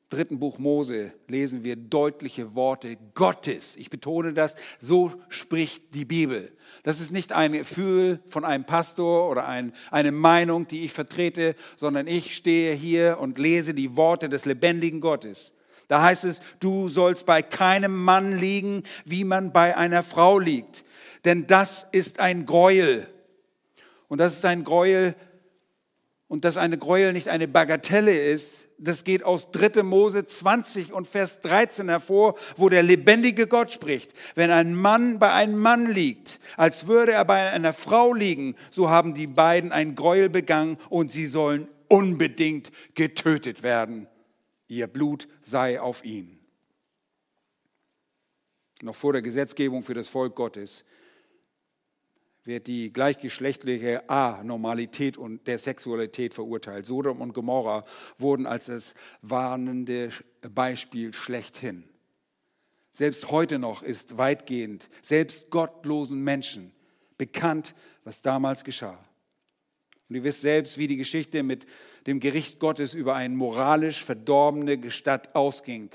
dritten 0.10 0.38
Buch 0.38 0.60
Mose 0.60 1.14
lesen 1.30 1.64
wir 1.64 1.78
deutliche 1.78 2.56
Worte 2.56 2.98
Gottes. 3.14 3.78
Ich 3.78 3.90
betone 3.90 4.34
das, 4.34 4.56
so 4.82 5.14
spricht 5.30 5.96
die 5.96 6.04
Bibel. 6.04 6.52
Das 6.84 7.00
ist 7.00 7.14
nicht 7.14 7.32
ein 7.32 7.54
Gefühl 7.54 8.20
von 8.28 8.44
einem 8.44 8.66
Pastor 8.66 9.32
oder 9.32 9.48
ein, 9.48 9.72
eine 9.92 10.12
Meinung, 10.12 10.68
die 10.68 10.84
ich 10.84 10.92
vertrete, 10.92 11.56
sondern 11.78 12.06
ich 12.06 12.36
stehe 12.36 12.74
hier 12.74 13.18
und 13.22 13.40
lese 13.40 13.74
die 13.74 13.96
Worte 13.96 14.28
des 14.28 14.44
lebendigen 14.44 15.00
Gottes. 15.00 15.54
Da 15.88 16.04
heißt 16.04 16.26
es, 16.26 16.42
du 16.60 16.90
sollst 16.90 17.26
bei 17.26 17.42
keinem 17.42 17.96
Mann 17.96 18.34
liegen, 18.34 18.84
wie 19.06 19.24
man 19.24 19.54
bei 19.54 19.78
einer 19.78 20.04
Frau 20.04 20.38
liegt. 20.38 20.84
Denn 21.24 21.48
das 21.48 21.88
ist 21.94 22.20
ein 22.20 22.46
Gräuel. 22.46 23.08
Und 24.10 24.18
das 24.18 24.36
ist 24.36 24.44
ein 24.44 24.66
Gräuel, 24.66 25.16
und 26.28 26.44
dass 26.44 26.58
eine 26.58 26.78
Gräuel 26.78 27.14
nicht 27.14 27.30
eine 27.30 27.48
Bagatelle 27.48 28.12
ist, 28.12 28.67
das 28.78 29.04
geht 29.04 29.24
aus 29.24 29.52
3. 29.52 29.84
Mose 29.84 30.26
20 30.26 30.94
und 30.94 31.08
Vers 31.08 31.42
13 31.42 31.90
hervor, 31.90 32.36
wo 32.56 32.70
der 32.70 32.84
lebendige 32.84 33.48
Gott 33.48 33.74
spricht. 33.74 34.14
Wenn 34.36 34.52
ein 34.52 34.76
Mann 34.76 35.20
bei 35.20 35.34
einem 35.34 35.58
Mann 35.58 35.92
liegt, 35.92 36.40
als 36.58 36.88
würde 36.88 37.14
er 37.14 37.26
bei 37.26 37.52
einer 37.52 37.74
Frau 37.74 38.14
liegen, 38.14 38.56
so 38.70 38.90
haben 38.90 39.14
die 39.14 39.28
beiden 39.28 39.72
ein 39.72 39.96
Gräuel 39.96 40.30
begangen 40.30 40.78
und 40.90 41.12
sie 41.12 41.26
sollen 41.26 41.68
unbedingt 41.88 42.72
getötet 42.94 43.64
werden. 43.64 44.08
Ihr 44.68 44.88
Blut 44.88 45.28
sei 45.42 45.82
auf 45.82 46.04
ihn. 46.04 46.38
Noch 48.82 48.96
vor 48.96 49.14
der 49.14 49.24
Gesetzgebung 49.24 49.82
für 49.82 49.96
das 49.96 50.10
Volk 50.10 50.36
Gottes 50.36 50.86
wird 52.48 52.68
die 52.68 52.92
gleichgeschlechtliche 52.92 54.10
Anormalität 54.10 55.18
und 55.18 55.46
der 55.48 55.60
Sexualität 55.60 56.34
verurteilt. 56.34 56.86
Sodom 56.86 57.22
und 57.22 57.34
Gomorra 57.34 57.86
wurden 58.18 58.48
als 58.48 58.68
das 58.68 58.94
warnende 59.22 60.12
Beispiel 60.42 61.14
schlechthin. 61.14 61.84
Selbst 62.92 63.30
heute 63.30 63.60
noch 63.60 63.84
ist 63.84 64.18
weitgehend, 64.18 64.90
selbst 65.02 65.50
gottlosen 65.50 66.24
Menschen 66.24 66.72
bekannt, 67.18 67.76
was 68.04 68.22
damals 68.22 68.64
geschah. 68.64 68.98
Und 70.10 70.16
ihr 70.16 70.24
wisst 70.24 70.42
selbst, 70.42 70.78
wie 70.78 70.88
die 70.88 70.98
Geschichte 70.98 71.44
mit 71.44 71.66
dem 72.08 72.22
Gericht 72.22 72.60
Gottes 72.60 72.94
über 72.94 73.14
eine 73.16 73.36
moralisch 73.36 74.04
verdorbene 74.04 74.90
Stadt 74.90 75.36
ausging, 75.36 75.90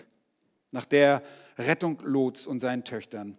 nach 0.71 0.85
der 0.85 1.23
Rettung 1.57 1.99
Lots 2.05 2.47
und 2.47 2.61
seinen 2.61 2.85
Töchtern. 2.85 3.39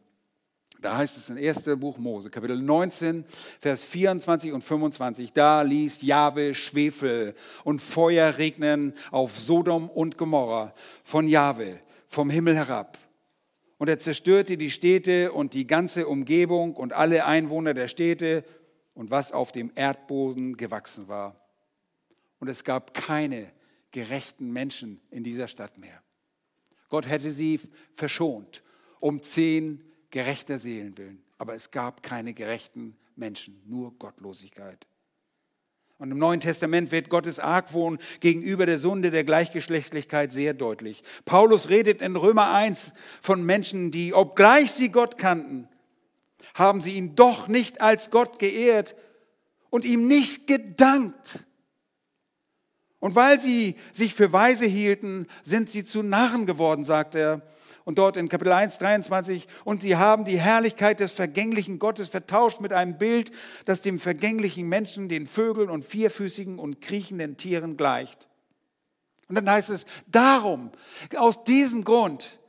Da 0.83 0.97
heißt 0.97 1.15
es 1.15 1.29
im 1.29 1.37
ersten 1.37 1.79
Buch 1.79 1.97
Mose, 1.97 2.29
Kapitel 2.29 2.61
19, 2.61 3.23
Vers 3.61 3.85
24 3.85 4.51
und 4.51 4.61
25, 4.61 5.31
da 5.31 5.61
ließ 5.61 6.01
Jahwe 6.01 6.53
Schwefel 6.53 7.35
und 7.63 7.79
Feuer 7.79 8.37
regnen 8.37 8.93
auf 9.09 9.39
Sodom 9.39 9.89
und 9.89 10.17
Gomorra 10.17 10.73
von 11.05 11.29
Jahwe, 11.29 11.79
vom 12.05 12.29
Himmel 12.29 12.57
herab. 12.57 12.97
Und 13.77 13.87
er 13.87 13.97
zerstörte 13.97 14.57
die 14.57 14.71
Städte 14.71 15.31
und 15.31 15.53
die 15.53 15.67
ganze 15.67 16.05
Umgebung 16.05 16.75
und 16.75 16.91
alle 16.91 17.25
Einwohner 17.25 17.73
der 17.73 17.87
Städte 17.87 18.43
und 18.93 19.09
was 19.09 19.31
auf 19.31 19.53
dem 19.53 19.71
Erdboden 19.75 20.57
gewachsen 20.57 21.07
war. 21.07 21.37
Und 22.39 22.49
es 22.49 22.65
gab 22.65 22.93
keine 22.93 23.53
gerechten 23.91 24.51
Menschen 24.51 24.99
in 25.11 25.23
dieser 25.23 25.47
Stadt 25.47 25.77
mehr. 25.77 26.03
Gott 26.89 27.07
hätte 27.07 27.31
sie 27.31 27.61
verschont 27.93 28.63
um 28.99 29.21
zehn 29.21 29.81
gerechter 30.13 30.59
Seelen 30.59 30.95
willen. 30.97 31.23
Aber 31.39 31.55
es 31.55 31.71
gab 31.71 32.03
keine 32.03 32.33
gerechten 32.33 32.95
Menschen, 33.15 33.59
nur 33.65 33.91
Gottlosigkeit. 33.97 34.85
Und 35.97 36.11
im 36.11 36.19
Neuen 36.19 36.39
Testament 36.39 36.91
wird 36.91 37.09
Gottes 37.09 37.39
Argwohn 37.39 37.97
gegenüber 38.19 38.67
der 38.67 38.77
Sünde 38.77 39.09
der 39.09 39.23
Gleichgeschlechtlichkeit 39.23 40.31
sehr 40.31 40.53
deutlich. 40.53 41.01
Paulus 41.25 41.69
redet 41.69 42.01
in 42.01 42.15
Römer 42.15 42.51
1 42.51 42.91
von 43.21 43.43
Menschen, 43.43 43.89
die, 43.89 44.13
obgleich 44.13 44.71
sie 44.71 44.89
Gott 44.89 45.17
kannten, 45.17 45.67
haben 46.53 46.79
sie 46.79 46.91
ihn 46.91 47.15
doch 47.15 47.47
nicht 47.47 47.81
als 47.81 48.11
Gott 48.11 48.37
geehrt 48.37 48.95
und 49.71 49.83
ihm 49.83 50.07
nicht 50.07 50.45
gedankt. 50.45 51.39
Und 52.99 53.15
weil 53.15 53.39
sie 53.39 53.77
sich 53.93 54.13
für 54.13 54.31
weise 54.31 54.65
hielten, 54.65 55.25
sind 55.43 55.71
sie 55.71 55.83
zu 55.83 56.03
Narren 56.03 56.45
geworden, 56.45 56.83
sagt 56.83 57.15
er 57.15 57.41
und 57.85 57.97
dort 57.97 58.17
in 58.17 58.29
Kapitel 58.29 58.53
1, 58.53 58.77
23, 58.77 59.47
und 59.65 59.81
sie 59.81 59.95
haben 59.95 60.25
die 60.25 60.39
Herrlichkeit 60.39 60.99
des 60.99 61.13
vergänglichen 61.13 61.79
Gottes 61.79 62.09
vertauscht 62.09 62.61
mit 62.61 62.71
einem 62.71 62.97
Bild, 62.97 63.31
das 63.65 63.81
dem 63.81 63.99
vergänglichen 63.99 64.69
Menschen, 64.69 65.09
den 65.09 65.27
Vögeln 65.27 65.69
und 65.69 65.83
vierfüßigen 65.83 66.59
und 66.59 66.81
kriechenden 66.81 67.37
Tieren 67.37 67.77
gleicht. 67.77 68.27
Und 69.27 69.35
dann 69.35 69.49
heißt 69.49 69.69
es, 69.69 69.85
darum, 70.07 70.71
aus 71.17 71.43
diesem 71.43 71.83
Grund 71.83 72.39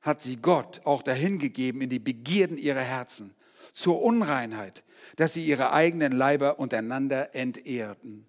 hat 0.00 0.22
sie 0.22 0.36
Gott 0.36 0.80
auch 0.84 1.02
dahingegeben 1.02 1.80
in 1.80 1.90
die 1.90 1.98
Begierden 1.98 2.58
ihrer 2.58 2.80
Herzen, 2.80 3.34
zur 3.72 4.02
Unreinheit, 4.02 4.84
dass 5.16 5.32
sie 5.32 5.44
ihre 5.44 5.72
eigenen 5.72 6.12
Leiber 6.12 6.58
untereinander 6.58 7.34
entehrten 7.34 8.26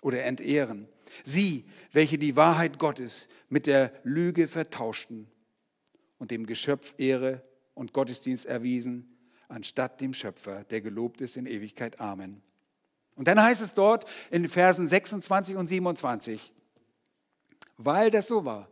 oder 0.00 0.22
entehren. 0.22 0.88
Sie, 1.24 1.64
welche 1.92 2.18
die 2.18 2.36
Wahrheit 2.36 2.78
Gottes 2.78 3.28
mit 3.48 3.66
der 3.66 3.92
Lüge 4.04 4.48
vertauschten 4.48 5.26
und 6.18 6.30
dem 6.30 6.46
Geschöpf 6.46 6.94
Ehre 6.98 7.42
und 7.74 7.92
Gottesdienst 7.92 8.46
erwiesen, 8.46 9.16
anstatt 9.48 10.00
dem 10.00 10.14
Schöpfer, 10.14 10.64
der 10.64 10.80
gelobt 10.80 11.20
ist 11.20 11.36
in 11.36 11.46
Ewigkeit. 11.46 12.00
Amen. 12.00 12.42
Und 13.14 13.28
dann 13.28 13.40
heißt 13.40 13.62
es 13.62 13.74
dort 13.74 14.04
in 14.30 14.42
den 14.42 14.50
Versen 14.50 14.86
26 14.86 15.56
und 15.56 15.66
27, 15.66 16.52
weil 17.78 18.10
das 18.10 18.28
so 18.28 18.44
war, 18.44 18.68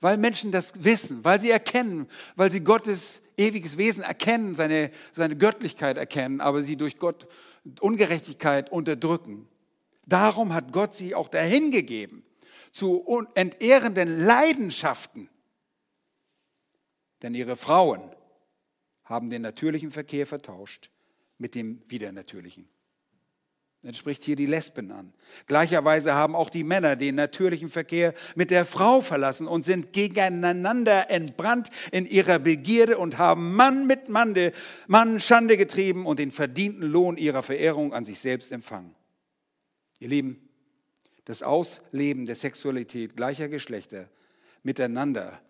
weil 0.00 0.18
Menschen 0.18 0.50
das 0.52 0.84
wissen, 0.84 1.24
weil 1.24 1.40
sie 1.40 1.50
erkennen, 1.50 2.06
weil 2.34 2.50
sie 2.50 2.60
Gottes 2.60 3.22
ewiges 3.36 3.76
Wesen 3.76 4.02
erkennen, 4.02 4.54
seine, 4.54 4.90
seine 5.12 5.36
Göttlichkeit 5.36 5.96
erkennen, 5.96 6.40
aber 6.40 6.62
sie 6.62 6.76
durch 6.76 6.98
Gott 6.98 7.26
Ungerechtigkeit 7.80 8.70
unterdrücken. 8.70 9.48
Darum 10.06 10.54
hat 10.54 10.72
Gott 10.72 10.94
sie 10.94 11.14
auch 11.14 11.28
dahin 11.28 11.70
gegeben 11.70 12.22
zu 12.72 13.04
entehrenden 13.34 14.24
Leidenschaften 14.24 15.28
denn 17.22 17.34
ihre 17.34 17.56
Frauen 17.56 18.02
haben 19.04 19.30
den 19.30 19.42
natürlichen 19.42 19.90
Verkehr 19.90 20.26
vertauscht 20.26 20.90
mit 21.38 21.54
dem 21.54 21.80
widernatürlichen. 21.86 22.68
Dann 23.82 23.94
spricht 23.94 24.24
hier 24.24 24.34
die 24.34 24.46
Lesben 24.46 24.90
an. 24.90 25.12
Gleicherweise 25.46 26.14
haben 26.14 26.34
auch 26.34 26.50
die 26.50 26.64
Männer 26.64 26.96
den 26.96 27.14
natürlichen 27.14 27.68
Verkehr 27.68 28.14
mit 28.34 28.50
der 28.50 28.64
Frau 28.64 29.00
verlassen 29.00 29.46
und 29.46 29.64
sind 29.64 29.92
gegeneinander 29.92 31.08
entbrannt 31.08 31.68
in 31.92 32.04
ihrer 32.04 32.40
Begierde 32.40 32.98
und 32.98 33.16
haben 33.16 33.54
Mann 33.54 33.86
mit 33.86 34.08
Mann, 34.08 35.20
Schande 35.20 35.56
getrieben 35.56 36.04
und 36.04 36.18
den 36.18 36.32
verdienten 36.32 36.82
Lohn 36.82 37.16
ihrer 37.16 37.44
Verehrung 37.44 37.92
an 37.92 38.04
sich 38.04 38.18
selbst 38.18 38.50
empfangen. 38.50 38.92
Ihr 40.00 40.08
Lieben, 40.08 40.48
das 41.24 41.42
Ausleben 41.42 42.26
der 42.26 42.34
Sexualität 42.34 43.14
gleicher 43.14 43.48
Geschlechter 43.48 44.08
miteinander 44.64 45.40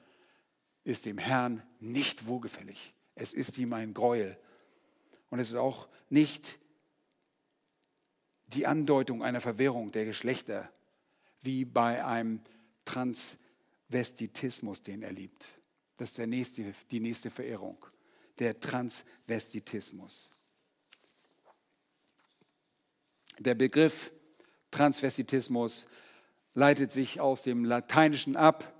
ist 0.86 1.04
dem 1.04 1.18
Herrn 1.18 1.62
nicht 1.80 2.26
wohlgefällig. 2.26 2.94
Es 3.16 3.34
ist 3.34 3.58
ihm 3.58 3.72
ein 3.72 3.92
Gräuel. 3.92 4.38
Und 5.30 5.40
es 5.40 5.48
ist 5.48 5.56
auch 5.56 5.88
nicht 6.08 6.60
die 8.46 8.66
Andeutung 8.66 9.24
einer 9.24 9.40
Verwirrung 9.40 9.90
der 9.90 10.04
Geschlechter, 10.04 10.70
wie 11.42 11.64
bei 11.64 12.04
einem 12.04 12.40
Transvestitismus, 12.84 14.82
den 14.82 15.02
er 15.02 15.12
liebt. 15.12 15.58
Das 15.96 16.10
ist 16.10 16.18
nächste, 16.18 16.72
die 16.90 17.00
nächste 17.00 17.30
Verehrung, 17.30 17.84
der 18.38 18.60
Transvestitismus. 18.60 20.30
Der 23.38 23.54
Begriff 23.54 24.12
Transvestitismus 24.70 25.86
leitet 26.54 26.92
sich 26.92 27.20
aus 27.20 27.42
dem 27.42 27.64
Lateinischen 27.64 28.36
ab. 28.36 28.72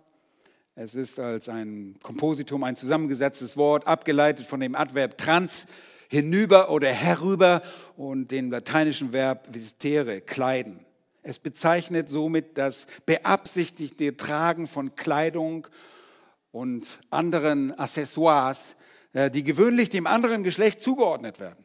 Es 0.79 0.95
ist 0.95 1.18
als 1.18 1.49
ein 1.49 1.97
Kompositum, 2.03 2.62
ein 2.62 2.77
zusammengesetztes 2.77 3.57
Wort, 3.57 3.87
abgeleitet 3.87 4.45
von 4.45 4.61
dem 4.61 4.74
Adverb 4.74 5.16
trans, 5.16 5.64
hinüber 6.11 6.70
oder 6.70 6.93
herüber 6.93 7.62
und 7.97 8.31
dem 8.31 8.51
lateinischen 8.51 9.14
Verb 9.14 9.49
vistere, 9.51 10.20
kleiden. 10.20 10.85
Es 11.22 11.39
bezeichnet 11.39 12.11
somit 12.11 12.59
das 12.59 12.87
beabsichtigte 13.07 14.18
Tragen 14.18 14.66
von 14.66 14.95
Kleidung 14.97 15.66
und 16.53 16.87
anderen 17.09 17.72
Accessoires, 17.79 18.77
äh, 19.14 19.31
die 19.31 19.45
gewöhnlich 19.45 19.89
dem 19.89 20.07
anderen 20.07 20.45
Geschlecht 20.45 20.83
zugeordnet 20.83 21.41
werden. 21.41 21.64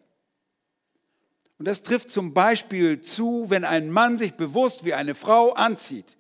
Und 1.60 1.68
das 1.68 1.84
trifft 1.84 2.10
zum 2.10 2.34
Beispiel 2.34 3.02
zu, 3.02 3.48
wenn 3.50 3.66
ein 3.66 3.92
Mann 3.92 4.18
sich 4.18 4.36
bewusst 4.36 4.86
wie 4.86 4.94
eine 4.94 5.16
Frau 5.16 5.52
anzieht. 5.52 6.16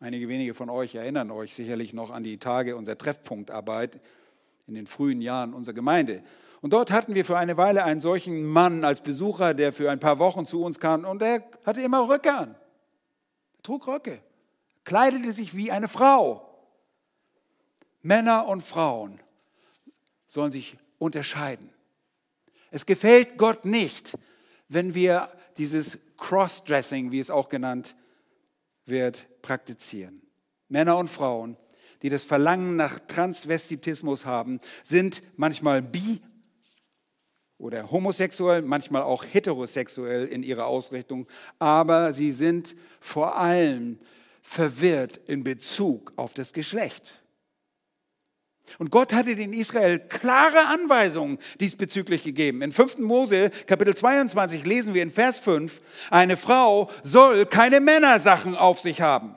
Einige 0.00 0.28
wenige 0.28 0.54
von 0.54 0.70
euch 0.70 0.94
erinnern 0.94 1.30
euch 1.30 1.54
sicherlich 1.54 1.94
noch 1.94 2.10
an 2.10 2.24
die 2.24 2.38
Tage 2.38 2.76
unserer 2.76 2.98
Treffpunktarbeit 2.98 4.00
in 4.66 4.74
den 4.74 4.86
frühen 4.86 5.20
Jahren 5.20 5.54
unserer 5.54 5.74
Gemeinde. 5.74 6.22
Und 6.60 6.72
dort 6.72 6.90
hatten 6.90 7.14
wir 7.14 7.24
für 7.24 7.36
eine 7.36 7.56
Weile 7.56 7.84
einen 7.84 8.00
solchen 8.00 8.44
Mann 8.44 8.84
als 8.84 9.02
Besucher, 9.02 9.54
der 9.54 9.72
für 9.72 9.90
ein 9.90 10.00
paar 10.00 10.18
Wochen 10.18 10.46
zu 10.46 10.62
uns 10.62 10.80
kam 10.80 11.04
und 11.04 11.22
er 11.22 11.44
hatte 11.64 11.82
immer 11.82 12.08
Röcke 12.08 12.32
an. 12.32 12.54
Er 13.56 13.62
trug 13.62 13.86
Röcke, 13.86 14.20
kleidete 14.84 15.32
sich 15.32 15.54
wie 15.54 15.70
eine 15.70 15.88
Frau. 15.88 16.50
Männer 18.02 18.46
und 18.46 18.62
Frauen 18.62 19.20
sollen 20.26 20.50
sich 20.50 20.76
unterscheiden. 20.98 21.70
Es 22.70 22.86
gefällt 22.86 23.38
Gott 23.38 23.64
nicht, 23.64 24.18
wenn 24.68 24.94
wir 24.94 25.30
dieses 25.56 25.98
Crossdressing, 26.16 27.12
wie 27.12 27.20
es 27.20 27.30
auch 27.30 27.48
genannt 27.48 27.94
wird, 28.86 29.26
praktizieren. 29.42 30.22
Männer 30.68 30.96
und 30.96 31.08
Frauen, 31.08 31.56
die 32.02 32.08
das 32.08 32.24
Verlangen 32.24 32.76
nach 32.76 32.98
Transvestitismus 32.98 34.26
haben, 34.26 34.60
sind 34.82 35.22
manchmal 35.36 35.82
bi 35.82 36.20
oder 37.58 37.90
homosexuell, 37.90 38.62
manchmal 38.62 39.02
auch 39.02 39.24
heterosexuell 39.24 40.26
in 40.26 40.42
ihrer 40.42 40.66
Ausrichtung, 40.66 41.26
aber 41.58 42.12
sie 42.12 42.32
sind 42.32 42.76
vor 43.00 43.38
allem 43.38 43.98
verwirrt 44.42 45.16
in 45.26 45.44
Bezug 45.44 46.12
auf 46.16 46.34
das 46.34 46.52
Geschlecht. 46.52 47.23
Und 48.78 48.90
Gott 48.90 49.12
hatte 49.12 49.36
den 49.36 49.52
Israel 49.52 49.98
klare 49.98 50.66
Anweisungen 50.66 51.38
diesbezüglich 51.60 52.22
gegeben. 52.24 52.62
In 52.62 52.72
5. 52.72 52.98
Mose 52.98 53.50
Kapitel 53.66 53.94
22 53.94 54.64
lesen 54.64 54.94
wir 54.94 55.02
in 55.02 55.10
Vers 55.10 55.38
5, 55.40 55.80
eine 56.10 56.36
Frau 56.36 56.90
soll 57.02 57.46
keine 57.46 57.80
Männersachen 57.80 58.56
auf 58.56 58.80
sich 58.80 59.00
haben 59.00 59.36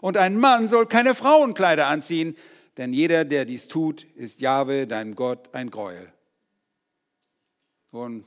und 0.00 0.16
ein 0.16 0.38
Mann 0.38 0.68
soll 0.68 0.86
keine 0.86 1.14
Frauenkleider 1.14 1.86
anziehen, 1.86 2.36
denn 2.76 2.92
jeder, 2.92 3.24
der 3.24 3.44
dies 3.44 3.68
tut, 3.68 4.04
ist 4.16 4.40
Jahwe, 4.40 4.86
deinem 4.86 5.14
Gott, 5.14 5.54
ein 5.54 5.70
Gräuel. 5.70 6.12
Und 7.90 8.24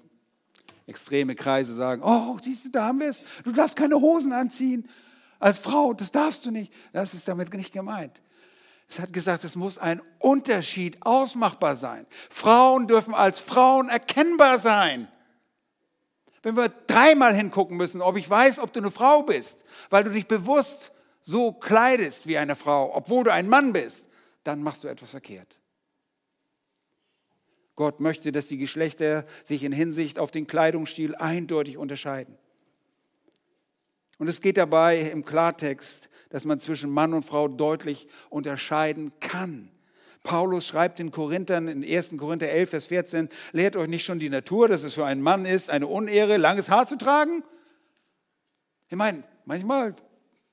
extreme 0.85 1.35
Kreise 1.35 1.73
sagen, 1.75 2.01
oh, 2.03 2.37
siehst 2.41 2.65
du, 2.65 2.69
da 2.69 2.85
haben 2.85 2.99
wir 2.99 3.09
es, 3.09 3.21
du 3.43 3.51
darfst 3.51 3.75
keine 3.75 3.95
Hosen 3.95 4.31
anziehen 4.31 4.87
als 5.39 5.59
Frau, 5.59 5.93
das 5.93 6.11
darfst 6.11 6.45
du 6.45 6.51
nicht. 6.51 6.71
Das 6.93 7.13
ist 7.13 7.27
damit 7.27 7.53
nicht 7.53 7.73
gemeint. 7.73 8.21
Es 8.89 8.99
hat 8.99 9.11
gesagt, 9.11 9.43
es 9.43 9.55
muss 9.55 9.77
ein 9.77 10.01
Unterschied 10.19 10.97
ausmachbar 11.01 11.75
sein. 11.75 12.07
Frauen 12.29 12.87
dürfen 12.87 13.13
als 13.13 13.39
Frauen 13.39 13.89
erkennbar 13.89 14.59
sein. 14.59 15.09
Wenn 16.41 16.55
wir 16.55 16.69
dreimal 16.69 17.35
hingucken 17.35 17.75
müssen, 17.75 18.01
ob 18.01 18.15
ich 18.15 18.29
weiß, 18.29 18.59
ob 18.59 18.71
du 18.71 18.79
eine 18.79 18.91
Frau 18.91 19.23
bist, 19.23 19.65
weil 19.89 20.05
du 20.05 20.11
dich 20.11 20.27
bewusst 20.27 20.93
so 21.21 21.51
kleidest 21.51 22.27
wie 22.27 22.37
eine 22.37 22.55
Frau, 22.55 22.95
obwohl 22.95 23.25
du 23.25 23.33
ein 23.33 23.49
Mann 23.49 23.73
bist, 23.73 24.07
dann 24.43 24.63
machst 24.63 24.85
du 24.85 24.87
etwas 24.87 25.11
verkehrt. 25.11 25.59
Gott 27.75 27.99
möchte, 27.99 28.31
dass 28.31 28.47
die 28.47 28.57
Geschlechter 28.57 29.25
sich 29.43 29.63
in 29.63 29.73
Hinsicht 29.73 30.19
auf 30.19 30.31
den 30.31 30.47
Kleidungsstil 30.47 31.15
eindeutig 31.15 31.77
unterscheiden. 31.77 32.37
Und 34.17 34.29
es 34.29 34.41
geht 34.41 34.57
dabei 34.57 35.01
im 35.01 35.25
Klartext 35.25 36.09
dass 36.37 36.45
man 36.45 36.59
zwischen 36.59 36.91
Mann 36.91 37.15
und 37.15 37.25
Frau 37.25 37.47
deutlich 37.47 38.05
unterscheiden 38.29 39.11
kann. 39.19 39.71
Paulus 40.21 40.67
schreibt 40.67 40.99
den 40.99 41.09
Korinthern 41.09 41.67
in 41.67 41.83
1. 41.83 42.11
Korinther 42.15 42.47
11, 42.51 42.69
Vers 42.69 42.85
14, 42.85 43.29
lehrt 43.53 43.75
euch 43.75 43.87
nicht 43.87 44.05
schon 44.05 44.19
die 44.19 44.29
Natur, 44.29 44.67
dass 44.67 44.83
es 44.83 44.93
für 44.93 45.03
einen 45.03 45.23
Mann 45.23 45.45
ist, 45.45 45.71
eine 45.71 45.87
Unehre, 45.87 46.37
langes 46.37 46.69
Haar 46.69 46.85
zu 46.85 46.95
tragen? 46.95 47.43
Ich 48.87 48.95
meine, 48.95 49.23
manchmal 49.45 49.95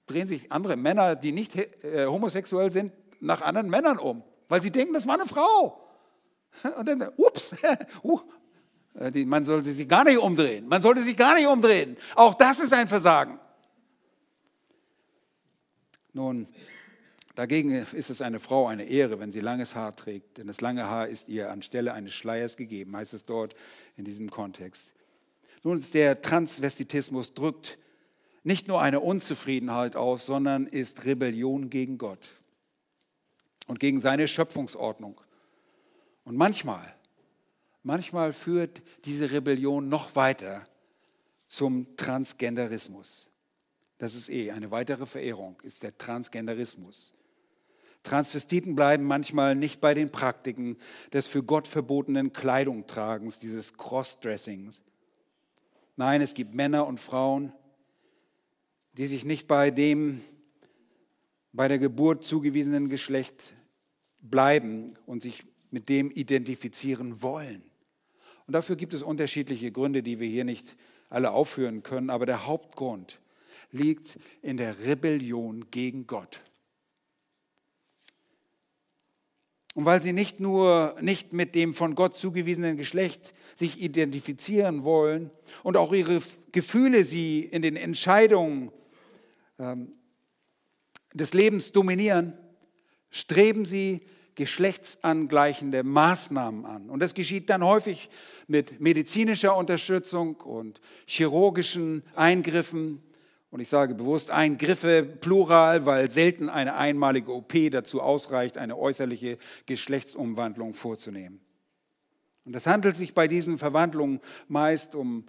drehen 0.06 0.26
sich 0.26 0.50
andere 0.50 0.76
Männer, 0.76 1.16
die 1.16 1.32
nicht 1.32 1.54
äh, 1.54 2.06
homosexuell 2.06 2.70
sind, 2.70 2.90
nach 3.20 3.42
anderen 3.42 3.68
Männern 3.68 3.98
um, 3.98 4.24
weil 4.48 4.62
sie 4.62 4.70
denken, 4.70 4.94
das 4.94 5.06
war 5.06 5.16
eine 5.20 5.26
Frau. 5.26 5.86
Und 6.78 6.88
dann, 6.88 7.10
ups, 7.18 7.54
uh, 8.02 8.20
man 9.26 9.44
sollte 9.44 9.70
sich 9.70 9.86
gar 9.86 10.04
nicht 10.04 10.16
umdrehen. 10.16 10.66
Man 10.66 10.80
sollte 10.80 11.02
sich 11.02 11.14
gar 11.14 11.34
nicht 11.34 11.46
umdrehen. 11.46 11.98
Auch 12.14 12.32
das 12.32 12.58
ist 12.58 12.72
ein 12.72 12.88
Versagen. 12.88 13.38
Nun, 16.14 16.46
dagegen 17.34 17.72
ist 17.74 18.08
es 18.08 18.22
eine 18.22 18.38
Frau 18.38 18.68
eine 18.68 18.84
Ehre, 18.84 19.18
wenn 19.18 19.32
sie 19.32 19.40
langes 19.40 19.74
Haar 19.74 19.94
trägt, 19.94 20.38
denn 20.38 20.46
das 20.46 20.60
lange 20.60 20.88
Haar 20.88 21.08
ist 21.08 21.28
ihr 21.28 21.50
anstelle 21.50 21.92
eines 21.92 22.14
Schleiers 22.14 22.56
gegeben, 22.56 22.96
heißt 22.96 23.14
es 23.14 23.24
dort 23.24 23.54
in 23.96 24.04
diesem 24.04 24.30
Kontext. 24.30 24.94
Nun, 25.64 25.84
der 25.92 26.22
Transvestitismus 26.22 27.34
drückt 27.34 27.78
nicht 28.44 28.68
nur 28.68 28.80
eine 28.80 29.00
Unzufriedenheit 29.00 29.96
aus, 29.96 30.24
sondern 30.24 30.66
ist 30.66 31.04
Rebellion 31.04 31.68
gegen 31.68 31.98
Gott 31.98 32.40
und 33.66 33.80
gegen 33.80 34.00
seine 34.00 34.28
Schöpfungsordnung. 34.28 35.20
Und 36.24 36.36
manchmal, 36.36 36.94
manchmal 37.82 38.32
führt 38.32 38.82
diese 39.04 39.32
Rebellion 39.32 39.88
noch 39.88 40.14
weiter 40.14 40.68
zum 41.48 41.96
Transgenderismus. 41.96 43.30
Das 44.04 44.14
ist 44.14 44.28
eh 44.28 44.50
eine 44.50 44.70
weitere 44.70 45.06
Verehrung, 45.06 45.56
ist 45.62 45.82
der 45.82 45.96
Transgenderismus. 45.96 47.14
Transvestiten 48.02 48.74
bleiben 48.74 49.04
manchmal 49.04 49.54
nicht 49.54 49.80
bei 49.80 49.94
den 49.94 50.12
Praktiken 50.12 50.76
des 51.14 51.26
für 51.26 51.42
Gott 51.42 51.66
verbotenen 51.66 52.34
Kleidungtragens, 52.34 53.38
dieses 53.38 53.78
Crossdressings. 53.78 54.82
Nein, 55.96 56.20
es 56.20 56.34
gibt 56.34 56.54
Männer 56.54 56.86
und 56.86 57.00
Frauen, 57.00 57.54
die 58.98 59.06
sich 59.06 59.24
nicht 59.24 59.48
bei 59.48 59.70
dem 59.70 60.20
bei 61.54 61.66
der 61.66 61.78
Geburt 61.78 62.26
zugewiesenen 62.26 62.90
Geschlecht 62.90 63.54
bleiben 64.20 64.98
und 65.06 65.22
sich 65.22 65.46
mit 65.70 65.88
dem 65.88 66.10
identifizieren 66.10 67.22
wollen. 67.22 67.62
Und 68.46 68.52
dafür 68.52 68.76
gibt 68.76 68.92
es 68.92 69.02
unterschiedliche 69.02 69.72
Gründe, 69.72 70.02
die 70.02 70.20
wir 70.20 70.28
hier 70.28 70.44
nicht 70.44 70.76
alle 71.08 71.30
aufführen 71.30 71.82
können, 71.82 72.10
aber 72.10 72.26
der 72.26 72.44
Hauptgrund 72.44 73.18
liegt 73.74 74.18
in 74.42 74.56
der 74.56 74.78
Rebellion 74.84 75.70
gegen 75.70 76.06
Gott. 76.06 76.40
Und 79.74 79.84
weil 79.86 80.00
sie 80.00 80.12
nicht 80.12 80.38
nur 80.38 80.96
nicht 81.00 81.32
mit 81.32 81.56
dem 81.56 81.74
von 81.74 81.96
Gott 81.96 82.16
zugewiesenen 82.16 82.76
Geschlecht 82.76 83.34
sich 83.56 83.80
identifizieren 83.82 84.84
wollen 84.84 85.30
und 85.64 85.76
auch 85.76 85.92
ihre 85.92 86.22
Gefühle 86.52 87.04
sie 87.04 87.40
in 87.40 87.60
den 87.60 87.74
Entscheidungen 87.74 88.70
ähm, 89.58 89.92
des 91.12 91.34
Lebens 91.34 91.72
dominieren, 91.72 92.34
streben 93.10 93.64
sie 93.64 94.02
geschlechtsangleichende 94.36 95.82
Maßnahmen 95.82 96.64
an. 96.66 96.90
Und 96.90 97.00
das 97.00 97.14
geschieht 97.14 97.50
dann 97.50 97.64
häufig 97.64 98.10
mit 98.46 98.80
medizinischer 98.80 99.56
Unterstützung 99.56 100.36
und 100.36 100.80
chirurgischen 101.06 102.02
Eingriffen 102.14 103.02
und 103.54 103.60
ich 103.60 103.68
sage 103.68 103.94
bewusst 103.94 104.32
Eingriffe, 104.32 105.04
plural, 105.04 105.86
weil 105.86 106.10
selten 106.10 106.48
eine 106.48 106.74
einmalige 106.74 107.32
OP 107.32 107.54
dazu 107.70 108.02
ausreicht, 108.02 108.58
eine 108.58 108.76
äußerliche 108.76 109.38
Geschlechtsumwandlung 109.66 110.74
vorzunehmen. 110.74 111.38
Und 112.44 112.56
es 112.56 112.66
handelt 112.66 112.96
sich 112.96 113.14
bei 113.14 113.28
diesen 113.28 113.56
Verwandlungen 113.56 114.18
meist 114.48 114.96
um 114.96 115.26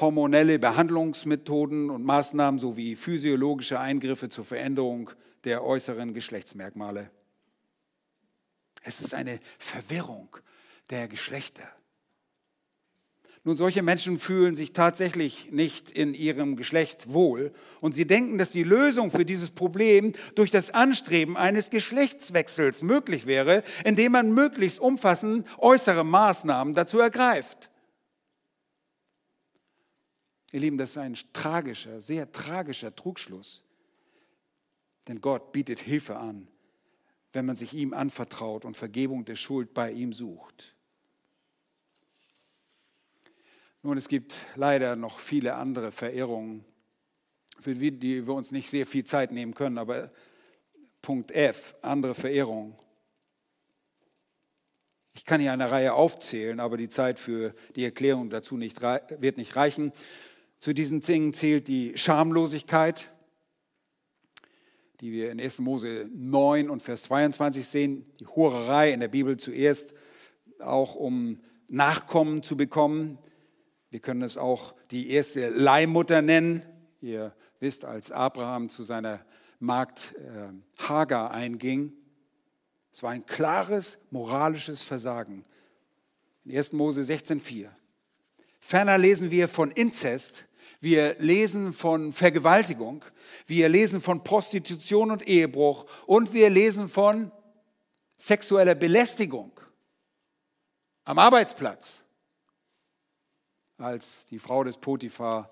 hormonelle 0.00 0.58
Behandlungsmethoden 0.58 1.90
und 1.90 2.02
Maßnahmen 2.02 2.58
sowie 2.58 2.96
physiologische 2.96 3.78
Eingriffe 3.78 4.28
zur 4.28 4.44
Veränderung 4.44 5.10
der 5.44 5.62
äußeren 5.62 6.12
Geschlechtsmerkmale. 6.12 7.08
Es 8.82 9.00
ist 9.00 9.14
eine 9.14 9.38
Verwirrung 9.60 10.36
der 10.90 11.06
Geschlechter. 11.06 11.68
Nun, 13.46 13.56
solche 13.56 13.82
Menschen 13.82 14.18
fühlen 14.18 14.54
sich 14.54 14.72
tatsächlich 14.72 15.52
nicht 15.52 15.90
in 15.90 16.14
ihrem 16.14 16.56
Geschlecht 16.56 17.12
wohl 17.12 17.52
und 17.82 17.94
sie 17.94 18.06
denken, 18.06 18.38
dass 18.38 18.50
die 18.50 18.62
Lösung 18.62 19.10
für 19.10 19.26
dieses 19.26 19.50
Problem 19.50 20.14
durch 20.34 20.50
das 20.50 20.70
Anstreben 20.70 21.36
eines 21.36 21.68
Geschlechtswechsels 21.68 22.80
möglich 22.80 23.26
wäre, 23.26 23.62
indem 23.84 24.12
man 24.12 24.32
möglichst 24.32 24.80
umfassend 24.80 25.46
äußere 25.58 26.04
Maßnahmen 26.04 26.72
dazu 26.72 26.98
ergreift. 26.98 27.70
Ihr 30.52 30.60
Lieben, 30.60 30.78
das 30.78 30.90
ist 30.90 30.98
ein 30.98 31.16
tragischer, 31.34 32.00
sehr 32.00 32.32
tragischer 32.32 32.96
Trugschluss. 32.96 33.62
Denn 35.06 35.20
Gott 35.20 35.52
bietet 35.52 35.80
Hilfe 35.80 36.16
an, 36.16 36.48
wenn 37.34 37.44
man 37.44 37.56
sich 37.56 37.74
ihm 37.74 37.92
anvertraut 37.92 38.64
und 38.64 38.74
Vergebung 38.74 39.26
der 39.26 39.36
Schuld 39.36 39.74
bei 39.74 39.92
ihm 39.92 40.14
sucht. 40.14 40.73
Nun, 43.86 43.98
es 43.98 44.08
gibt 44.08 44.46
leider 44.56 44.96
noch 44.96 45.18
viele 45.18 45.56
andere 45.56 45.92
Verehrungen, 45.92 46.64
für 47.60 47.74
die 47.74 48.26
wir 48.26 48.32
uns 48.32 48.50
nicht 48.50 48.70
sehr 48.70 48.86
viel 48.86 49.04
Zeit 49.04 49.30
nehmen 49.30 49.52
können, 49.52 49.76
aber 49.76 50.10
Punkt 51.02 51.32
F, 51.32 51.74
andere 51.82 52.14
Verehrungen. 52.14 52.76
Ich 55.12 55.26
kann 55.26 55.38
hier 55.38 55.52
eine 55.52 55.70
Reihe 55.70 55.92
aufzählen, 55.92 56.60
aber 56.60 56.78
die 56.78 56.88
Zeit 56.88 57.18
für 57.18 57.54
die 57.76 57.84
Erklärung 57.84 58.30
dazu 58.30 58.56
nicht, 58.56 58.80
wird 58.80 59.36
nicht 59.36 59.54
reichen. 59.54 59.92
Zu 60.58 60.72
diesen 60.72 61.02
Dingen 61.02 61.34
zählt 61.34 61.68
die 61.68 61.92
Schamlosigkeit, 61.94 63.12
die 65.02 65.12
wir 65.12 65.30
in 65.30 65.38
1. 65.38 65.58
Mose 65.58 66.08
9 66.10 66.70
und 66.70 66.82
Vers 66.82 67.02
22 67.02 67.68
sehen, 67.68 68.06
die 68.18 68.26
Hurerei 68.28 68.94
in 68.94 69.00
der 69.00 69.08
Bibel 69.08 69.36
zuerst, 69.36 69.92
auch 70.58 70.94
um 70.94 71.42
Nachkommen 71.68 72.42
zu 72.42 72.56
bekommen, 72.56 73.18
wir 73.94 74.00
können 74.00 74.22
es 74.22 74.36
auch 74.36 74.74
die 74.90 75.10
erste 75.10 75.50
Leihmutter 75.50 76.20
nennen. 76.20 76.64
Ihr 77.00 77.32
wisst, 77.60 77.84
als 77.84 78.10
Abraham 78.10 78.68
zu 78.68 78.82
seiner 78.82 79.24
Magd 79.60 80.16
äh, 80.16 80.82
Hagar 80.82 81.30
einging, 81.30 81.92
es 82.92 83.04
war 83.04 83.12
ein 83.12 83.24
klares 83.24 83.96
moralisches 84.10 84.82
Versagen. 84.82 85.44
In 86.44 86.58
1. 86.58 86.72
Mose 86.72 87.02
16,4. 87.02 87.68
Ferner 88.58 88.98
lesen 88.98 89.30
wir 89.30 89.46
von 89.46 89.70
Inzest, 89.70 90.44
wir 90.80 91.14
lesen 91.20 91.72
von 91.72 92.12
Vergewaltigung, 92.12 93.04
wir 93.46 93.68
lesen 93.68 94.00
von 94.00 94.24
Prostitution 94.24 95.12
und 95.12 95.28
Ehebruch 95.28 95.86
und 96.06 96.32
wir 96.32 96.50
lesen 96.50 96.88
von 96.88 97.30
sexueller 98.18 98.74
Belästigung 98.74 99.52
am 101.04 101.20
Arbeitsplatz 101.20 102.03
als 103.78 104.26
die 104.26 104.38
Frau 104.38 104.64
des 104.64 104.76
Potiphar 104.76 105.50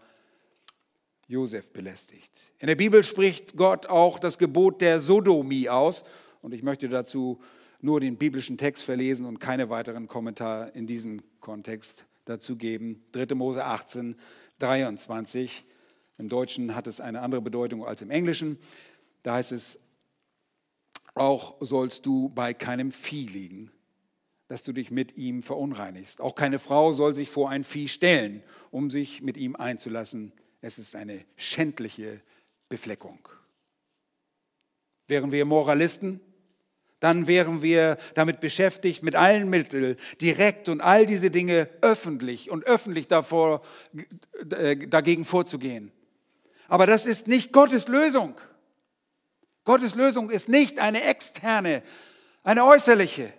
Josef 1.26 1.72
belästigt. 1.72 2.52
In 2.58 2.66
der 2.66 2.76
Bibel 2.76 3.02
spricht 3.04 3.56
Gott 3.56 3.86
auch 3.86 4.18
das 4.18 4.38
Gebot 4.38 4.80
der 4.80 5.00
Sodomie 5.00 5.68
aus 5.68 6.04
und 6.42 6.52
ich 6.52 6.62
möchte 6.62 6.88
dazu 6.88 7.40
nur 7.80 8.00
den 8.00 8.16
biblischen 8.16 8.58
Text 8.58 8.84
verlesen 8.84 9.26
und 9.26 9.38
keine 9.40 9.70
weiteren 9.70 10.08
Kommentare 10.08 10.70
in 10.74 10.86
diesem 10.86 11.22
Kontext 11.40 12.04
dazu 12.24 12.56
geben. 12.56 13.04
3. 13.12 13.34
Mose 13.34 13.64
18, 13.64 14.16
23. 14.58 15.64
Im 16.18 16.28
Deutschen 16.28 16.76
hat 16.76 16.86
es 16.86 17.00
eine 17.00 17.20
andere 17.22 17.40
Bedeutung 17.40 17.84
als 17.84 18.02
im 18.02 18.10
Englischen. 18.10 18.58
Da 19.22 19.34
heißt 19.34 19.52
es, 19.52 19.78
auch 21.14 21.56
sollst 21.60 22.06
du 22.06 22.28
bei 22.28 22.54
keinem 22.54 22.92
Vieh 22.92 23.26
liegen 23.26 23.72
dass 24.53 24.64
du 24.64 24.74
dich 24.74 24.90
mit 24.90 25.16
ihm 25.16 25.42
verunreinigst. 25.42 26.20
Auch 26.20 26.34
keine 26.34 26.59
Frau 26.59 26.92
soll 26.92 27.14
sich 27.14 27.30
vor 27.30 27.48
ein 27.48 27.64
Vieh 27.64 27.88
stellen, 27.88 28.42
um 28.70 28.90
sich 28.90 29.22
mit 29.22 29.38
ihm 29.38 29.57
einzulassen. 29.57 30.30
Es 30.61 30.78
ist 30.78 30.94
eine 30.94 31.24
schändliche 31.38 32.20
Befleckung. 32.68 33.26
Wären 35.09 35.32
wir 35.32 35.46
Moralisten, 35.46 36.20
dann 37.00 37.26
wären 37.26 37.62
wir 37.62 37.96
damit 38.12 38.40
beschäftigt, 38.40 39.03
mit 39.03 39.16
allen 39.16 39.48
Mitteln 39.48 39.96
direkt 40.20 40.68
und 40.68 40.82
all 40.82 41.07
diese 41.07 41.30
Dinge 41.30 41.70
öffentlich 41.80 42.50
und 42.50 42.66
öffentlich 42.66 43.09
davor, 43.09 43.62
äh, 44.50 44.76
dagegen 44.76 45.24
vorzugehen. 45.24 45.92
Aber 46.68 46.84
das 46.84 47.07
ist 47.07 47.26
nicht 47.26 47.53
Gottes 47.53 47.88
Lösung. 47.88 48.38
Gottes 49.64 49.94
Lösung 49.94 50.28
ist 50.28 50.50
nicht 50.50 50.78
eine 50.78 51.05
externe, 51.05 51.82
eine 52.42 52.66
äußerliche. 52.66 53.32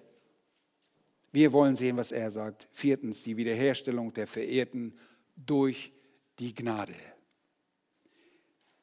Wir 1.33 1.51
wollen 1.51 1.75
sehen, 1.75 1.97
was 1.97 2.11
er 2.11 2.29
sagt. 2.29 2.69
Viertens, 2.71 3.23
die 3.23 3.35
Wiederherstellung 3.35 4.13
der 4.13 4.27
Verehrten 4.27 4.95
durch 5.35 5.91
die 6.37 6.53
Gnade. 6.53 6.95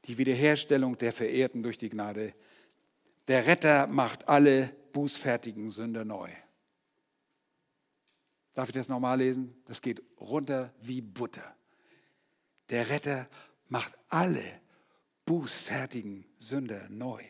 Die 0.07 0.18
Wiederherstellung 0.18 0.98
der 0.98 1.12
Verehrten 1.12 1.62
durch 1.62 1.78
die 1.78 1.88
Gnade. 1.88 2.34
Der 3.28 3.46
Retter 3.46 3.86
macht 3.86 4.28
alle 4.28 4.74
bußfertigen 4.92 5.70
Sünder 5.70 6.05
neu. 6.05 6.28
Darf 8.53 8.68
ich 8.68 8.74
das 8.74 8.88
nochmal 8.88 9.18
lesen? 9.18 9.55
Das 9.66 9.80
geht 9.80 10.03
runter 10.18 10.74
wie 10.80 11.01
Butter. 11.01 11.55
Der 12.68 12.90
Retter 12.90 13.28
macht 13.68 13.96
alle 14.09 14.61
bußfertigen 15.24 16.26
Sünder 16.38 16.88
neu. 16.88 17.22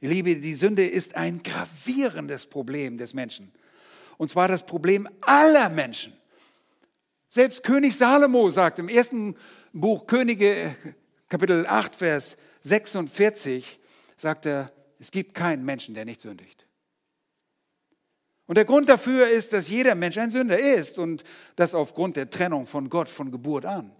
Ihr 0.00 0.10
Liebe, 0.10 0.36
die 0.36 0.54
Sünde 0.54 0.86
ist 0.86 1.16
ein 1.16 1.42
gravierendes 1.42 2.46
Problem 2.46 2.98
des 2.98 3.14
Menschen. 3.14 3.52
Und 4.18 4.30
zwar 4.30 4.48
das 4.48 4.64
Problem 4.64 5.08
aller 5.20 5.68
Menschen. 5.68 6.12
Selbst 7.28 7.62
König 7.62 7.96
Salomo 7.96 8.48
sagt 8.50 8.78
im 8.78 8.88
ersten 8.88 9.36
Buch 9.72 10.06
Könige, 10.06 10.74
Kapitel 11.28 11.66
8, 11.66 11.96
Vers 11.96 12.36
46, 12.62 13.78
sagt 14.16 14.46
er, 14.46 14.72
es 14.98 15.10
gibt 15.10 15.34
keinen 15.34 15.64
Menschen, 15.64 15.94
der 15.94 16.04
nicht 16.04 16.20
sündigt. 16.20 16.66
Und 18.46 18.56
der 18.56 18.64
Grund 18.64 18.88
dafür 18.88 19.28
ist, 19.28 19.52
dass 19.52 19.68
jeder 19.68 19.94
Mensch 19.94 20.18
ein 20.18 20.30
Sünder 20.30 20.58
ist 20.58 20.98
und 20.98 21.24
das 21.56 21.74
aufgrund 21.74 22.16
der 22.16 22.30
Trennung 22.30 22.66
von 22.66 22.88
Gott 22.88 23.08
von 23.08 23.30
Geburt 23.30 23.66
an. 23.66 23.94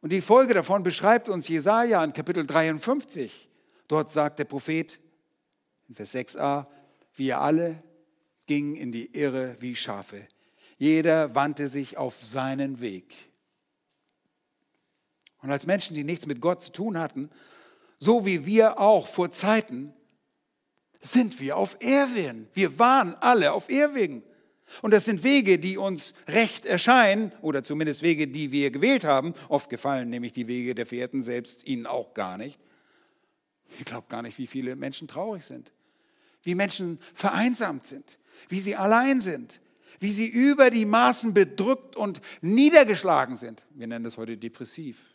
Und 0.00 0.10
die 0.10 0.20
Folge 0.20 0.54
davon 0.54 0.82
beschreibt 0.82 1.28
uns 1.28 1.48
Jesaja 1.48 2.02
in 2.04 2.12
Kapitel 2.12 2.46
53. 2.46 3.48
Dort 3.88 4.10
sagt 4.10 4.38
der 4.38 4.44
Prophet 4.44 4.98
in 5.88 5.94
Vers 5.94 6.14
6a, 6.14 6.66
wir 7.14 7.40
alle 7.40 7.82
gingen 8.46 8.76
in 8.76 8.92
die 8.92 9.14
Irre 9.14 9.56
wie 9.60 9.76
Schafe. 9.76 10.26
Jeder 10.78 11.34
wandte 11.34 11.68
sich 11.68 11.96
auf 11.96 12.22
seinen 12.22 12.80
Weg. 12.80 13.14
Und 15.42 15.50
als 15.50 15.66
Menschen, 15.66 15.94
die 15.94 16.04
nichts 16.04 16.26
mit 16.26 16.40
Gott 16.40 16.62
zu 16.62 16.72
tun 16.72 16.98
hatten, 16.98 17.30
so 18.00 18.26
wie 18.26 18.46
wir 18.46 18.80
auch 18.80 19.06
vor 19.06 19.30
Zeiten, 19.30 19.92
sind 21.00 21.38
wir 21.38 21.56
auf 21.56 21.76
Irrwegen. 21.80 22.48
Wir 22.54 22.78
waren 22.78 23.14
alle 23.16 23.52
auf 23.52 23.68
Irrwegen. 23.68 24.22
Und 24.80 24.92
das 24.92 25.04
sind 25.04 25.22
Wege, 25.22 25.58
die 25.58 25.76
uns 25.76 26.14
recht 26.26 26.64
erscheinen, 26.64 27.30
oder 27.42 27.62
zumindest 27.62 28.02
Wege, 28.02 28.26
die 28.26 28.50
wir 28.50 28.70
gewählt 28.70 29.04
haben. 29.04 29.34
Oft 29.48 29.68
gefallen 29.68 30.08
nämlich 30.08 30.32
die 30.32 30.48
Wege 30.48 30.74
der 30.74 30.86
Verehrten 30.86 31.22
selbst 31.22 31.66
ihnen 31.66 31.86
auch 31.86 32.14
gar 32.14 32.38
nicht. 32.38 32.58
Ich 33.78 33.84
glaube 33.84 34.06
gar 34.08 34.22
nicht, 34.22 34.38
wie 34.38 34.46
viele 34.46 34.76
Menschen 34.76 35.08
traurig 35.08 35.44
sind, 35.44 35.72
wie 36.42 36.54
Menschen 36.54 36.98
vereinsamt 37.12 37.84
sind, 37.84 38.18
wie 38.48 38.60
sie 38.60 38.76
allein 38.76 39.20
sind, 39.20 39.60
wie 40.00 40.10
sie 40.10 40.26
über 40.26 40.70
die 40.70 40.84
Maßen 40.84 41.34
bedrückt 41.34 41.96
und 41.96 42.20
niedergeschlagen 42.40 43.36
sind. 43.36 43.64
Wir 43.70 43.86
nennen 43.86 44.04
das 44.04 44.18
heute 44.18 44.36
depressiv. 44.36 45.14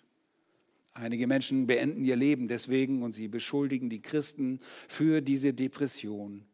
Einige 0.93 1.28
Menschen 1.28 1.68
beenden 1.68 2.03
ihr 2.03 2.16
Leben 2.16 2.47
deswegen 2.47 3.03
und 3.03 3.14
sie 3.14 3.28
beschuldigen 3.28 3.89
die 3.89 4.01
Christen 4.01 4.60
für 4.88 5.22
diese 5.22 5.53
Depression, 5.53 6.45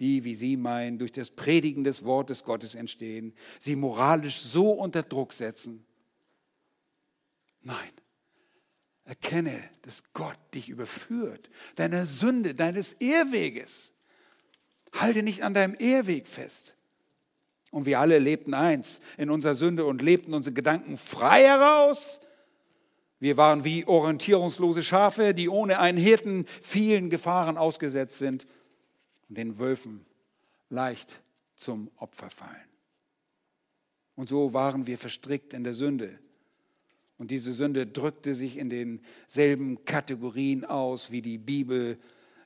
die, 0.00 0.24
wie 0.24 0.34
sie 0.34 0.56
meinen, 0.56 0.98
durch 0.98 1.12
das 1.12 1.30
Predigen 1.30 1.84
des 1.84 2.04
Wortes 2.04 2.42
Gottes 2.42 2.74
entstehen, 2.74 3.34
sie 3.60 3.76
moralisch 3.76 4.40
so 4.40 4.72
unter 4.72 5.02
Druck 5.02 5.32
setzen. 5.32 5.84
Nein, 7.62 7.92
Erkenne, 9.06 9.62
dass 9.82 10.02
Gott 10.12 10.38
dich 10.52 10.68
überführt, 10.68 11.48
deiner 11.76 12.06
Sünde, 12.06 12.54
deines 12.54 12.92
Ehrweges. 12.94 13.92
Halte 14.92 15.22
nicht 15.22 15.44
an 15.44 15.54
deinem 15.54 15.76
Ehrweg 15.78 16.26
fest. 16.26 16.74
Und 17.70 17.86
wir 17.86 18.00
alle 18.00 18.18
lebten 18.18 18.52
eins 18.52 19.00
in 19.16 19.30
unserer 19.30 19.54
Sünde 19.54 19.84
und 19.84 20.02
lebten 20.02 20.34
unsere 20.34 20.54
Gedanken 20.54 20.96
frei 20.96 21.42
heraus. 21.44 22.20
Wir 23.20 23.36
waren 23.36 23.64
wie 23.64 23.86
orientierungslose 23.86 24.82
Schafe, 24.82 25.34
die 25.34 25.48
ohne 25.48 25.78
einen 25.78 25.98
Hirten 25.98 26.44
vielen 26.60 27.08
Gefahren 27.08 27.56
ausgesetzt 27.56 28.18
sind 28.18 28.46
und 29.28 29.38
den 29.38 29.58
Wölfen 29.58 30.04
leicht 30.68 31.20
zum 31.54 31.90
Opfer 31.96 32.28
fallen. 32.28 32.56
Und 34.16 34.28
so 34.28 34.52
waren 34.52 34.86
wir 34.86 34.98
verstrickt 34.98 35.52
in 35.54 35.62
der 35.62 35.74
Sünde. 35.74 36.18
Und 37.18 37.30
diese 37.30 37.52
Sünde 37.52 37.86
drückte 37.86 38.34
sich 38.34 38.58
in 38.58 38.68
denselben 38.68 39.84
Kategorien 39.84 40.64
aus, 40.64 41.10
wie 41.10 41.22
die 41.22 41.38
Bibel 41.38 41.98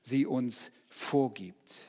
sie 0.03 0.27
uns 0.27 0.71
vorgibt. 0.89 1.83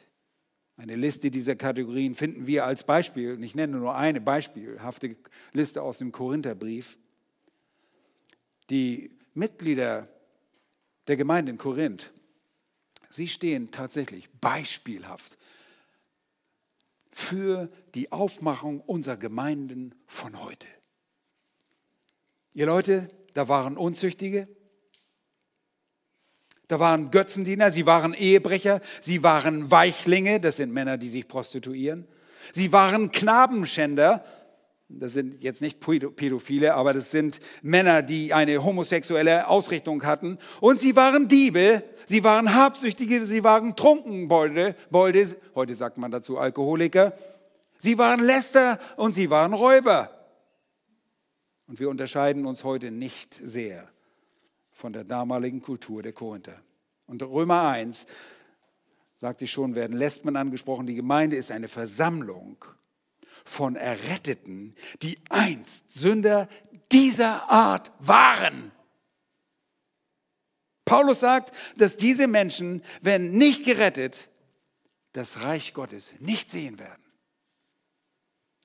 Eine 0.77 0.95
Liste 0.95 1.29
dieser 1.29 1.55
Kategorien 1.55 2.15
finden 2.15 2.47
wir 2.47 2.65
als 2.65 2.83
Beispiel, 2.83 3.33
und 3.33 3.43
ich 3.43 3.53
nenne 3.53 3.77
nur 3.77 3.95
eine 3.95 4.19
beispielhafte 4.19 5.15
Liste 5.53 5.81
aus 5.83 5.99
dem 5.99 6.11
Korintherbrief. 6.11 6.97
Die 8.71 9.11
Mitglieder 9.35 10.07
der 11.07 11.17
Gemeinde 11.17 11.51
in 11.51 11.57
Korinth, 11.59 12.11
sie 13.09 13.27
stehen 13.27 13.69
tatsächlich 13.69 14.29
beispielhaft 14.39 15.37
für 17.11 17.69
die 17.93 18.11
Aufmachung 18.11 18.81
unserer 18.81 19.17
Gemeinden 19.17 19.93
von 20.07 20.41
heute. 20.41 20.67
Ihr 22.53 22.65
Leute, 22.65 23.09
da 23.33 23.47
waren 23.47 23.77
Unzüchtige, 23.77 24.47
da 26.67 26.79
waren 26.79 27.11
Götzendiener, 27.11 27.71
sie 27.71 27.85
waren 27.85 28.13
Ehebrecher, 28.13 28.81
sie 29.01 29.23
waren 29.23 29.71
Weichlinge, 29.71 30.39
das 30.39 30.57
sind 30.57 30.71
Männer, 30.71 30.97
die 30.97 31.09
sich 31.09 31.27
prostituieren. 31.27 32.07
Sie 32.53 32.71
waren 32.71 33.11
Knabenschänder, 33.11 34.23
das 34.87 35.13
sind 35.13 35.43
jetzt 35.43 35.61
nicht 35.61 35.79
Pädophile, 35.79 36.73
aber 36.75 36.93
das 36.93 37.11
sind 37.11 37.39
Männer, 37.61 38.01
die 38.01 38.33
eine 38.33 38.63
homosexuelle 38.63 39.47
Ausrichtung 39.47 40.03
hatten. 40.05 40.37
Und 40.59 40.79
sie 40.79 40.95
waren 40.95 41.27
Diebe, 41.27 41.83
sie 42.05 42.23
waren 42.23 42.53
Habsüchtige, 42.53 43.25
sie 43.25 43.43
waren 43.43 43.75
Trunkenbolde, 43.75 44.75
Bolde, 44.89 45.35
heute 45.55 45.75
sagt 45.75 45.97
man 45.97 46.11
dazu 46.11 46.37
Alkoholiker. 46.37 47.13
Sie 47.79 47.97
waren 47.97 48.19
Läster 48.19 48.79
und 48.95 49.15
sie 49.15 49.29
waren 49.29 49.53
Räuber. 49.53 50.20
Und 51.71 51.79
wir 51.79 51.89
unterscheiden 51.89 52.45
uns 52.45 52.65
heute 52.65 52.91
nicht 52.91 53.33
sehr 53.33 53.89
von 54.73 54.91
der 54.91 55.05
damaligen 55.05 55.61
Kultur 55.61 56.03
der 56.03 56.11
Korinther. 56.11 56.61
Und 57.07 57.23
Römer 57.23 57.61
1, 57.69 58.07
sagte 59.19 59.45
ich 59.45 59.53
schon, 59.53 59.73
werden 59.73 59.95
Lesben 59.95 60.35
angesprochen. 60.35 60.85
Die 60.85 60.95
Gemeinde 60.95 61.37
ist 61.37 61.49
eine 61.49 61.69
Versammlung 61.69 62.65
von 63.45 63.77
Erretteten, 63.77 64.75
die 65.01 65.17
einst 65.29 65.97
Sünder 65.97 66.49
dieser 66.91 67.49
Art 67.49 67.93
waren. 67.99 68.73
Paulus 70.83 71.21
sagt, 71.21 71.55
dass 71.77 71.95
diese 71.95 72.27
Menschen, 72.27 72.83
wenn 72.99 73.31
nicht 73.31 73.63
gerettet, 73.63 74.27
das 75.13 75.39
Reich 75.39 75.73
Gottes 75.73 76.15
nicht 76.19 76.51
sehen 76.51 76.79
werden. 76.79 77.05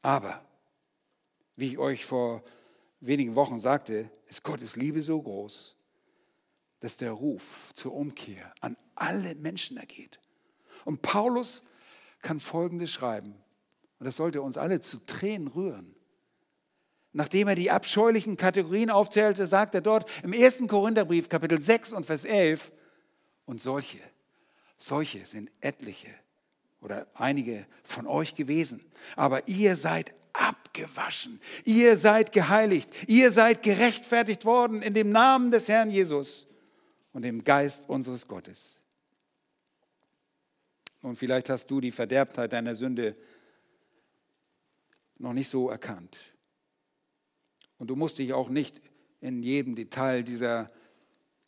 Aber, 0.03 0.45
wie 1.55 1.69
ich 1.69 1.79
euch 1.79 2.05
vor 2.05 2.43
wenigen 3.07 3.35
Wochen 3.35 3.61
sagte, 3.61 4.11
ist 4.27 4.43
Gottes 4.43 4.77
Liebe 4.77 5.03
so 5.03 5.21
groß, 5.21 5.77
dass 6.81 6.97
der 6.97 7.13
Ruf 7.13 7.71
zur 7.75 7.95
Umkehr 7.95 8.53
an 8.61 8.77
alle 8.95 9.35
Menschen 9.35 9.77
ergeht. 9.77 10.21
Und 10.85 11.03
Paulus 11.03 11.65
kann 12.21 12.41
Folgendes 12.41 12.91
schreiben, 12.91 13.35
und 13.99 14.05
das 14.05 14.17
sollte 14.17 14.43
uns 14.43 14.59
alle 14.59 14.81
zu 14.81 14.99
Tränen 15.07 15.49
rühren. 15.49 15.95
Nachdem 17.13 17.49
er 17.49 17.55
die 17.55 17.71
abscheulichen 17.71 18.37
Kategorien 18.37 18.91
aufzählte, 18.91 19.47
sagt 19.47 19.75
er 19.75 19.81
dort 19.81 20.09
im 20.23 20.35
1. 20.35 20.69
Korintherbrief, 20.69 21.31
Kapitel 21.31 21.61
6 21.61 21.95
und 21.95 22.05
Vers 22.05 22.25
11, 22.25 22.73
und 23.47 23.63
solche, 23.63 23.99
solche 24.77 25.25
sind 25.27 25.51
etliche 25.61 26.11
oder 26.81 27.07
einige 27.15 27.67
von 27.85 28.07
euch 28.07 28.35
gewesen, 28.35 28.85
aber 29.17 29.49
ihr 29.49 29.77
seid 29.77 30.13
abgewaschen, 30.37 31.41
ihr 31.65 31.97
seid 31.97 32.33
geheiligt, 32.33 32.91
ihr 33.09 33.33
seid 33.33 33.63
gerechtfertigt 33.63 34.45
worden 34.45 34.83
in 34.83 34.95
dem 34.95 35.11
Namen 35.11 35.51
des 35.51 35.69
Herrn 35.69 35.91
Jesus 35.91 36.47
und 37.13 37.23
dem 37.23 37.45
Geist 37.45 37.89
unseres 37.89 38.29
Gottes. 38.29 38.83
Und 41.03 41.17
vielleicht 41.17 41.51
hast 41.51 41.71
du 41.71 41.81
die 41.81 41.93
Verderbtheit 41.93 42.53
deiner 42.53 42.75
Sünde 42.75 43.15
noch 45.19 45.33
nicht 45.33 45.49
so 45.49 45.71
erkannt. 45.71 46.19
Und 47.79 47.89
du 47.89 47.97
musst 47.97 48.19
dich 48.19 48.33
auch 48.33 48.49
nicht 48.49 48.81
in 49.21 49.43
jedem 49.43 49.75
Detail 49.75 50.23
dieser 50.23 50.71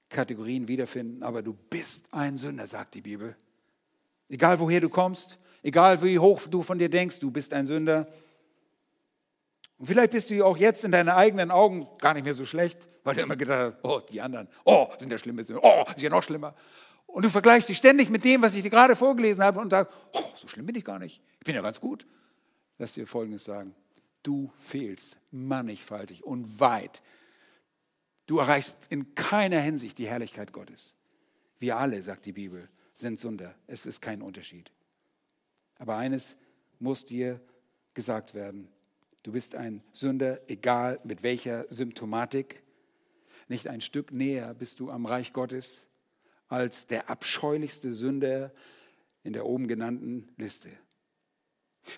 Kategorien 0.09 0.68
wiederfinden, 0.68 1.22
aber 1.22 1.43
du 1.43 1.53
bist 1.53 2.07
ein 2.12 2.36
Sünder, 2.36 2.66
sagt 2.66 2.95
die 2.95 3.03
Bibel. 3.03 3.36
Egal 4.28 4.59
woher 4.61 4.80
du 4.80 4.89
kommst, 4.89 5.39
egal 5.62 6.03
wie 6.03 6.18
hoch 6.18 6.47
du 6.47 6.62
von 6.62 6.78
dir 6.78 6.89
denkst, 6.89 7.18
du 7.18 7.30
bist 7.30 7.53
ein 7.53 7.66
Sünder. 7.66 8.09
Und 9.79 9.87
vielleicht 9.87 10.11
bist 10.11 10.31
du 10.31 10.45
auch 10.45 10.57
jetzt 10.57 10.85
in 10.85 10.91
deinen 10.91 11.09
eigenen 11.09 11.51
Augen 11.51 11.89
gar 11.99 12.14
nicht 12.14 12.24
mehr 12.24 12.35
so 12.35 12.45
schlecht, 12.45 12.89
weil 13.05 13.14
du 13.14 13.22
immer 13.22 13.37
gedacht 13.37 13.74
hast, 13.74 13.85
oh, 13.85 14.01
die 14.01 14.20
anderen, 14.20 14.49
oh, 14.64 14.89
sind 14.99 15.11
ja 15.11 15.18
schlimme 15.18 15.45
Sünder, 15.45 15.62
oh, 15.64 15.85
ist 15.95 16.03
ja 16.03 16.11
noch 16.11 16.22
schlimmer. 16.22 16.55
Und 17.07 17.24
du 17.24 17.31
vergleichst 17.31 17.68
dich 17.68 17.79
ständig 17.79 18.11
mit 18.11 18.24
dem, 18.24 18.43
was 18.43 18.55
ich 18.55 18.62
dir 18.62 18.70
gerade 18.70 18.95
vorgelesen 18.95 19.43
habe 19.43 19.61
und 19.61 19.70
sagst, 19.70 19.97
oh, 20.12 20.31
so 20.35 20.47
schlimm 20.49 20.66
bin 20.66 20.74
ich 20.74 20.85
gar 20.85 20.99
nicht. 20.99 21.22
Ich 21.39 21.45
bin 21.45 21.55
ja 21.55 21.62
ganz 21.62 21.81
gut. 21.81 22.07
Lass 22.76 22.93
dir 22.93 23.07
Folgendes 23.07 23.45
sagen. 23.45 23.74
Du 24.22 24.53
fehlst 24.59 25.16
mannigfaltig 25.31 26.24
und 26.24 26.61
weit. 26.61 27.03
Du 28.26 28.39
erreichst 28.39 28.76
in 28.91 29.14
keiner 29.14 29.61
Hinsicht 29.61 29.97
die 29.97 30.07
Herrlichkeit 30.07 30.53
Gottes. 30.53 30.97
Wir 31.59 31.79
alle, 31.79 32.03
sagt 32.03 32.26
die 32.26 32.33
Bibel, 32.33 32.68
sind 32.93 33.18
Sünder. 33.18 33.55
Es 33.66 33.87
ist 33.87 34.03
kein 34.03 34.22
Unterschied. 34.22 34.70
Aber 35.79 35.97
eines 35.97 36.37
muss 36.79 37.05
dir 37.05 37.41
gesagt 37.95 38.35
werden. 38.35 38.68
Du 39.23 39.33
bist 39.33 39.55
ein 39.55 39.83
Sünder, 39.93 40.41
egal 40.49 41.01
mit 41.05 41.23
welcher 41.23 41.66
Symptomatik. 41.71 42.62
Nicht 43.49 43.69
ein 43.69 43.81
Stück 43.81 44.12
näher 44.12 44.55
bist 44.55 44.81
du 44.81 44.91
am 44.91 45.07
Reich 45.07 45.33
Gottes 45.33 45.87
als 46.49 46.87
der 46.87 47.11
abscheulichste 47.11 47.95
Sünder 47.95 48.53
in 49.23 49.33
der 49.33 49.45
oben 49.45 49.69
genannten 49.69 50.29
Liste. 50.37 50.71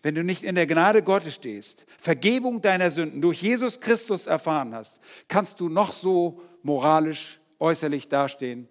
Wenn 0.02 0.14
du 0.14 0.24
nicht 0.24 0.42
in 0.42 0.54
der 0.54 0.66
Gnade 0.66 1.02
Gottes 1.02 1.34
stehst, 1.34 1.86
Vergebung 1.98 2.60
deiner 2.60 2.90
Sünden 2.90 3.20
durch 3.20 3.42
Jesus 3.42 3.80
Christus 3.80 4.26
erfahren 4.26 4.74
hast, 4.74 5.00
kannst 5.28 5.60
du 5.60 5.68
noch 5.68 5.92
so 5.92 6.42
moralisch 6.62 7.40
äußerlich 7.58 8.08
dastehen. 8.08 8.68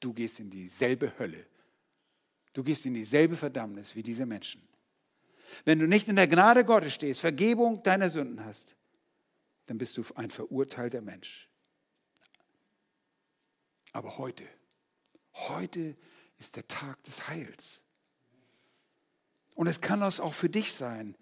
Du 0.00 0.12
gehst 0.12 0.40
in 0.40 0.50
dieselbe 0.50 1.18
Hölle. 1.18 1.46
Du 2.52 2.62
gehst 2.62 2.86
in 2.86 2.94
dieselbe 2.94 3.36
Verdammnis 3.36 3.96
wie 3.96 4.02
diese 4.02 4.26
Menschen. 4.26 4.62
Wenn 5.64 5.78
du 5.78 5.86
nicht 5.86 6.08
in 6.08 6.16
der 6.16 6.28
Gnade 6.28 6.64
Gottes 6.64 6.94
stehst, 6.94 7.20
Vergebung 7.20 7.82
deiner 7.82 8.10
Sünden 8.10 8.44
hast, 8.44 8.74
dann 9.66 9.78
bist 9.78 9.96
du 9.96 10.02
ein 10.14 10.30
verurteilter 10.30 11.00
Mensch. 11.00 11.48
Aber 13.92 14.18
heute, 14.18 14.44
heute 15.32 15.96
ist 16.38 16.56
der 16.56 16.66
Tag 16.66 17.02
des 17.04 17.28
Heils. 17.28 17.84
Und 19.54 19.68
es 19.68 19.80
kann 19.80 20.00
das 20.00 20.20
auch 20.20 20.34
für 20.34 20.48
dich 20.48 20.72
sein, 20.72 21.16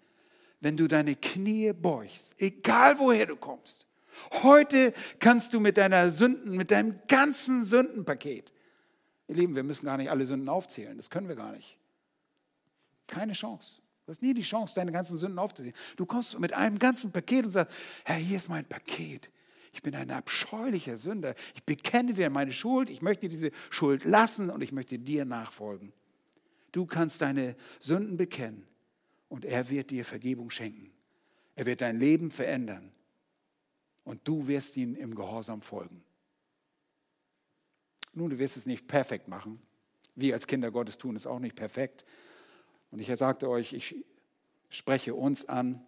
wenn 0.59 0.75
du 0.75 0.87
deine 0.87 1.15
Knie 1.15 1.71
beugst, 1.73 2.33
egal 2.39 2.97
woher 2.97 3.27
du 3.27 3.35
kommst. 3.35 3.85
Heute 4.43 4.93
kannst 5.19 5.53
du 5.53 5.59
mit 5.59 5.77
deiner 5.77 6.09
Sünden, 6.09 6.55
mit 6.55 6.71
deinem 6.71 6.99
ganzen 7.07 7.63
Sündenpaket, 7.63 8.53
ihr 9.27 9.35
Lieben, 9.35 9.55
wir 9.55 9.63
müssen 9.63 9.85
gar 9.85 9.97
nicht 9.97 10.09
alle 10.09 10.25
Sünden 10.25 10.49
aufzählen, 10.49 10.97
das 10.97 11.09
können 11.09 11.27
wir 11.27 11.35
gar 11.35 11.51
nicht. 11.51 11.77
Keine 13.07 13.33
Chance. 13.33 13.82
Du 14.05 14.11
hast 14.11 14.21
nie 14.21 14.33
die 14.33 14.41
Chance, 14.41 14.75
deine 14.75 14.91
ganzen 14.91 15.17
Sünden 15.17 15.39
aufzusehen. 15.39 15.75
Du 15.95 16.05
kommst 16.05 16.37
mit 16.39 16.53
einem 16.53 16.77
ganzen 16.77 17.11
Paket 17.11 17.45
und 17.45 17.51
sagst, 17.51 17.75
Herr, 18.03 18.17
hier 18.17 18.37
ist 18.37 18.49
mein 18.49 18.65
Paket. 18.65 19.31
Ich 19.71 19.81
bin 19.81 19.95
ein 19.95 20.11
abscheulicher 20.11 20.97
Sünder. 20.97 21.35
Ich 21.55 21.63
bekenne 21.63 22.13
dir 22.13 22.29
meine 22.29 22.53
Schuld. 22.53 22.89
Ich 22.89 23.01
möchte 23.01 23.29
diese 23.29 23.51
Schuld 23.69 24.03
lassen 24.03 24.49
und 24.49 24.61
ich 24.61 24.71
möchte 24.71 24.99
dir 24.99 25.25
nachfolgen. 25.25 25.93
Du 26.71 26.85
kannst 26.85 27.21
deine 27.21 27.55
Sünden 27.79 28.17
bekennen 28.17 28.67
und 29.29 29.45
er 29.45 29.69
wird 29.69 29.89
dir 29.89 30.03
Vergebung 30.03 30.49
schenken. 30.49 30.91
Er 31.55 31.65
wird 31.65 31.81
dein 31.81 31.99
Leben 31.99 32.29
verändern 32.29 32.91
und 34.03 34.27
du 34.27 34.47
wirst 34.47 34.75
ihm 34.75 34.95
im 34.95 35.15
Gehorsam 35.15 35.61
folgen. 35.61 36.03
Nun, 38.13 38.29
du 38.29 38.37
wirst 38.37 38.57
es 38.57 38.65
nicht 38.65 38.87
perfekt 38.87 39.27
machen. 39.27 39.61
Wir 40.15 40.35
als 40.35 40.45
Kinder 40.45 40.71
Gottes 40.71 40.97
tun 40.97 41.15
es 41.15 41.25
auch 41.25 41.39
nicht 41.39 41.55
perfekt. 41.55 42.05
Und 42.93 42.99
ich 42.99 43.07
sagte 43.17 43.49
euch, 43.49 43.73
ich 43.73 43.95
spreche 44.69 45.15
uns 45.15 45.49
an, 45.49 45.83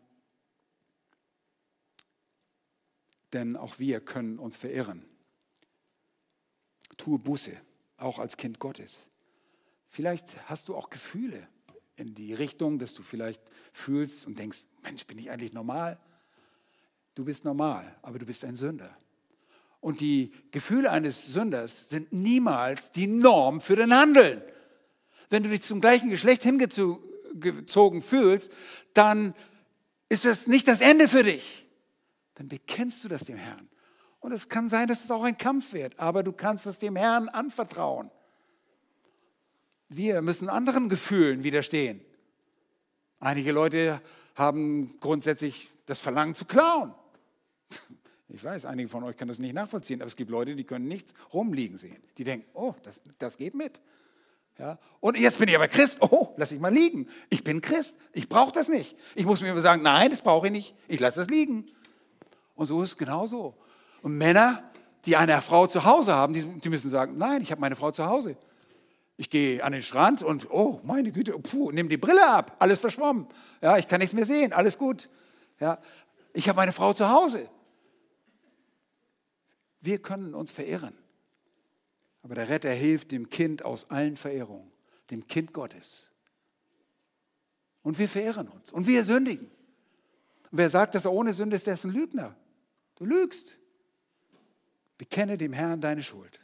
denn 3.32 3.56
auch 3.56 3.78
wir 3.78 4.02
können 4.02 4.40
uns 4.40 4.58
verirren. 4.58 5.06
Tue 6.98 7.20
Buße, 7.20 7.52
auch 7.98 8.18
als 8.18 8.38
Kind 8.38 8.58
Gottes. 8.58 9.06
Vielleicht 9.88 10.50
hast 10.50 10.68
du 10.68 10.76
auch 10.76 10.90
Gefühle 10.90 11.48
in 11.96 12.16
die 12.16 12.34
Richtung, 12.34 12.80
dass 12.80 12.96
du 12.96 13.04
vielleicht 13.04 13.44
fühlst 13.72 14.26
und 14.26 14.40
denkst, 14.40 14.66
Mensch, 14.82 15.06
bin 15.06 15.20
ich 15.20 15.30
eigentlich 15.30 15.54
normal? 15.54 16.00
Du 17.14 17.24
bist 17.24 17.46
normal, 17.46 17.96
aber 18.02 18.18
du 18.18 18.26
bist 18.26 18.44
ein 18.44 18.56
Sünder. 18.56 18.98
Und 19.80 20.00
die 20.00 20.34
Gefühle 20.50 20.90
eines 20.90 21.28
Sünders 21.28 21.88
sind 21.88 22.12
niemals 22.12 22.92
die 22.92 23.06
Norm 23.06 23.62
für 23.62 23.76
den 23.76 23.94
Handeln 23.94 24.42
wenn 25.30 25.44
du 25.44 25.50
dich 25.50 25.62
zum 25.62 25.82
gleichen 25.82 26.10
Geschlecht 26.10 26.44
hingezogen 26.44 28.02
fühlst, 28.02 28.52
dann 28.94 29.34
ist 30.10 30.26
das 30.26 30.48
nicht 30.48 30.68
das 30.68 30.82
Ende 30.82 31.08
für 31.08 31.24
dich. 31.24 31.66
Dann 32.36 32.48
bekennst 32.48 33.04
du 33.04 33.08
das 33.10 33.26
dem 33.26 33.38
Herrn. 33.38 33.70
Und 34.20 34.32
es 34.32 34.50
kann 34.50 34.68
sein, 34.68 34.88
dass 34.88 35.04
es 35.04 35.12
auch 35.12 35.24
ein 35.24 35.38
Kampf 35.38 35.74
wird, 35.74 36.00
aber 36.00 36.24
du 36.24 36.32
kannst 36.32 36.66
es 36.66 36.80
dem 36.80 36.96
Herrn 36.96 37.30
anvertrauen. 37.30 38.10
Wir 39.88 40.22
müssen 40.22 40.50
anderen 40.50 40.90
Gefühlen 40.90 41.44
widerstehen. 41.44 42.02
Einige 43.20 43.52
Leute 43.52 44.02
haben 44.36 45.00
grundsätzlich 45.00 45.70
das 45.86 46.00
Verlangen 46.00 46.36
zu 46.36 46.46
klauen. 46.46 46.94
Ich 48.28 48.44
weiß, 48.44 48.66
einige 48.66 48.90
von 48.90 49.04
euch 49.04 49.16
können 49.16 49.30
das 49.30 49.40
nicht 49.40 49.54
nachvollziehen, 49.54 50.02
aber 50.02 50.08
es 50.08 50.16
gibt 50.16 50.32
Leute, 50.32 50.56
die 50.56 50.64
können 50.64 50.88
nichts 50.88 51.14
rumliegen 51.32 51.78
sehen. 51.78 52.02
Die 52.18 52.24
denken, 52.24 52.46
oh, 52.54 52.74
das, 52.84 53.02
das 53.18 53.38
geht 53.38 53.54
mit. 53.54 53.80
Ja? 54.58 54.80
Und 55.00 55.18
jetzt 55.18 55.40
bin 55.40 55.50
ich 55.50 55.56
aber 55.56 55.68
Christ. 55.68 55.98
Oh, 56.02 56.34
lass 56.38 56.52
ich 56.52 56.60
mal 56.60 56.74
liegen. 56.74 57.08
Ich 57.30 57.44
bin 57.44 57.62
Christ. 57.62 57.96
Ich 58.14 58.30
brauche 58.30 58.52
das 58.52 58.70
nicht. 58.70 58.96
Ich 59.16 59.26
muss 59.26 59.42
mir 59.42 59.50
immer 59.50 59.62
sagen, 59.62 59.82
nein, 59.82 60.10
das 60.10 60.22
brauche 60.22 60.48
ich 60.48 60.52
nicht. 60.52 60.76
Ich 60.88 61.00
lasse 61.00 61.20
das 61.20 61.30
liegen. 61.30 61.70
Und 62.56 62.66
so 62.68 62.82
ist 62.82 62.92
es 62.92 62.98
genauso. 62.98 63.56
Und 64.02 64.18
Männer, 64.18 64.64
die 65.06 65.18
eine 65.18 65.42
Frau 65.42 65.68
zu 65.68 65.84
Hause 65.84 66.14
haben, 66.14 66.34
die, 66.34 66.44
die 66.44 66.70
müssen 66.70 66.90
sagen, 66.90 67.18
nein, 67.18 67.42
ich 67.42 67.52
habe 67.52 67.62
meine 67.62 67.76
Frau 67.76 67.92
zu 67.92 68.06
Hause. 68.06 68.38
Ich 69.18 69.30
gehe 69.30 69.64
an 69.64 69.72
den 69.72 69.82
Strand 69.82 70.24
und, 70.24 70.52
oh, 70.52 70.82
meine 70.84 71.12
Güte, 71.12 71.32
puh, 71.40 71.72
nimm 71.72 71.88
die 71.88 71.98
Brille 71.98 72.28
ab, 72.28 72.56
alles 72.60 72.80
verschwommen. 72.80 73.28
Ja, 73.62 73.78
ich 73.78 73.88
kann 73.88 74.00
nichts 74.00 74.14
mehr 74.14 74.26
sehen, 74.26 74.52
alles 74.52 74.78
gut. 74.78 75.10
Ja, 75.60 75.80
ich 76.34 76.50
habe 76.50 76.58
meine 76.58 76.74
Frau 76.74 76.92
zu 76.94 77.10
Hause. 77.10 77.50
Wir 79.80 80.00
können 80.02 80.34
uns 80.34 80.52
verirren. 80.52 80.98
Aber 82.26 82.34
der 82.34 82.50
Retter 82.50 82.72
hilft 82.72 83.12
dem 83.12 83.30
Kind 83.30 83.64
aus 83.64 83.92
allen 83.92 84.18
Verehrungen, 84.18 84.72
dem 85.12 85.28
Kind 85.28 85.54
Gottes. 85.54 86.10
Und 87.84 88.00
wir 88.00 88.10
verirren 88.10 88.48
uns 88.48 88.72
und 88.72 88.88
wir 88.88 89.06
sündigen. 89.06 89.46
Und 90.50 90.58
wer 90.58 90.72
sagt, 90.72 90.96
dass 90.96 91.06
er 91.06 91.14
ohne 91.14 91.34
Sünde 91.36 91.56
ist, 91.56 91.68
der 91.68 91.76
ist 91.76 91.84
ein 91.84 91.92
Lügner. 91.92 92.36
Du 92.96 93.06
lügst. 93.06 93.60
Bekenne 94.98 95.38
dem 95.38 95.54
Herrn 95.54 95.82
deine 95.82 96.02
Schuld. 96.02 96.42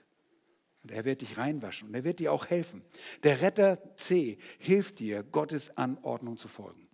Und 0.84 0.92
er 0.92 1.04
wird 1.04 1.22
dich 1.22 1.40
reinwaschen 1.40 1.88
und 1.88 1.96
er 1.96 2.04
wird 2.04 2.20
dir 2.20 2.32
auch 2.32 2.46
helfen. 2.46 2.84
Der 3.24 3.42
Retter 3.42 3.80
C 3.96 4.38
hilft 4.60 5.00
dir, 5.00 5.24
Gottes 5.24 5.76
Anordnung 5.78 6.38
zu 6.38 6.48
folgen. 6.48 6.88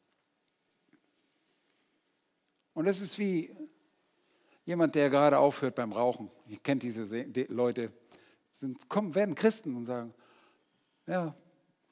Und 2.73 2.85
das 2.85 3.01
ist 3.01 3.19
wie 3.19 3.53
jemand, 4.63 4.95
der 4.95 5.09
gerade 5.09 5.39
aufhört 5.39 5.75
beim 5.75 5.91
Rauchen. 5.91 6.31
Ihr 6.47 6.59
kennt 6.59 6.83
diese 6.83 7.03
Leute, 7.49 7.91
sind, 8.59 8.89
kommen, 8.89 9.13
werden 9.13 9.35
Christen 9.35 9.75
und 9.75 9.85
sagen, 9.85 10.13
ja, 11.05 11.33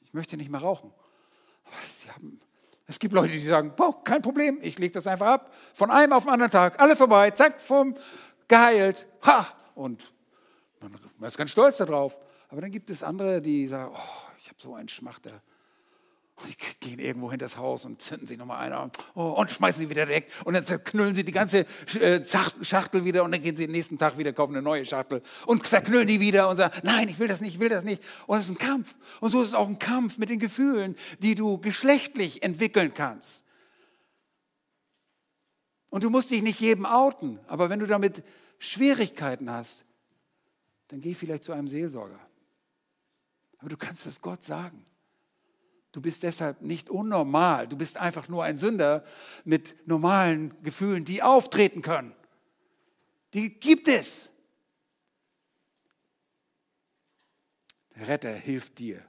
ich 0.01 0.13
möchte 0.13 0.35
nicht 0.35 0.49
mehr 0.49 0.61
rauchen. 0.61 0.91
Haben, 2.13 2.39
es 2.87 2.99
gibt 2.99 3.13
Leute, 3.13 3.31
die 3.31 3.39
sagen, 3.39 3.73
boah, 3.75 4.03
kein 4.03 4.21
Problem, 4.21 4.59
ich 4.61 4.77
lege 4.77 4.93
das 4.93 5.07
einfach 5.07 5.27
ab. 5.27 5.53
Von 5.73 5.91
einem 5.91 6.13
auf 6.13 6.23
den 6.23 6.33
anderen 6.33 6.51
Tag, 6.51 6.79
alles 6.79 6.97
vorbei, 6.97 7.31
zack, 7.31 7.61
vom, 7.61 7.95
geheilt. 8.47 9.07
Ha! 9.23 9.47
Und 9.75 10.11
man, 10.79 10.91
man 11.17 11.27
ist 11.27 11.37
ganz 11.37 11.51
stolz 11.51 11.77
darauf. 11.77 12.17
Aber 12.49 12.61
dann 12.61 12.71
gibt 12.71 12.89
es 12.89 13.03
andere, 13.03 13.41
die 13.41 13.67
sagen, 13.67 13.93
oh, 13.95 14.29
ich 14.37 14.47
habe 14.47 14.59
so 14.59 14.75
einen 14.75 14.87
Schmachter. 14.87 15.41
Und 16.37 16.49
die 16.49 16.55
gehen 16.81 16.99
irgendwo 16.99 17.31
hinter 17.31 17.45
das 17.45 17.55
Haus 17.55 17.85
und 17.85 18.01
zünden 18.01 18.27
sich 18.27 18.37
nochmal 18.37 18.59
einer 18.59 18.91
oh, 19.13 19.29
und 19.29 19.49
schmeißen 19.49 19.81
sie 19.81 19.89
wieder 19.89 20.07
weg. 20.09 20.29
Und 20.43 20.53
dann 20.53 20.65
zerknüllen 20.65 21.15
sie 21.15 21.23
die 21.23 21.31
ganze 21.31 21.65
äh, 21.99 22.21
Schachtel 22.61 23.05
wieder 23.05 23.23
und 23.23 23.33
dann 23.33 23.41
gehen 23.41 23.55
sie 23.55 23.65
den 23.65 23.71
nächsten 23.71 23.97
Tag 23.97 24.17
wieder, 24.17 24.33
kaufen 24.33 24.53
eine 24.53 24.61
neue 24.61 24.85
Schachtel 24.85 25.21
und 25.45 25.65
zerknüllen 25.65 26.07
die 26.07 26.19
wieder 26.19 26.49
und 26.49 26.57
sagen, 26.57 26.77
nein, 26.83 27.07
ich 27.07 27.19
will 27.19 27.29
das 27.29 27.39
nicht, 27.39 27.53
ich 27.55 27.59
will 27.61 27.69
das 27.69 27.85
nicht. 27.85 28.03
Und 28.27 28.37
es 28.37 28.45
ist 28.45 28.51
ein 28.51 28.57
Kampf. 28.57 28.95
Und 29.21 29.29
so 29.29 29.41
ist 29.41 29.49
es 29.49 29.53
auch 29.53 29.67
ein 29.67 29.79
Kampf 29.79 30.17
mit 30.17 30.27
den 30.29 30.39
Gefühlen, 30.39 30.97
die 31.19 31.35
du 31.35 31.57
geschlechtlich 31.57 32.43
entwickeln 32.43 32.93
kannst. 32.93 33.45
Und 35.89 36.03
du 36.03 36.09
musst 36.09 36.31
dich 36.31 36.41
nicht 36.41 36.59
jedem 36.59 36.85
outen, 36.85 37.39
aber 37.47 37.69
wenn 37.69 37.79
du 37.79 37.87
damit 37.87 38.23
Schwierigkeiten 38.59 39.49
hast, 39.49 39.85
dann 40.89 40.99
geh 40.99 41.13
vielleicht 41.13 41.45
zu 41.45 41.53
einem 41.53 41.69
Seelsorger. 41.69 42.19
Aber 43.59 43.69
du 43.69 43.77
kannst 43.77 44.05
es 44.05 44.21
Gott 44.21 44.43
sagen. 44.43 44.83
Du 45.95 46.01
bist 46.01 46.23
deshalb 46.23 46.61
nicht 46.61 46.89
unnormal. 46.89 47.69
Du 47.69 47.77
bist 47.77 47.95
einfach 47.95 48.27
nur 48.27 48.43
ein 48.43 48.57
Sünder 48.57 49.05
mit 49.45 49.87
normalen 49.87 50.53
Gefühlen, 50.61 51.05
die 51.05 51.23
auftreten 51.23 51.81
können. 51.81 52.13
Die 53.33 53.57
gibt 53.57 53.87
es. 53.87 54.29
Der 57.95 58.09
Retter 58.09 58.33
hilft 58.33 58.77
dir, 58.79 59.01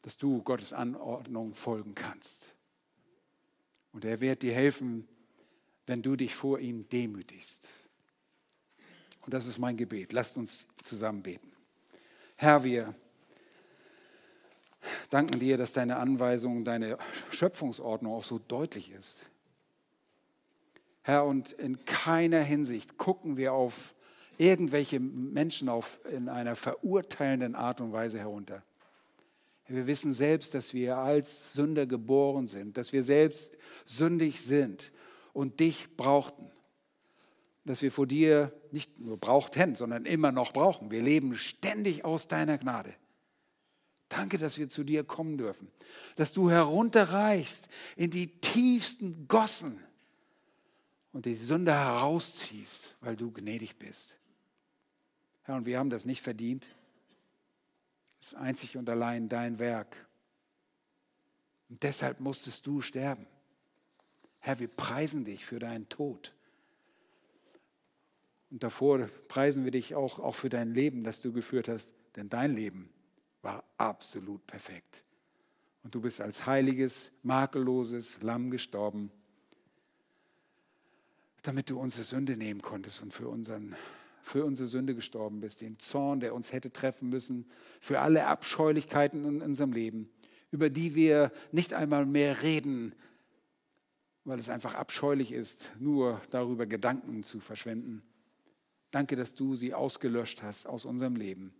dass 0.00 0.16
du 0.16 0.42
Gottes 0.42 0.72
Anordnung 0.72 1.52
folgen 1.52 1.94
kannst. 1.94 2.54
Und 3.92 4.06
er 4.06 4.22
wird 4.22 4.42
dir 4.42 4.54
helfen, 4.54 5.06
wenn 5.84 6.00
du 6.00 6.16
dich 6.16 6.34
vor 6.34 6.58
ihm 6.58 6.88
demütigst. 6.88 7.68
Und 9.26 9.34
das 9.34 9.44
ist 9.44 9.58
mein 9.58 9.76
Gebet. 9.76 10.14
Lasst 10.14 10.38
uns 10.38 10.66
zusammen 10.82 11.22
beten. 11.22 11.52
Herr, 12.36 12.64
wir 12.64 12.94
danken 15.10 15.38
dir, 15.38 15.56
dass 15.56 15.72
deine 15.72 15.96
Anweisung, 15.96 16.64
deine 16.64 16.98
Schöpfungsordnung 17.30 18.12
auch 18.12 18.24
so 18.24 18.38
deutlich 18.38 18.90
ist. 18.92 19.26
Herr, 21.02 21.24
und 21.24 21.52
in 21.52 21.84
keiner 21.84 22.40
Hinsicht 22.40 22.98
gucken 22.98 23.36
wir 23.36 23.52
auf 23.52 23.94
irgendwelche 24.38 25.00
Menschen 25.00 25.68
auf 25.68 26.00
in 26.10 26.28
einer 26.28 26.56
verurteilenden 26.56 27.54
Art 27.54 27.80
und 27.80 27.92
Weise 27.92 28.18
herunter. 28.18 28.62
Wir 29.68 29.86
wissen 29.86 30.12
selbst, 30.12 30.54
dass 30.54 30.74
wir 30.74 30.96
als 30.96 31.52
Sünder 31.52 31.86
geboren 31.86 32.48
sind, 32.48 32.76
dass 32.76 32.92
wir 32.92 33.04
selbst 33.04 33.50
sündig 33.84 34.40
sind 34.42 34.90
und 35.32 35.60
dich 35.60 35.96
brauchten. 35.96 36.50
Dass 37.64 37.82
wir 37.82 37.92
vor 37.92 38.06
dir 38.06 38.52
nicht 38.72 38.98
nur 38.98 39.16
brauchten, 39.16 39.76
sondern 39.76 40.06
immer 40.06 40.32
noch 40.32 40.52
brauchen. 40.52 40.90
Wir 40.90 41.02
leben 41.02 41.36
ständig 41.36 42.04
aus 42.04 42.26
deiner 42.26 42.58
Gnade. 42.58 42.94
Danke, 44.10 44.38
dass 44.38 44.58
wir 44.58 44.68
zu 44.68 44.82
dir 44.82 45.04
kommen 45.04 45.38
dürfen, 45.38 45.70
dass 46.16 46.32
du 46.32 46.50
herunterreichst 46.50 47.68
in 47.94 48.10
die 48.10 48.40
tiefsten 48.40 49.28
Gossen 49.28 49.80
und 51.12 51.26
die 51.26 51.36
Sünde 51.36 51.72
herausziehst, 51.72 52.96
weil 53.00 53.14
du 53.14 53.30
gnädig 53.30 53.78
bist. 53.78 54.16
Herr, 55.42 55.54
und 55.54 55.64
wir 55.64 55.78
haben 55.78 55.90
das 55.90 56.06
nicht 56.06 56.22
verdient. 56.22 56.74
Es 58.20 58.28
ist 58.28 58.34
einzig 58.34 58.76
und 58.76 58.90
allein 58.90 59.28
dein 59.28 59.60
Werk. 59.60 60.08
Und 61.68 61.84
deshalb 61.84 62.18
musstest 62.18 62.66
du 62.66 62.80
sterben. 62.80 63.26
Herr, 64.40 64.58
wir 64.58 64.68
preisen 64.68 65.24
dich 65.24 65.46
für 65.46 65.60
deinen 65.60 65.88
Tod. 65.88 66.34
Und 68.50 68.64
davor 68.64 69.08
preisen 69.28 69.62
wir 69.62 69.70
dich 69.70 69.94
auch, 69.94 70.18
auch 70.18 70.34
für 70.34 70.48
dein 70.48 70.74
Leben, 70.74 71.04
das 71.04 71.20
du 71.20 71.32
geführt 71.32 71.68
hast, 71.68 71.94
denn 72.16 72.28
dein 72.28 72.56
Leben 72.56 72.90
war 73.42 73.64
absolut 73.76 74.46
perfekt. 74.46 75.04
Und 75.82 75.94
du 75.94 76.00
bist 76.00 76.20
als 76.20 76.46
heiliges, 76.46 77.10
makelloses 77.22 78.20
Lamm 78.22 78.50
gestorben, 78.50 79.10
damit 81.42 81.70
du 81.70 81.80
unsere 81.80 82.04
Sünde 82.04 82.36
nehmen 82.36 82.60
konntest 82.60 83.02
und 83.02 83.14
für, 83.14 83.28
unseren, 83.28 83.74
für 84.22 84.44
unsere 84.44 84.68
Sünde 84.68 84.94
gestorben 84.94 85.40
bist, 85.40 85.62
den 85.62 85.78
Zorn, 85.78 86.20
der 86.20 86.34
uns 86.34 86.52
hätte 86.52 86.70
treffen 86.70 87.08
müssen, 87.08 87.50
für 87.80 88.00
alle 88.00 88.26
Abscheulichkeiten 88.26 89.24
in 89.24 89.40
unserem 89.40 89.72
Leben, 89.72 90.10
über 90.50 90.68
die 90.68 90.94
wir 90.94 91.32
nicht 91.50 91.72
einmal 91.72 92.04
mehr 92.04 92.42
reden, 92.42 92.94
weil 94.24 94.38
es 94.38 94.50
einfach 94.50 94.74
abscheulich 94.74 95.32
ist, 95.32 95.70
nur 95.78 96.20
darüber 96.28 96.66
Gedanken 96.66 97.22
zu 97.22 97.40
verschwenden. 97.40 98.02
Danke, 98.90 99.16
dass 99.16 99.34
du 99.34 99.54
sie 99.54 99.72
ausgelöscht 99.72 100.42
hast 100.42 100.66
aus 100.66 100.84
unserem 100.84 101.16
Leben 101.16 101.54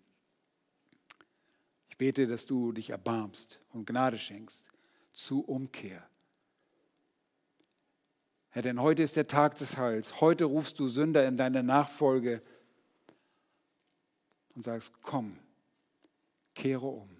bete, 2.00 2.26
dass 2.26 2.46
du 2.46 2.72
dich 2.72 2.88
erbarmst 2.88 3.60
und 3.74 3.86
Gnade 3.86 4.18
schenkst 4.18 4.70
zu 5.12 5.44
Umkehr. 5.44 6.08
Herr, 8.48 8.62
denn 8.62 8.80
heute 8.80 9.02
ist 9.02 9.16
der 9.16 9.26
Tag 9.26 9.56
des 9.56 9.76
Heils. 9.76 10.18
Heute 10.22 10.46
rufst 10.46 10.80
du 10.80 10.88
Sünder 10.88 11.28
in 11.28 11.36
deine 11.36 11.62
Nachfolge 11.62 12.40
und 14.54 14.62
sagst, 14.62 14.94
komm, 15.02 15.36
kehre 16.54 16.86
um, 16.86 17.10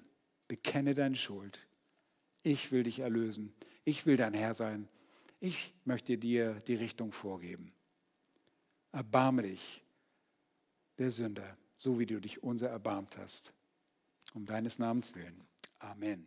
bekenne 0.49 0.95
deine 0.95 1.14
Schuld. 1.14 1.61
Ich 2.43 2.72
will 2.72 2.85
dich 2.85 3.01
erlösen. 3.01 3.53
Ich 3.85 4.07
will 4.07 4.16
dein 4.16 4.33
Herr 4.33 4.55
sein. 4.55 4.89
Ich 5.41 5.74
möchte 5.85 6.16
dir 6.16 6.55
die 6.61 6.76
Richtung 6.76 7.12
vorgeben. 7.12 7.74
Erbarme 8.93 9.43
dich 9.43 9.85
der 10.97 11.11
Sünder, 11.11 11.59
so 11.76 11.99
wie 11.99 12.07
du 12.07 12.18
dich 12.18 12.43
unser 12.43 12.70
erbarmt 12.70 13.18
hast 13.18 13.53
um 14.35 14.45
deines 14.45 14.78
Namens 14.78 15.14
willen. 15.14 15.47
Amen. 15.78 16.26